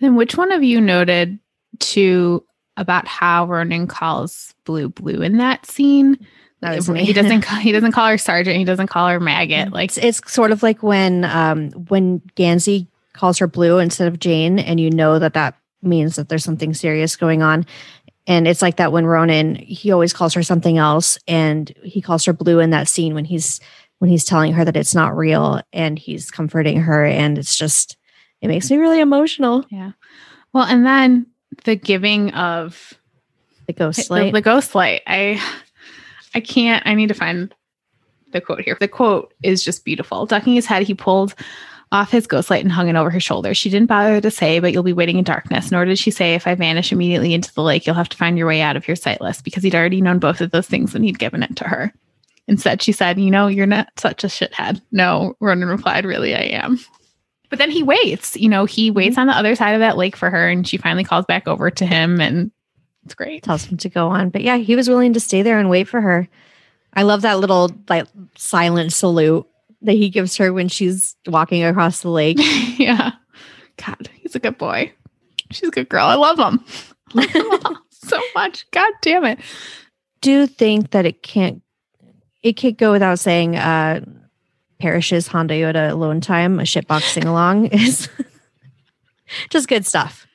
[0.00, 1.38] Then which one of you noted
[1.80, 2.44] to
[2.76, 6.18] about how Ronan calls Blue Blue in that scene?
[6.60, 7.04] That was me.
[7.04, 8.56] He doesn't call, he doesn't call her sergeant.
[8.56, 9.72] He doesn't call her maggot.
[9.72, 14.18] Like it's, it's sort of like when um when Gansey calls her Blue instead of
[14.18, 17.66] Jane, and you know that that means that there's something serious going on.
[18.26, 22.24] And it's like that when Ronan, he always calls her something else, and he calls
[22.26, 23.60] her Blue in that scene when he's
[23.98, 27.96] when he's telling her that it's not real and he's comforting her, and it's just
[28.40, 29.64] it makes me really emotional.
[29.70, 29.92] Yeah.
[30.52, 31.26] Well, and then
[31.64, 32.92] the giving of
[33.66, 34.26] the ghost light.
[34.26, 35.02] The, the ghost light.
[35.06, 35.40] I
[36.34, 36.86] I can't.
[36.86, 37.54] I need to find
[38.32, 38.76] the quote here.
[38.78, 40.26] The quote is just beautiful.
[40.26, 41.34] Ducking his head, he pulled
[41.92, 43.52] off his ghost light and hung it over her shoulder.
[43.52, 45.70] She didn't bother to say, but you'll be waiting in darkness.
[45.70, 48.38] Nor did she say, if I vanish immediately into the lake, you'll have to find
[48.38, 51.02] your way out of your sightless, because he'd already known both of those things when
[51.02, 51.92] he'd given it to her.
[52.46, 54.80] Instead, she said, You know, you're not such a shithead.
[54.92, 56.78] No, Ronan replied, Really, I am.
[57.48, 59.22] But then he waits, you know, he waits mm-hmm.
[59.22, 61.70] on the other side of that lake for her, and she finally calls back over
[61.70, 62.52] to him, and
[63.10, 63.42] it's great.
[63.42, 64.30] Tells him to go on.
[64.30, 66.28] But yeah, he was willing to stay there and wait for her.
[66.94, 68.06] I love that little like
[68.36, 69.48] silent salute
[69.82, 72.38] that he gives her when she's walking across the lake.
[72.78, 73.10] yeah.
[73.84, 74.92] God, he's a good boy.
[75.50, 76.06] She's a good girl.
[76.06, 76.64] I love him.
[77.90, 78.70] so much.
[78.70, 79.40] God damn it.
[80.20, 81.62] Do think that it can't
[82.44, 84.04] it can't go without saying uh
[84.78, 88.08] Parrish's Hondayota alone time, a shitbox sing along is
[89.48, 90.28] just good stuff.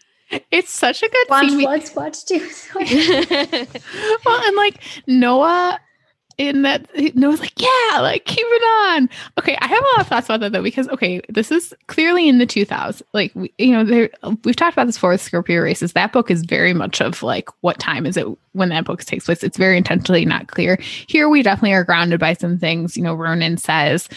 [0.51, 1.93] It's such a good watch, scene.
[1.95, 2.49] Watch, too.
[4.25, 5.79] well, and like Noah
[6.37, 9.09] in that Noah's like, yeah, like keep it on.
[9.37, 12.27] Okay, I have a lot of thoughts about that though because okay, this is clearly
[12.27, 13.01] in the 2000s.
[13.13, 14.09] Like we, you know, there
[14.43, 15.93] we've talked about this before with Scorpio races.
[15.93, 19.25] That book is very much of like what time is it when that book takes
[19.25, 19.43] place.
[19.43, 20.77] It's very intentionally not clear.
[21.07, 22.97] Here we definitely are grounded by some things.
[22.97, 24.09] You know, Ronan says.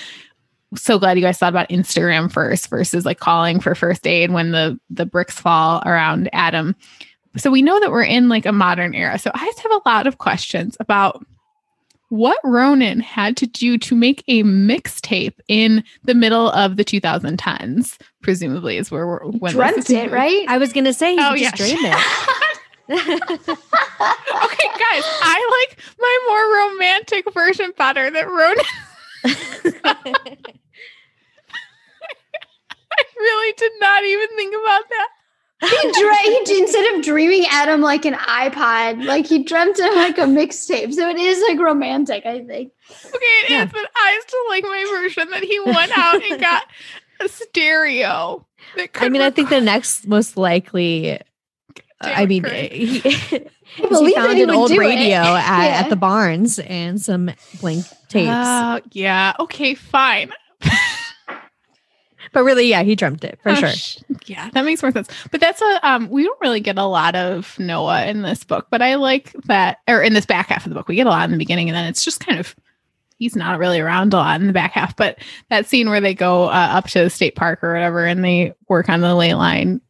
[0.74, 4.51] So glad you guys thought about Instagram first versus like calling for first aid when
[4.51, 6.77] the the bricks fall around Adam.
[7.36, 9.19] So we know that we're in like a modern era.
[9.19, 11.24] So I just have a lot of questions about
[12.11, 17.99] what Ronan had to do to make a mixtape in the middle of the 2010s,
[18.23, 20.47] presumably is where we're when dreamt it, right?
[20.49, 21.95] I was gonna say, oh yeah, dreamed it.
[22.90, 28.65] okay, guys, I like my more romantic version better that Ronan.
[29.24, 30.24] I
[33.16, 35.09] really did not even think about that
[35.61, 40.19] he, dre- he instead of dreaming Adam like an iPod, like he dreamt him like
[40.19, 40.95] a mixtape.
[40.95, 42.73] So it is like romantic, I think.
[43.07, 43.65] Okay, it yeah.
[43.65, 46.65] is, but I still like my version that he went out and got
[47.20, 48.47] a stereo.
[48.95, 49.20] I mean, record.
[49.20, 51.19] I think the next most likely.
[51.20, 51.20] Uh,
[52.01, 53.01] I mean, he,
[53.77, 55.81] he found an old radio at, yeah.
[55.81, 57.31] at the barns and some
[57.61, 58.28] blank tapes.
[58.28, 59.35] Uh, yeah.
[59.39, 59.74] Okay.
[59.74, 60.32] Fine.
[62.32, 63.70] but really, yeah, he dreamt it for oh, sure.
[63.70, 65.09] Sh- yeah, that makes more sense.
[65.31, 68.66] But that's a um, we don't really get a lot of Noah in this book,
[68.70, 71.11] but I like that, or in this back half of the book, we get a
[71.11, 72.55] lot in the beginning, and then it's just kind of
[73.19, 74.97] he's not really around a lot in the back half.
[74.97, 75.19] But
[75.51, 78.55] that scene where they go uh, up to the state park or whatever, and they
[78.69, 79.81] work on the ley line,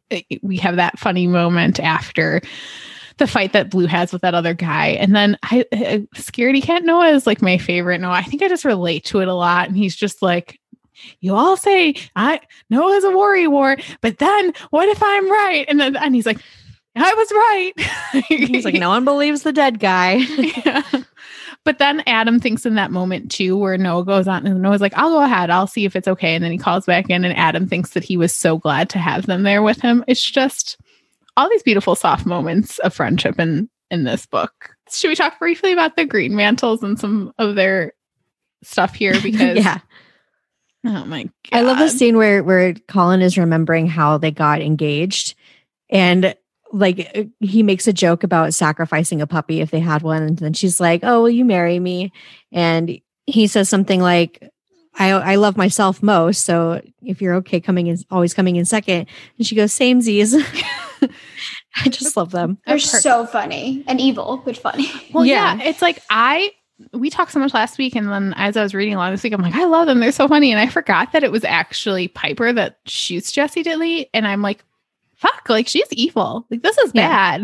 [0.41, 2.41] we have that funny moment after
[3.19, 4.87] the fight that Blue has with that other guy.
[4.87, 8.13] And then I, I Scaredy Cat Noah is like my favorite Noah.
[8.13, 9.67] I think I just relate to it a lot.
[9.67, 10.59] And he's just like,
[11.21, 15.65] you all say I it's a worry war, but then what if I'm right?
[15.69, 16.39] And then and he's like,
[16.95, 18.23] I was right.
[18.27, 20.13] he's like, no one believes the dead guy.
[20.65, 20.83] yeah.
[21.65, 24.97] But then Adam thinks in that moment too, where Noah goes on and Noah's like,
[24.97, 26.35] I'll go ahead, I'll see if it's okay.
[26.35, 28.99] And then he calls back in, and Adam thinks that he was so glad to
[28.99, 30.03] have them there with him.
[30.07, 30.77] It's just
[31.39, 34.75] all these beautiful soft moments of friendship in in this book.
[34.91, 37.93] Should we talk briefly about the Greenmantles and some of their
[38.61, 39.15] stuff here?
[39.23, 39.79] Because yeah.
[40.85, 41.31] Oh my god.
[41.51, 45.35] I love the scene where where Colin is remembering how they got engaged
[45.89, 46.35] and
[46.71, 50.37] like uh, he makes a joke about sacrificing a puppy if they had one and
[50.37, 52.11] then she's like, "Oh, will you marry me?"
[52.51, 54.49] And he says something like
[54.99, 59.07] I I love myself most, so if you're okay coming in always coming in second.
[59.37, 60.35] And she goes, "Same Z's."
[61.83, 62.57] I just love them.
[62.67, 64.91] They're so funny and evil, but funny.
[65.13, 65.55] Well, yeah.
[65.55, 66.51] yeah, it's like I
[66.93, 69.33] we talked so much last week, and then as I was reading along this week,
[69.33, 69.99] I'm like, I love them.
[69.99, 70.51] They're so funny.
[70.51, 74.07] And I forgot that it was actually Piper that shoots Jesse Dittley.
[74.13, 74.63] And I'm like,
[75.15, 76.45] fuck, like she's evil.
[76.49, 77.37] Like this is yeah.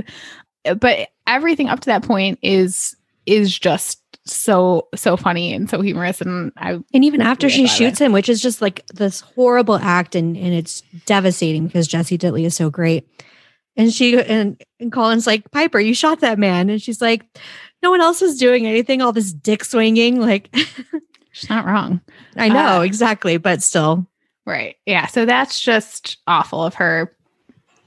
[0.63, 0.79] bad.
[0.79, 2.95] But everything up to that point is
[3.25, 8.01] is just so so funny and so humorous and I and even after she shoots
[8.01, 8.05] it.
[8.05, 12.43] him which is just like this horrible act and and it's devastating because Jesse Dittley
[12.45, 13.07] is so great
[13.77, 17.25] and she and, and Colin's like Piper you shot that man and she's like
[17.85, 20.19] no one else was doing anything, all this dick swinging.
[20.19, 20.49] Like,
[21.31, 22.01] she's not wrong.
[22.35, 23.37] I know, uh, exactly.
[23.37, 24.07] But still.
[24.43, 24.75] Right.
[24.87, 25.05] Yeah.
[25.05, 27.15] So that's just awful of her.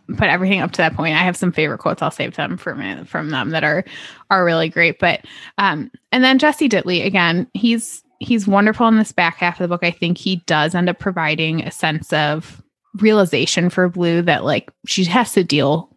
[0.09, 2.01] But everything up to that point, I have some favorite quotes.
[2.01, 3.85] I'll save them minute from them that are
[4.31, 4.99] are really great.
[4.99, 5.25] But
[5.59, 9.69] um, and then Jesse Dittley again, he's he's wonderful in this back half of the
[9.69, 9.85] book.
[9.85, 12.63] I think he does end up providing a sense of
[12.97, 15.95] realization for Blue that like she has to deal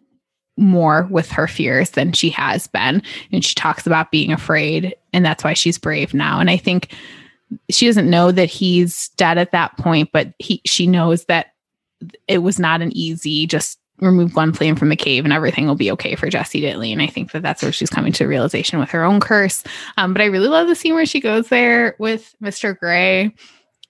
[0.56, 3.02] more with her fears than she has been.
[3.32, 6.40] And she talks about being afraid, and that's why she's brave now.
[6.40, 6.94] And I think
[7.70, 11.48] she doesn't know that he's dead at that point, but he she knows that
[12.28, 15.74] it was not an easy just remove one flame from the cave and everything will
[15.74, 16.92] be okay for Jesse Dittley.
[16.92, 19.62] And I think that that's where she's coming to realization with her own curse.
[19.96, 22.76] Um, but I really love the scene where she goes there with Mr.
[22.76, 23.32] Gray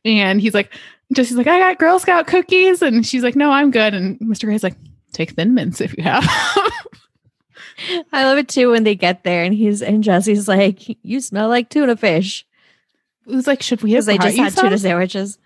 [0.04, 0.72] and he's like,
[1.12, 2.82] Jessie's like, I got Girl Scout cookies.
[2.82, 3.94] And she's like, no, I'm good.
[3.94, 4.44] And Mr.
[4.44, 4.76] Gray's like,
[5.12, 6.24] take thin mints if you have.
[8.12, 11.48] I love it too when they get there and he's and Jessie's like, you smell
[11.48, 12.46] like tuna fish.
[13.26, 14.04] It was like, should we have?
[14.04, 14.64] They just had some?
[14.64, 15.38] tuna sandwiches.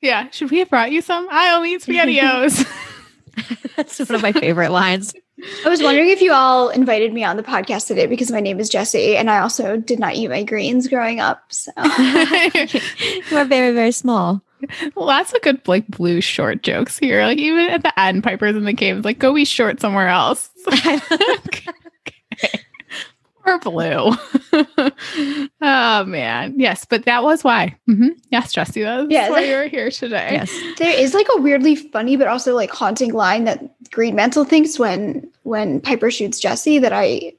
[0.00, 1.28] Yeah, should we have brought you some?
[1.30, 2.66] I only eat Spaghettios.
[3.76, 5.14] That's one of my favorite lines.
[5.64, 8.60] I was wondering if you all invited me on the podcast today because my name
[8.60, 11.44] is Jesse and I also did not eat my greens growing up.
[11.50, 14.42] So you are very, very small.
[14.94, 17.22] Lots of good like blue short jokes here.
[17.22, 20.50] Like even at the end, Piper's in the cave, like go be short somewhere else.
[23.58, 24.12] Blue.
[25.60, 27.76] oh man, yes, but that was why.
[27.88, 28.08] Mm-hmm.
[28.30, 30.30] Yes, Jesse, that's yeah, why you're here today.
[30.32, 34.78] Yes, there is like a weirdly funny but also like haunting line that Greenmantle thinks
[34.78, 37.32] when when Piper shoots Jesse that I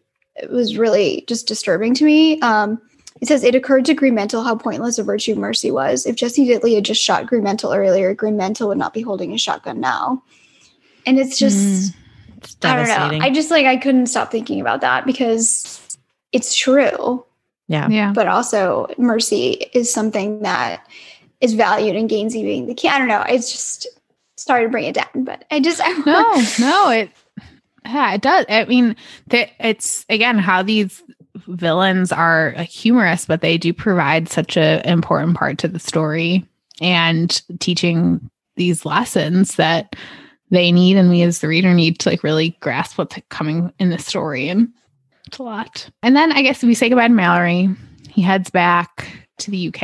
[0.50, 2.40] was really just disturbing to me.
[2.42, 2.82] Um,
[3.22, 6.06] it says it occurred to Greenmantle how pointless a virtue mercy was.
[6.06, 9.80] If Jesse Dittley had just shot Greenmantle earlier, Greenmantle would not be holding a shotgun
[9.80, 10.24] now.
[11.06, 11.96] And it's just, mm,
[12.64, 13.24] I don't know.
[13.24, 15.81] I just like I couldn't stop thinking about that because
[16.32, 17.26] it's true.
[17.68, 18.12] Yeah, yeah.
[18.14, 20.86] But also, mercy is something that
[21.40, 22.90] is valued in Gansey being the key.
[22.90, 23.24] I don't know.
[23.28, 23.88] It's just
[24.38, 26.90] sorry to bring it down, but I just I no, no.
[26.90, 27.12] It
[27.86, 28.46] yeah, it does.
[28.50, 28.96] I mean,
[29.30, 31.02] it's again how these
[31.48, 36.46] villains are humorous, but they do provide such an important part to the story
[36.82, 39.96] and teaching these lessons that
[40.50, 43.90] they need and we as the reader need to like really grasp what's coming in
[43.90, 44.68] the story and
[45.32, 47.76] it's a lot and then i guess we say goodbye to malory
[48.10, 49.82] he heads back to the uk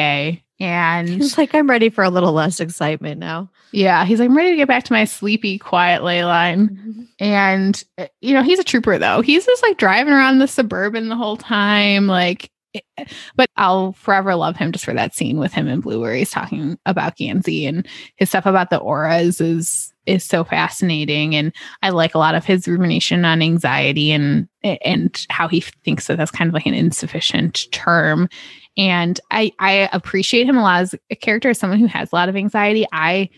[0.60, 4.38] and he's like i'm ready for a little less excitement now yeah, he's like, I'm
[4.38, 6.70] ready to get back to my sleepy, quiet ley line.
[6.70, 7.04] Mm-hmm.
[7.20, 9.22] And, uh, you know, he's a trooper though.
[9.22, 12.08] He's just like driving around the suburban the whole time.
[12.08, 13.06] Like, eh,
[13.36, 16.32] but I'll forever love him just for that scene with him and Blue where he's
[16.32, 21.54] talking about Gansey and his stuff about the auras is is so fascinating and
[21.84, 26.18] I like a lot of his rumination on anxiety and and how he thinks that
[26.18, 28.30] that's kind of like an insufficient term
[28.78, 32.16] and I I appreciate him a lot as a character as someone who has a
[32.16, 33.30] lot of anxiety I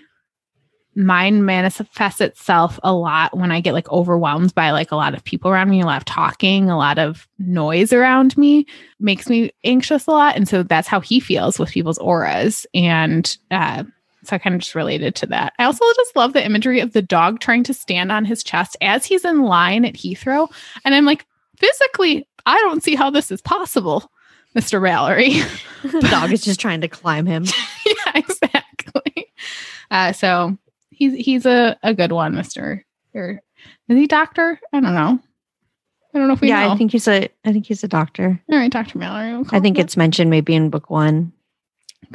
[0.95, 5.23] mine manifests itself a lot when I get like overwhelmed by like a lot of
[5.23, 8.65] people around me, a lot of talking, a lot of noise around me
[8.99, 10.35] makes me anxious a lot.
[10.35, 12.65] And so that's how he feels with people's auras.
[12.73, 13.83] And uh,
[14.23, 15.53] so I kind of just related to that.
[15.59, 18.75] I also just love the imagery of the dog trying to stand on his chest
[18.81, 20.51] as he's in line at Heathrow.
[20.83, 21.25] And I'm like,
[21.57, 24.11] physically, I don't see how this is possible,
[24.55, 24.81] Mr.
[24.81, 25.43] Malory.
[25.83, 27.45] the dog is just trying to climb him.
[27.85, 29.31] yeah, exactly.
[29.91, 30.57] Uh, so
[30.89, 32.85] he's he's a, a good one, Mister.
[33.15, 33.41] Or
[33.87, 34.59] is he doctor?
[34.71, 35.19] I don't know.
[36.13, 36.71] I don't know if we yeah, know.
[36.71, 38.39] I think he's a I think he's a doctor.
[38.51, 38.99] All right, Dr.
[38.99, 39.31] Malory.
[39.31, 41.31] We'll I think it's mentioned maybe in book one.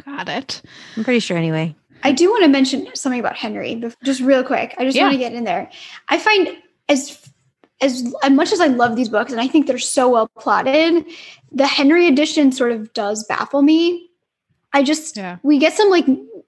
[0.03, 0.61] Got it.
[0.97, 1.75] I'm pretty sure anyway.
[2.03, 4.75] I do want to mention something about Henry, just real quick.
[4.77, 5.03] I just yeah.
[5.03, 5.69] want to get in there.
[6.09, 6.57] I find
[6.89, 7.31] as
[7.81, 11.05] as as much as I love these books and I think they're so well plotted,
[11.51, 14.09] the Henry edition sort of does baffle me.
[14.73, 15.37] I just yeah.
[15.43, 16.05] we get some like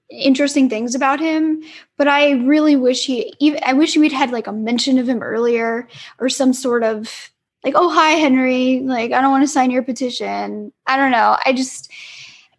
[0.09, 1.61] interesting things about him
[1.97, 5.21] but i really wish he even i wish we'd had like a mention of him
[5.21, 5.87] earlier
[6.19, 7.29] or some sort of
[7.65, 11.37] like oh hi henry like i don't want to sign your petition i don't know
[11.45, 11.91] i just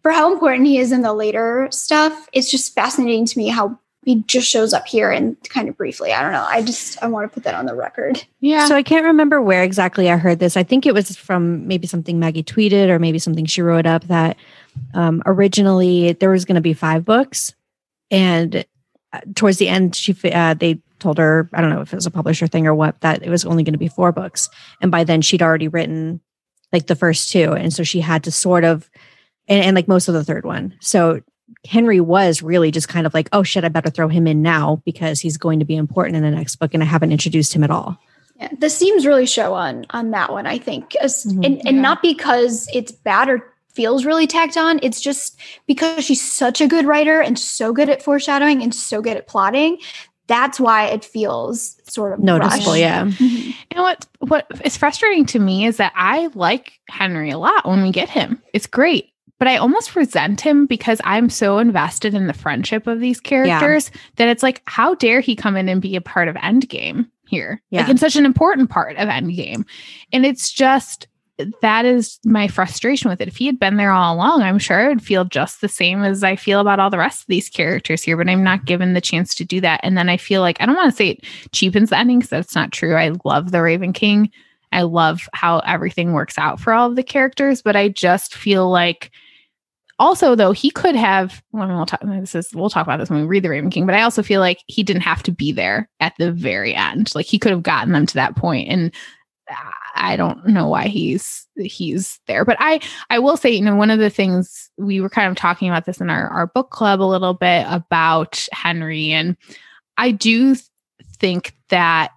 [0.01, 3.77] for how important he is in the later stuff it's just fascinating to me how
[4.05, 6.13] he just shows up here and kind of briefly.
[6.13, 6.45] I don't know.
[6.47, 8.23] I just i want to put that on the record.
[8.39, 8.65] Yeah.
[8.67, 10.57] So i can't remember where exactly i heard this.
[10.57, 14.05] I think it was from maybe something maggie tweeted or maybe something she wrote up
[14.05, 14.37] that
[14.93, 17.53] um, originally there was going to be five books,
[18.09, 18.65] and
[19.13, 22.05] uh, towards the end, she uh, they told her I don't know if it was
[22.05, 24.49] a publisher thing or what that it was only going to be four books,
[24.81, 26.21] and by then she'd already written
[26.71, 28.89] like the first two, and so she had to sort of
[29.49, 30.73] and, and like most of the third one.
[30.79, 31.21] So
[31.65, 34.81] Henry was really just kind of like, oh shit, I better throw him in now
[34.85, 37.63] because he's going to be important in the next book, and I haven't introduced him
[37.63, 37.97] at all.
[38.37, 41.43] Yeah, the seams really show on on that one, I think, As, mm-hmm.
[41.43, 41.81] and, and yeah.
[41.81, 43.43] not because it's bad or
[43.73, 44.79] feels really tacked on.
[44.81, 49.01] It's just because she's such a good writer and so good at foreshadowing and so
[49.01, 49.77] good at plotting.
[50.27, 52.73] That's why it feels sort of noticeable.
[52.73, 52.79] Rushed.
[52.79, 53.05] Yeah.
[53.05, 53.25] Mm-hmm.
[53.25, 54.05] You know what?
[54.19, 58.09] What is frustrating to me is that I like Henry a lot when we get
[58.09, 58.41] him.
[58.53, 59.08] It's great.
[59.39, 63.89] But I almost resent him because I'm so invested in the friendship of these characters
[63.91, 64.01] yeah.
[64.17, 67.61] that it's like, how dare he come in and be a part of Endgame here?
[67.71, 67.81] Yeah.
[67.81, 69.65] Like in such an important part of Endgame.
[70.11, 71.07] And it's just
[71.61, 73.29] that is my frustration with it.
[73.29, 76.03] If he had been there all along, I'm sure I would feel just the same
[76.03, 78.93] as I feel about all the rest of these characters here, but I'm not given
[78.93, 79.79] the chance to do that.
[79.81, 82.29] And then I feel like I don't want to say it cheapens the ending because
[82.29, 82.95] that's not true.
[82.95, 84.29] I love the Raven King.
[84.73, 88.69] I love how everything works out for all of the characters, but I just feel
[88.69, 89.11] like
[89.99, 93.27] also though he could have well, talk this is we'll talk about this when we
[93.27, 95.89] read the raven king but i also feel like he didn't have to be there
[95.99, 97.13] at the very end.
[97.13, 98.93] Like he could have gotten them to that point and
[99.95, 102.45] i don't know why he's he's there.
[102.45, 105.35] But i i will say you know one of the things we were kind of
[105.35, 109.35] talking about this in our our book club a little bit about henry and
[109.97, 110.55] i do
[111.17, 112.11] think that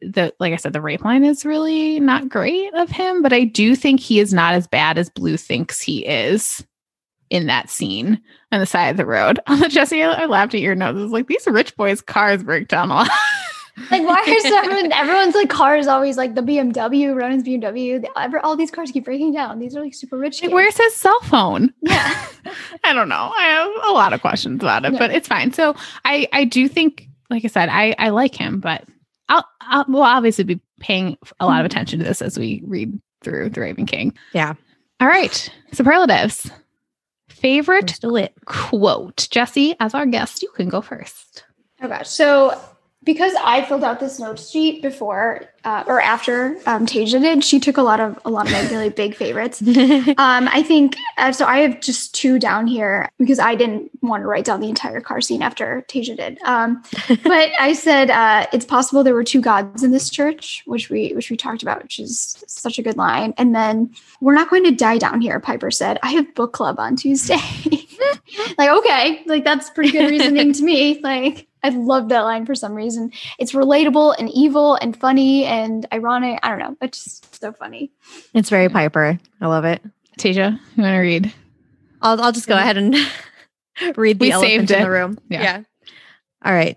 [0.00, 3.44] the like I said, the rape line is really not great of him, but I
[3.44, 6.62] do think he is not as bad as Blue thinks he is
[7.30, 8.20] in that scene
[8.52, 9.40] on the side of the road.
[9.46, 10.98] On the Jesse, I laughed at your notes.
[11.00, 13.10] It's like these rich boys' cars break down a lot.
[13.90, 18.38] like why is everyone everyone's like cars always like the BMW, Ronan's BMW, the, ever,
[18.44, 19.58] all these cars keep breaking down.
[19.58, 20.42] These are like super rich.
[20.42, 21.72] Like, where's his cell phone?
[21.82, 22.26] Yeah.
[22.84, 23.32] I don't know.
[23.36, 24.98] I have a lot of questions about it, yeah.
[24.98, 25.52] but it's fine.
[25.52, 25.74] So
[26.04, 28.84] I I do think, like I said, I I like him, but
[29.28, 31.66] I'll, I'll we'll obviously be paying a lot of mm-hmm.
[31.66, 34.14] attention to this as we read through the Raven King.
[34.32, 34.54] Yeah.
[35.00, 35.50] All right.
[35.72, 36.50] Superlatives
[37.44, 38.00] favorite
[38.46, 39.28] quote.
[39.30, 41.44] Jesse, as our guest, you can go first.
[41.82, 42.08] Oh gosh.
[42.08, 42.58] So
[43.04, 47.58] because I filled out this note sheet before uh, or after um, Tasia did, she
[47.58, 49.62] took a lot of a lot of my really big favorites.
[50.16, 51.44] Um, I think uh, so.
[51.44, 55.00] I have just two down here because I didn't want to write down the entire
[55.00, 56.38] car scene after Tasia did.
[56.44, 60.88] Um, but I said uh, it's possible there were two gods in this church, which
[60.88, 63.34] we which we talked about, which is such a good line.
[63.36, 65.40] And then we're not going to die down here.
[65.40, 67.36] Piper said, "I have book club on Tuesday."
[68.58, 71.00] like okay, like that's pretty good reasoning to me.
[71.02, 73.10] Like I love that line for some reason.
[73.38, 76.38] It's relatable and evil and funny and ironic.
[76.42, 76.76] I don't know.
[76.82, 77.90] It's just so funny.
[78.34, 79.18] It's very Piper.
[79.40, 79.82] I love it.
[80.18, 81.32] Tasia, you want to read?
[82.02, 82.94] I'll I'll just go ahead and
[83.96, 85.18] read the we elephant in the room.
[85.30, 85.42] Yeah.
[85.42, 85.62] yeah.
[86.44, 86.76] All right.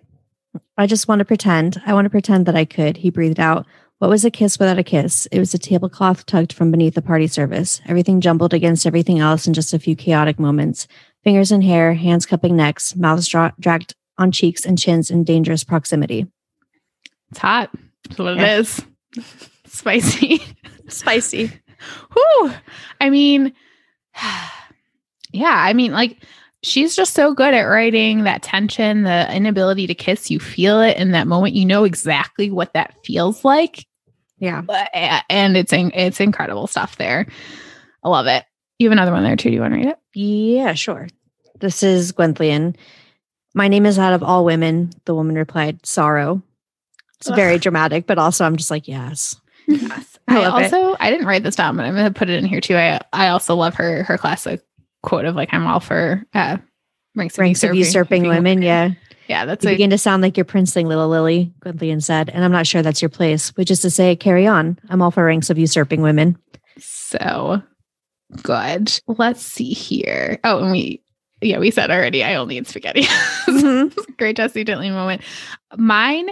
[0.78, 1.82] I just want to pretend.
[1.86, 2.98] I want to pretend that I could.
[2.98, 3.66] He breathed out.
[4.00, 5.26] What was a kiss without a kiss?
[5.32, 9.48] It was a tablecloth tugged from beneath the party service, everything jumbled against everything else
[9.48, 10.88] in just a few chaotic moments.
[11.24, 15.64] Fingers in hair, hands cupping necks, mouths dra- dragged on cheeks and chins in dangerous
[15.64, 16.28] proximity.
[17.32, 17.70] It's hot.
[18.08, 18.58] That's what yeah.
[18.58, 18.82] it is.
[19.66, 20.42] Spicy.
[20.88, 21.52] Spicy.
[22.14, 22.52] Whew.
[23.02, 23.54] I mean,
[25.32, 26.24] yeah, I mean, like,
[26.64, 30.32] she's just so good at writing that tension, the inability to kiss.
[30.32, 31.56] You feel it in that moment.
[31.56, 33.86] You know exactly what that feels like.
[34.40, 34.62] Yeah.
[35.30, 37.28] And it's it's incredible stuff there.
[38.04, 38.46] I love it.
[38.78, 39.50] You have another one there too.
[39.50, 39.98] Do you want to read it?
[40.14, 41.08] Yeah, sure.
[41.60, 42.76] This is Gwenllian.
[43.54, 46.42] My name is out of all women, the woman replied, sorrow.
[47.20, 47.36] It's Ugh.
[47.36, 49.40] very dramatic, but also I'm just like, yes.
[49.68, 50.20] Yes.
[50.28, 50.98] I, I also it.
[51.00, 52.76] I didn't write this down, but I'm gonna put it in here too.
[52.76, 54.62] I I also love her her classic
[55.04, 56.58] quote of like I'm all for uh
[57.16, 58.62] ranks, ranks of usurping, usurping women.
[58.62, 58.92] Yeah.
[59.28, 62.46] Yeah, that's you a, begin to sound like your princeling little Lily, Gwenllian said, and
[62.46, 64.80] I'm not sure that's your place, which is to say, carry on.
[64.90, 66.38] I'm all for ranks of usurping women.
[66.80, 67.62] So
[68.42, 68.98] good.
[69.08, 70.40] Let's see here.
[70.46, 71.02] Oh, and we
[71.42, 73.04] yeah, we said already I only eat spaghetti.
[73.48, 74.12] Mm-hmm.
[74.18, 75.22] Great Jesse Dittley moment.
[75.78, 76.30] Mine,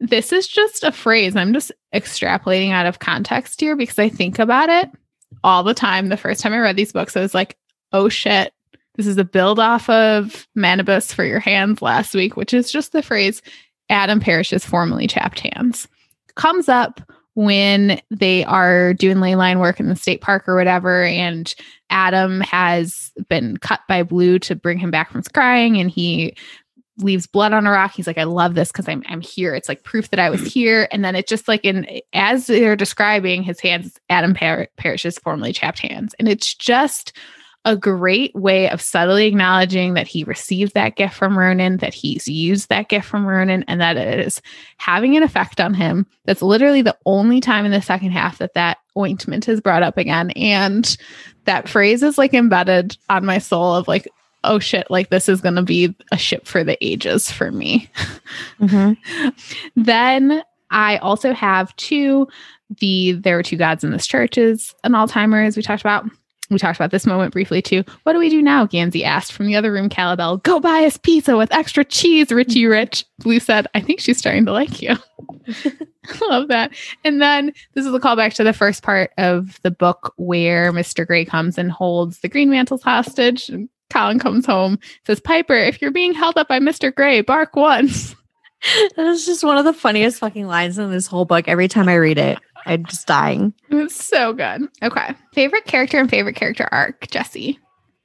[0.00, 1.34] this is just a phrase.
[1.34, 4.90] I'm just extrapolating out of context here because I think about it
[5.42, 6.08] all the time.
[6.08, 7.56] The first time I read these books, I was like,
[7.92, 8.52] oh shit,
[8.96, 12.92] this is a build off of Manibus for your hands last week, which is just
[12.92, 13.42] the phrase
[13.88, 15.88] Adam Parrish's formerly chapped hands.
[16.34, 17.00] Comes up
[17.34, 21.54] when they are doing ley line work in the state park or whatever, and
[21.90, 26.36] Adam has been cut by Blue to bring him back from scrying, and he
[26.98, 27.92] leaves blood on a rock.
[27.94, 29.54] He's like, I love this because I'm I'm here.
[29.54, 30.88] It's like proof that I was here.
[30.92, 35.52] And then it's just like in as they're describing his hands, Adam Par- Parrish's formerly
[35.52, 37.16] chapped hands, and it's just
[37.64, 42.26] a great way of subtly acknowledging that he received that gift from Ronan, that he's
[42.26, 44.42] used that gift from Ronan, and that it is
[44.78, 46.06] having an effect on him.
[46.24, 49.96] That's literally the only time in the second half that that ointment is brought up
[49.96, 50.30] again.
[50.32, 50.96] And
[51.44, 54.08] that phrase is like embedded on my soul of like,
[54.44, 57.88] oh shit, like this is going to be a ship for the ages for me.
[58.60, 59.28] Mm-hmm.
[59.76, 62.26] then I also have two,
[62.80, 65.82] the There Were Two Gods in This Church is an all timer, as we talked
[65.82, 66.06] about
[66.50, 67.84] we talked about this moment briefly too.
[68.02, 68.66] What do we do now?
[68.66, 69.88] Gansey asked from the other room.
[69.88, 73.04] Calabel, go buy us pizza with extra cheese, Richie Rich.
[73.20, 74.96] Blue said, I think she's starting to like you.
[76.28, 76.72] Love that.
[77.04, 81.06] And then this is a callback to the first part of the book where Mr.
[81.06, 83.48] Gray comes and holds the Greenmantles hostage.
[83.48, 86.94] And Colin comes home, says, Piper, if you're being held up by Mr.
[86.94, 88.14] Gray, bark once.
[88.94, 91.48] That is just one of the funniest fucking lines in this whole book.
[91.48, 93.54] Every time I read it, I'm just dying.
[93.70, 94.68] It's so good.
[94.82, 95.14] Okay.
[95.32, 97.58] Favorite character and favorite character arc, Jesse.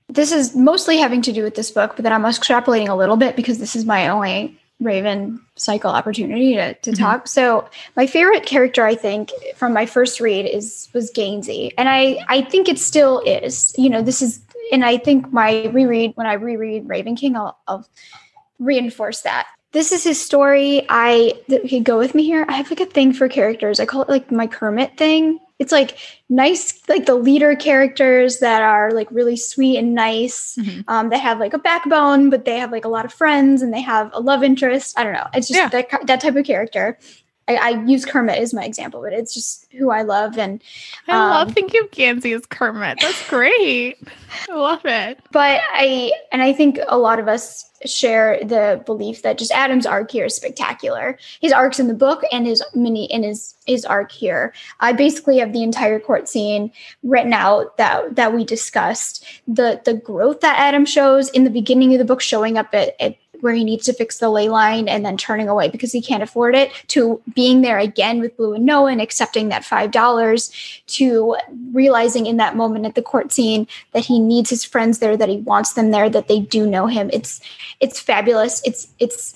[0.10, 3.18] This is mostly having to do with this book, but then I'm extrapolating a little
[3.18, 7.04] bit because this is my only Raven cycle opportunity to, to mm-hmm.
[7.04, 7.28] talk.
[7.28, 11.74] So my favorite character, I think, from my first read is was Gansey.
[11.78, 13.74] And I I think it still is.
[13.78, 17.58] You know, this is and I think my reread when I reread Raven King, I'll,
[17.68, 17.88] I'll
[18.60, 20.85] reinforce that this is his story.
[20.89, 22.45] I okay, go with me here.
[22.48, 23.80] I have like a thing for characters.
[23.80, 25.39] I call it like my Kermit thing.
[25.60, 25.98] It's like
[26.30, 30.56] nice, like the leader characters that are like really sweet and nice.
[30.56, 30.81] Mm-hmm.
[30.88, 33.73] Um, that have like a backbone, but they have like a lot of friends and
[33.73, 34.98] they have a love interest.
[34.98, 35.27] I don't know.
[35.34, 35.69] It's just yeah.
[35.69, 36.98] that that type of character.
[37.48, 40.38] I, I, use Kermit as my example, but it's just who I love.
[40.38, 40.61] And
[41.07, 42.99] um, I love um, thinking of Gansey as Kermit.
[43.02, 43.98] That's great.
[44.49, 45.19] I love it.
[45.32, 49.86] But I, and I think a lot of us share the belief that just Adam's
[49.86, 51.18] arc here is spectacular.
[51.40, 54.53] His arcs in the book and his mini in his his arc here.
[54.80, 56.72] I basically have the entire court scene
[57.03, 59.24] written out that that we discussed.
[59.48, 62.99] The the growth that Adam shows in the beginning of the book, showing up at,
[62.99, 66.02] at where he needs to fix the ley line and then turning away because he
[66.02, 69.92] can't afford it to being there again with Blue and Noah and accepting that five
[69.92, 70.52] dollars
[70.88, 71.36] to
[71.72, 75.30] realizing in that moment at the court scene that he needs his friends there, that
[75.30, 77.10] he wants them there, that they do know him.
[77.14, 77.42] It's
[77.80, 78.62] it's fabulous.
[78.66, 79.34] It's it's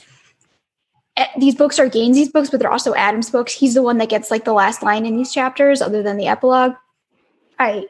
[1.18, 3.54] eh, these books are Gansey's books, but they're also Adam's books.
[3.54, 6.28] He's the one that gets like the last line in these chapters, other than the
[6.28, 6.74] epilogue.
[7.60, 7.88] I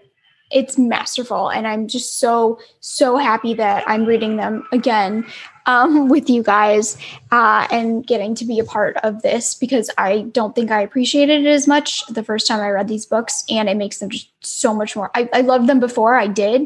[0.52, 5.26] it's masterful and i'm just so so happy that i'm reading them again
[5.65, 6.98] um, with you guys
[7.32, 11.45] uh, and getting to be a part of this because I don't think I appreciated
[11.45, 14.30] it as much the first time I read these books, and it makes them just
[14.41, 15.11] so much more.
[15.15, 16.61] I, I loved them before I did.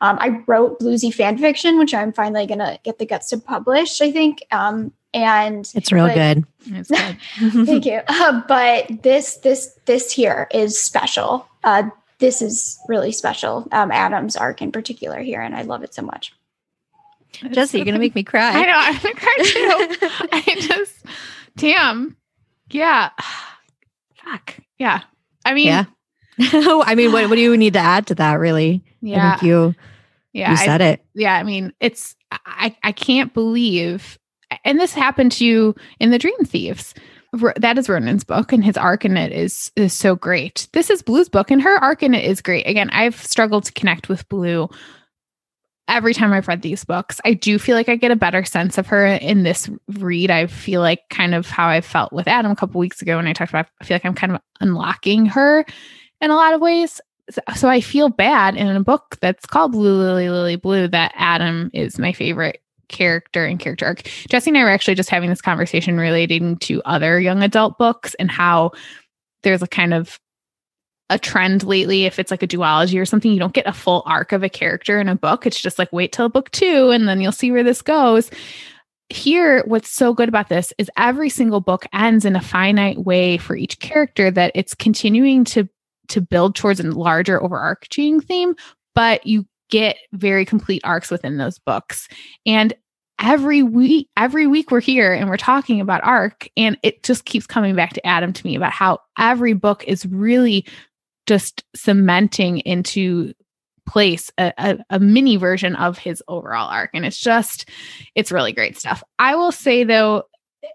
[0.00, 4.00] Um, I wrote Bluesey fan fiction, which I'm finally gonna get the guts to publish.
[4.00, 4.42] I think.
[4.50, 6.44] Um, and it's real but, good.
[6.66, 7.66] It's good.
[7.66, 8.00] thank you.
[8.08, 11.46] Uh, but this this this here is special.
[11.64, 13.68] Uh, this is really special.
[13.72, 16.32] Um, Adam's arc in particular here, and I love it so much.
[17.50, 18.50] Jesse, you're gonna make me cry.
[18.50, 20.08] I know, I'm gonna cry too.
[20.32, 21.04] I just
[21.56, 22.16] damn.
[22.70, 23.10] Yeah.
[24.24, 24.56] Fuck.
[24.78, 25.02] Yeah.
[25.44, 25.84] I mean Yeah.
[26.38, 28.84] I mean, what, what do you need to add to that really?
[29.00, 29.26] Yeah.
[29.26, 29.74] I think you
[30.32, 31.04] yeah, you said I, it.
[31.14, 31.34] Yeah.
[31.34, 34.18] I mean, it's I I can't believe
[34.64, 36.94] and this happened to you in the Dream Thieves.
[37.56, 40.68] That is Ronan's book, and his arc in it is is so great.
[40.72, 42.66] This is Blue's book, and her arc in it is great.
[42.66, 44.68] Again, I've struggled to connect with Blue
[45.88, 48.78] every time I've read these books, I do feel like I get a better sense
[48.78, 50.30] of her in this read.
[50.30, 53.26] I feel like kind of how I felt with Adam a couple weeks ago when
[53.26, 55.64] I talked about, I feel like I'm kind of unlocking her
[56.20, 57.00] in a lot of ways.
[57.56, 61.70] So I feel bad in a book that's called Blue Lily Lily Blue that Adam
[61.72, 64.02] is my favorite character and character arc.
[64.28, 68.14] Jesse and I were actually just having this conversation relating to other young adult books
[68.14, 68.72] and how
[69.42, 70.18] there's a kind of
[71.08, 74.02] a trend lately if it's like a duology or something you don't get a full
[74.06, 77.08] arc of a character in a book it's just like wait till book 2 and
[77.08, 78.28] then you'll see where this goes
[79.08, 83.38] here what's so good about this is every single book ends in a finite way
[83.38, 85.68] for each character that it's continuing to
[86.08, 88.54] to build towards a larger overarching theme
[88.94, 92.08] but you get very complete arcs within those books
[92.44, 92.74] and
[93.20, 97.46] every week every week we're here and we're talking about arc and it just keeps
[97.46, 100.66] coming back to adam to me about how every book is really
[101.26, 103.32] just cementing into
[103.86, 106.90] place a, a, a, mini version of his overall arc.
[106.92, 107.68] And it's just,
[108.14, 109.02] it's really great stuff.
[109.18, 110.24] I will say though,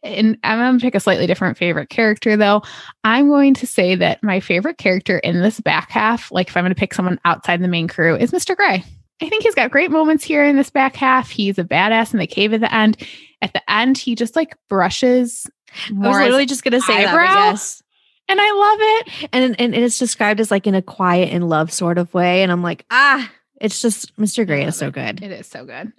[0.04, 2.64] and I'm going to pick a slightly different favorite character though.
[3.04, 6.64] I'm going to say that my favorite character in this back half, like if I'm
[6.64, 8.56] going to pick someone outside the main crew, is Mr.
[8.56, 8.84] Gray.
[9.22, 11.30] I think he's got great moments here in this back half.
[11.30, 12.98] He's a badass in the cave at the end.
[13.42, 15.48] At the end, he just like brushes.
[15.90, 17.26] I was literally just going to say eyebrow.
[17.26, 17.52] that.
[17.52, 17.84] Yes
[18.32, 19.30] and I love it.
[19.34, 22.44] And, and it's described as like in a quiet and love sort of way.
[22.44, 23.30] And I'm like, ah,
[23.60, 24.48] it's just Mr.
[24.48, 24.94] Gray is so it.
[24.94, 25.22] good.
[25.22, 25.92] It is so good.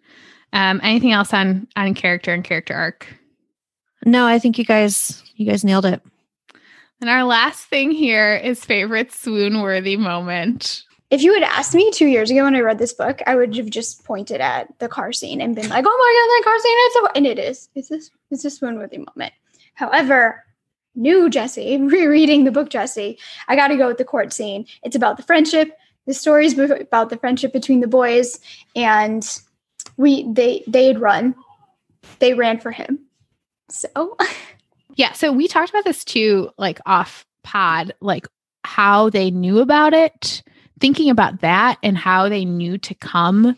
[0.55, 3.07] Um, anything else on on character and character arc?
[4.05, 6.03] No, I think you guys you guys nailed it.
[7.01, 10.85] And our last thing here is favorite swoon worthy moment.
[11.11, 13.55] If you had asked me two years ago when I read this book, I would
[13.57, 16.59] have just pointed at the car scene and been like, "Oh my god, that car
[16.59, 17.69] scene is so," and it is.
[17.75, 19.33] It's this it's a swoon worthy moment.
[19.75, 20.45] However,
[20.95, 23.19] new Jesse, rereading the book Jesse,
[23.49, 24.67] I got to go with the court scene.
[24.83, 25.77] It's about the friendship,
[26.07, 28.41] the stories about the friendship between the boys,
[28.75, 29.29] and
[29.97, 31.35] we they they had run,
[32.21, 33.01] they ran for him.
[33.73, 34.17] So,
[34.95, 35.13] yeah.
[35.13, 38.27] So we talked about this too, like off pod, like
[38.65, 40.43] how they knew about it.
[40.81, 43.57] Thinking about that and how they knew to come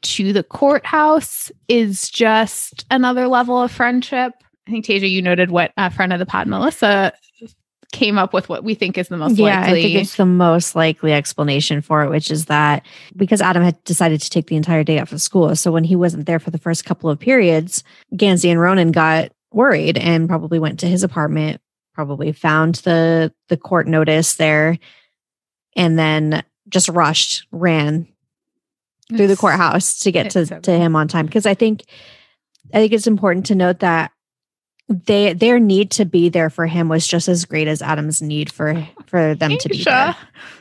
[0.00, 4.32] to the courthouse is just another level of friendship.
[4.66, 7.12] I think Tasia, you noted what a friend of the pod, Melissa,
[7.92, 9.80] came up with what we think is the most yeah, likely.
[9.80, 12.84] I think it's the most likely explanation for it, which is that
[13.16, 15.56] because Adam had decided to take the entire day off of school.
[15.56, 17.82] So when he wasn't there for the first couple of periods,
[18.14, 21.60] Gansey and Ronan got worried and probably went to his apartment,
[21.94, 24.78] probably found the the court notice there,
[25.76, 28.06] and then just rushed, ran
[29.08, 31.26] it's, through the courthouse to get to, to him on time.
[31.26, 31.84] Because I think
[32.72, 34.12] I think it's important to note that
[34.88, 38.50] they their need to be there for him was just as great as Adam's need
[38.50, 39.60] for for them Asia.
[39.60, 40.16] to be there.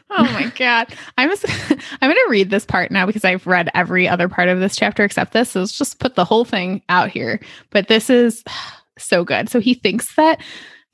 [0.10, 0.94] Oh my god.
[1.18, 4.50] I'm just, I'm going to read this part now because I've read every other part
[4.50, 5.52] of this chapter except this.
[5.52, 7.40] So let's just put the whole thing out here.
[7.70, 8.44] But this is
[8.98, 9.50] so good.
[9.50, 10.42] So he thinks that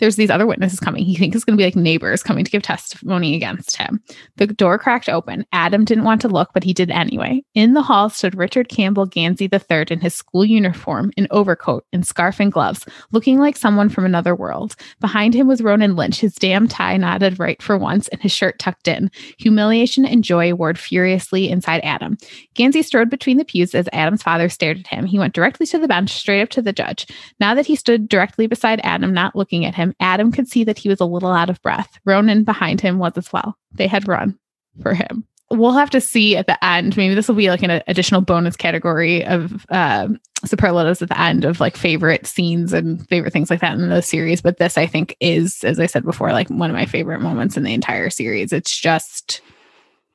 [0.03, 1.05] there's these other witnesses coming.
[1.05, 4.03] He thinks it's going to be like neighbors coming to give testimony against him.
[4.35, 5.45] The door cracked open.
[5.53, 7.41] Adam didn't want to look, but he did anyway.
[7.53, 12.05] In the hall stood Richard Campbell Gansey III in his school uniform, in overcoat, and
[12.05, 14.75] scarf and gloves, looking like someone from another world.
[14.99, 18.59] Behind him was Ronan Lynch, his damn tie knotted right for once and his shirt
[18.59, 19.09] tucked in.
[19.37, 22.17] Humiliation and joy warred furiously inside Adam.
[22.55, 25.05] Gansey strode between the pews as Adam's father stared at him.
[25.05, 27.07] He went directly to the bench, straight up to the judge.
[27.39, 30.63] Now that he stood directly beside Adam, not looking at him, him, Adam could see
[30.63, 31.99] that he was a little out of breath.
[32.05, 33.57] Ronan behind him was as well.
[33.73, 34.37] They had run
[34.81, 35.25] for him.
[35.51, 36.97] We'll have to see at the end.
[36.97, 40.07] Maybe this will be like an additional bonus category of uh,
[40.45, 44.01] superlatives at the end of like favorite scenes and favorite things like that in the
[44.01, 44.41] series.
[44.41, 47.55] But this, I think, is, as I said before, like one of my favorite moments
[47.55, 48.51] in the entire series.
[48.51, 49.41] It's just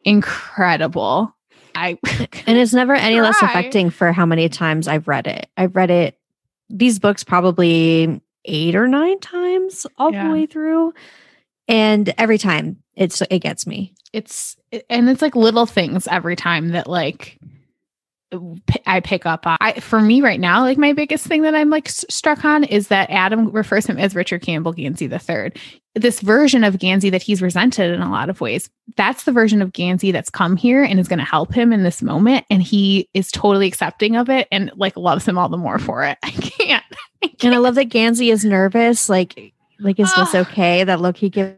[0.04, 1.32] incredible.
[1.74, 1.98] I
[2.46, 5.48] and it's never any less affecting for how many times I've read it.
[5.56, 6.18] I've read it
[6.70, 10.26] these books probably eight or nine times all yeah.
[10.26, 10.92] the way through.
[11.68, 13.94] And every time it's it gets me.
[14.12, 14.56] It's
[14.88, 17.38] and it's like little things every time that like
[18.86, 19.56] I pick up on.
[19.60, 22.88] I, for me right now, like my biggest thing that I'm like struck on is
[22.88, 25.52] that Adam refers him as Richard Campbell Gansey III.
[25.98, 29.62] This version of Gansey that he's resented in a lot of ways, that's the version
[29.62, 32.44] of Gansey that's come here and is going to help him in this moment.
[32.50, 36.04] And he is totally accepting of it and like loves him all the more for
[36.04, 36.18] it.
[36.22, 36.84] I can't.
[37.22, 37.44] I can't.
[37.44, 39.08] And I love that Gansey is nervous.
[39.08, 40.84] Like, like, is this okay?
[40.84, 41.56] That look he gives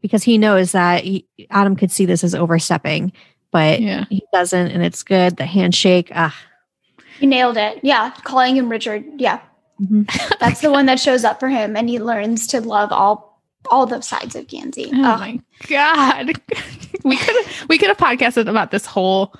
[0.00, 3.12] because he knows that he, Adam could see this as overstepping
[3.52, 4.06] but yeah.
[4.08, 5.36] he doesn't, and it's good.
[5.36, 6.36] The handshake, ah,
[7.20, 7.78] you nailed it.
[7.82, 9.04] Yeah, calling him Richard.
[9.18, 9.40] Yeah,
[9.80, 10.02] mm-hmm.
[10.40, 13.31] that's the one that shows up for him, and he learns to love all
[13.70, 14.90] all the sides of Gansey.
[14.92, 15.18] Oh, oh.
[15.18, 16.40] my god,
[17.04, 19.34] we could we could have podcasted about this whole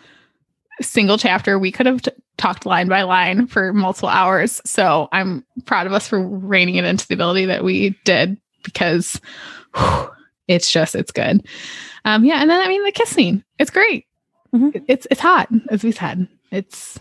[0.81, 1.59] single chapter.
[1.59, 4.61] We could have t- talked line by line for multiple hours.
[4.65, 9.21] So I'm proud of us for reining it into the ability that we did because
[9.77, 10.11] whew,
[10.49, 11.47] it's just it's good.
[12.05, 14.07] Um, yeah, and then I mean the kiss scene, it's great.
[14.55, 14.85] Mm-hmm.
[14.89, 16.29] It's it's hot, as we said.
[16.51, 16.99] It's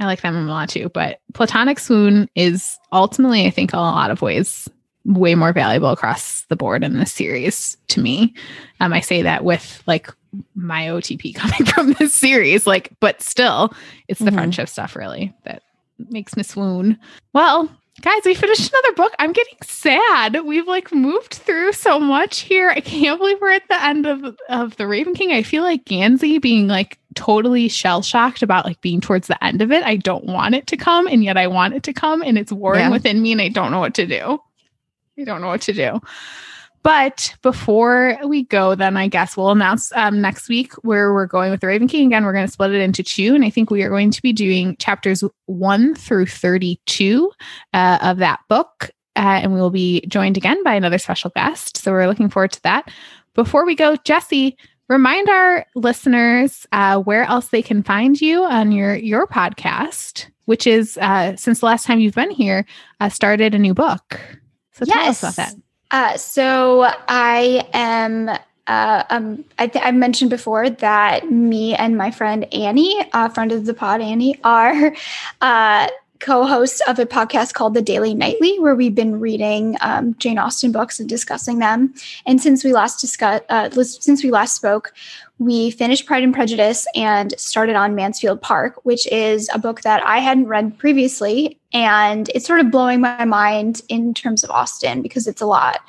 [0.00, 0.88] I like that a lot too.
[0.88, 4.68] But platonic swoon is ultimately, I think, in a lot of ways,
[5.04, 8.34] way more valuable across the board in this series to me.
[8.80, 10.10] Um, I say that with like
[10.54, 13.74] my OTP coming from this series, like, but still,
[14.08, 14.36] it's the mm-hmm.
[14.36, 15.62] friendship stuff really that
[16.10, 16.98] makes me swoon.
[17.32, 17.70] Well,
[18.00, 19.14] Guys, we finished another book.
[19.20, 20.44] I'm getting sad.
[20.44, 22.70] We've like moved through so much here.
[22.70, 25.30] I can't believe we're at the end of of the Raven King.
[25.30, 29.62] I feel like Gansey being like totally shell shocked about like being towards the end
[29.62, 29.84] of it.
[29.84, 32.50] I don't want it to come, and yet I want it to come, and it's
[32.50, 32.90] warring yeah.
[32.90, 34.40] within me, and I don't know what to do.
[35.18, 36.00] I don't know what to do.
[36.84, 41.50] But before we go, then I guess we'll announce um, next week where we're going
[41.50, 42.08] with the Raven King.
[42.08, 43.34] Again, we're going to split it into two.
[43.34, 47.32] And I think we are going to be doing chapters one through 32
[47.72, 48.90] uh, of that book.
[49.16, 51.78] Uh, and we will be joined again by another special guest.
[51.78, 52.90] So we're looking forward to that.
[53.34, 54.54] Before we go, Jesse,
[54.88, 60.66] remind our listeners uh, where else they can find you on your your podcast, which
[60.66, 62.66] is uh, since the last time you've been here,
[63.00, 64.20] uh, started a new book.
[64.74, 65.24] So tell yes.
[65.24, 65.56] us about that.
[65.90, 68.30] Uh, so I am.
[68.66, 73.52] Uh, um, I, th- I mentioned before that me and my friend Annie, uh, friend
[73.52, 74.94] of the pod, Annie, are
[76.24, 80.38] uh, co-hosts of a podcast called The Daily Nightly, where we've been reading um, Jane
[80.38, 81.94] Austen books and discussing them.
[82.26, 84.92] And since we last discussed, uh, since we last spoke,
[85.38, 90.02] we finished Pride and Prejudice and started on Mansfield Park, which is a book that
[90.04, 91.58] I hadn't read previously.
[91.72, 95.80] And it's sort of blowing my mind in terms of Austen because it's a lot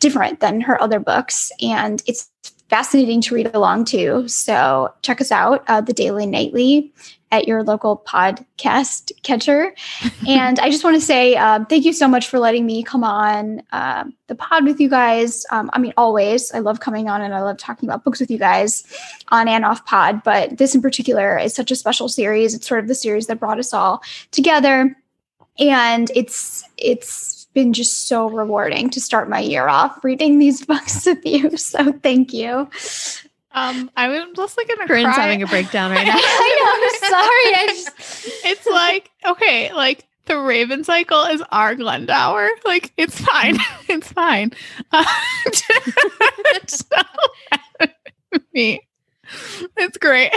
[0.00, 1.52] different than her other books.
[1.60, 2.30] And it's
[2.70, 4.26] fascinating to read along to.
[4.26, 6.92] So check us out, uh, the Daily Nightly
[7.34, 9.74] at your local podcast catcher.
[10.28, 13.02] and I just want to say um, thank you so much for letting me come
[13.02, 15.44] on uh, the pod with you guys.
[15.50, 16.52] Um, I mean, always.
[16.52, 18.84] I love coming on and I love talking about books with you guys
[19.28, 20.22] on and off pod.
[20.22, 22.54] But this in particular is such a special series.
[22.54, 24.96] It's sort of the series that brought us all together.
[25.58, 31.06] And it's it's been just so rewarding to start my year off reading these books
[31.06, 31.56] with you.
[31.56, 32.68] So thank you.
[33.54, 35.22] Um, I'm just like gonna Corinne's cry.
[35.22, 36.16] having a breakdown right now.
[36.16, 37.08] I know.
[37.08, 37.54] Sorry.
[37.54, 38.44] I just...
[38.44, 42.48] It's like okay, like the Raven cycle is our Glendower.
[42.64, 43.56] Like it's fine.
[43.88, 44.52] it's fine.
[44.90, 45.04] Uh,
[48.52, 48.80] me.
[49.76, 50.30] It's great.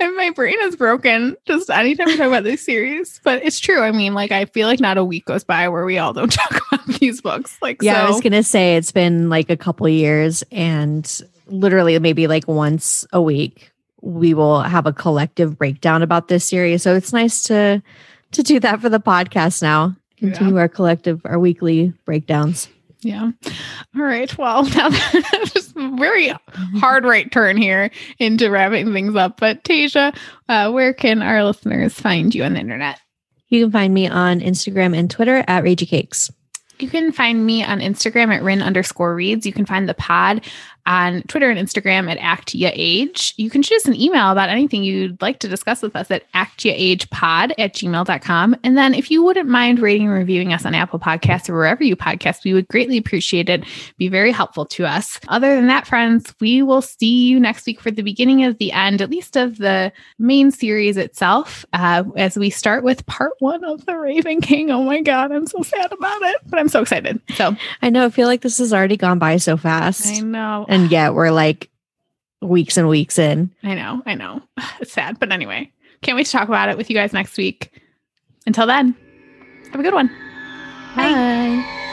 [0.00, 3.20] and my brain is broken just anytime we talk about this series.
[3.22, 3.80] But it's true.
[3.80, 6.32] I mean, like I feel like not a week goes by where we all don't
[6.32, 7.56] talk about these books.
[7.60, 8.06] Like Yeah, so.
[8.06, 13.06] I was gonna say it's been like a couple years and literally maybe like once
[13.12, 13.70] a week
[14.02, 16.82] we will have a collective breakdown about this series.
[16.82, 17.82] So it's nice to
[18.32, 19.96] to do that for the podcast now.
[20.16, 20.60] Continue yeah.
[20.60, 22.68] our collective, our weekly breakdowns.
[23.00, 23.30] Yeah.
[23.96, 24.36] All right.
[24.36, 24.90] Well, now
[25.44, 26.32] just very
[26.78, 29.40] hard right turn here into wrapping things up.
[29.40, 30.14] But Tasia,
[30.48, 33.00] uh, where can our listeners find you on the internet?
[33.48, 36.30] You can find me on Instagram and Twitter at Ragey Cakes.
[36.78, 39.44] You can find me on Instagram at Rin underscore reads.
[39.44, 40.46] You can find the pod
[40.86, 43.34] on Twitter and Instagram at Act Ya Age.
[43.36, 46.30] You can shoot us an email about anything you'd like to discuss with us at
[46.32, 48.56] actyaagepod at gmail.com.
[48.64, 51.84] And then if you wouldn't mind rating and reviewing us on Apple Podcasts or wherever
[51.84, 53.64] you podcast, we would greatly appreciate it.
[53.98, 55.20] Be very helpful to us.
[55.28, 58.72] Other than that, friends, we will see you next week for the beginning of the
[58.72, 63.64] end, at least of the main series itself, uh, as we start with part one
[63.64, 64.70] of The Raven King.
[64.70, 67.20] Oh my God, I'm so sad about it, but I'm so excited.
[67.34, 70.06] So I know, I feel like this has already gone by so fast.
[70.06, 70.66] I know.
[70.70, 71.68] And and yet we're like
[72.40, 73.50] weeks and weeks in.
[73.62, 74.42] I know, I know.
[74.80, 75.18] It's sad.
[75.18, 75.70] But anyway,
[76.00, 77.82] can't wait to talk about it with you guys next week.
[78.46, 78.96] Until then,
[79.72, 80.08] have a good one.
[80.96, 81.12] Bye.
[81.12, 81.86] Bye.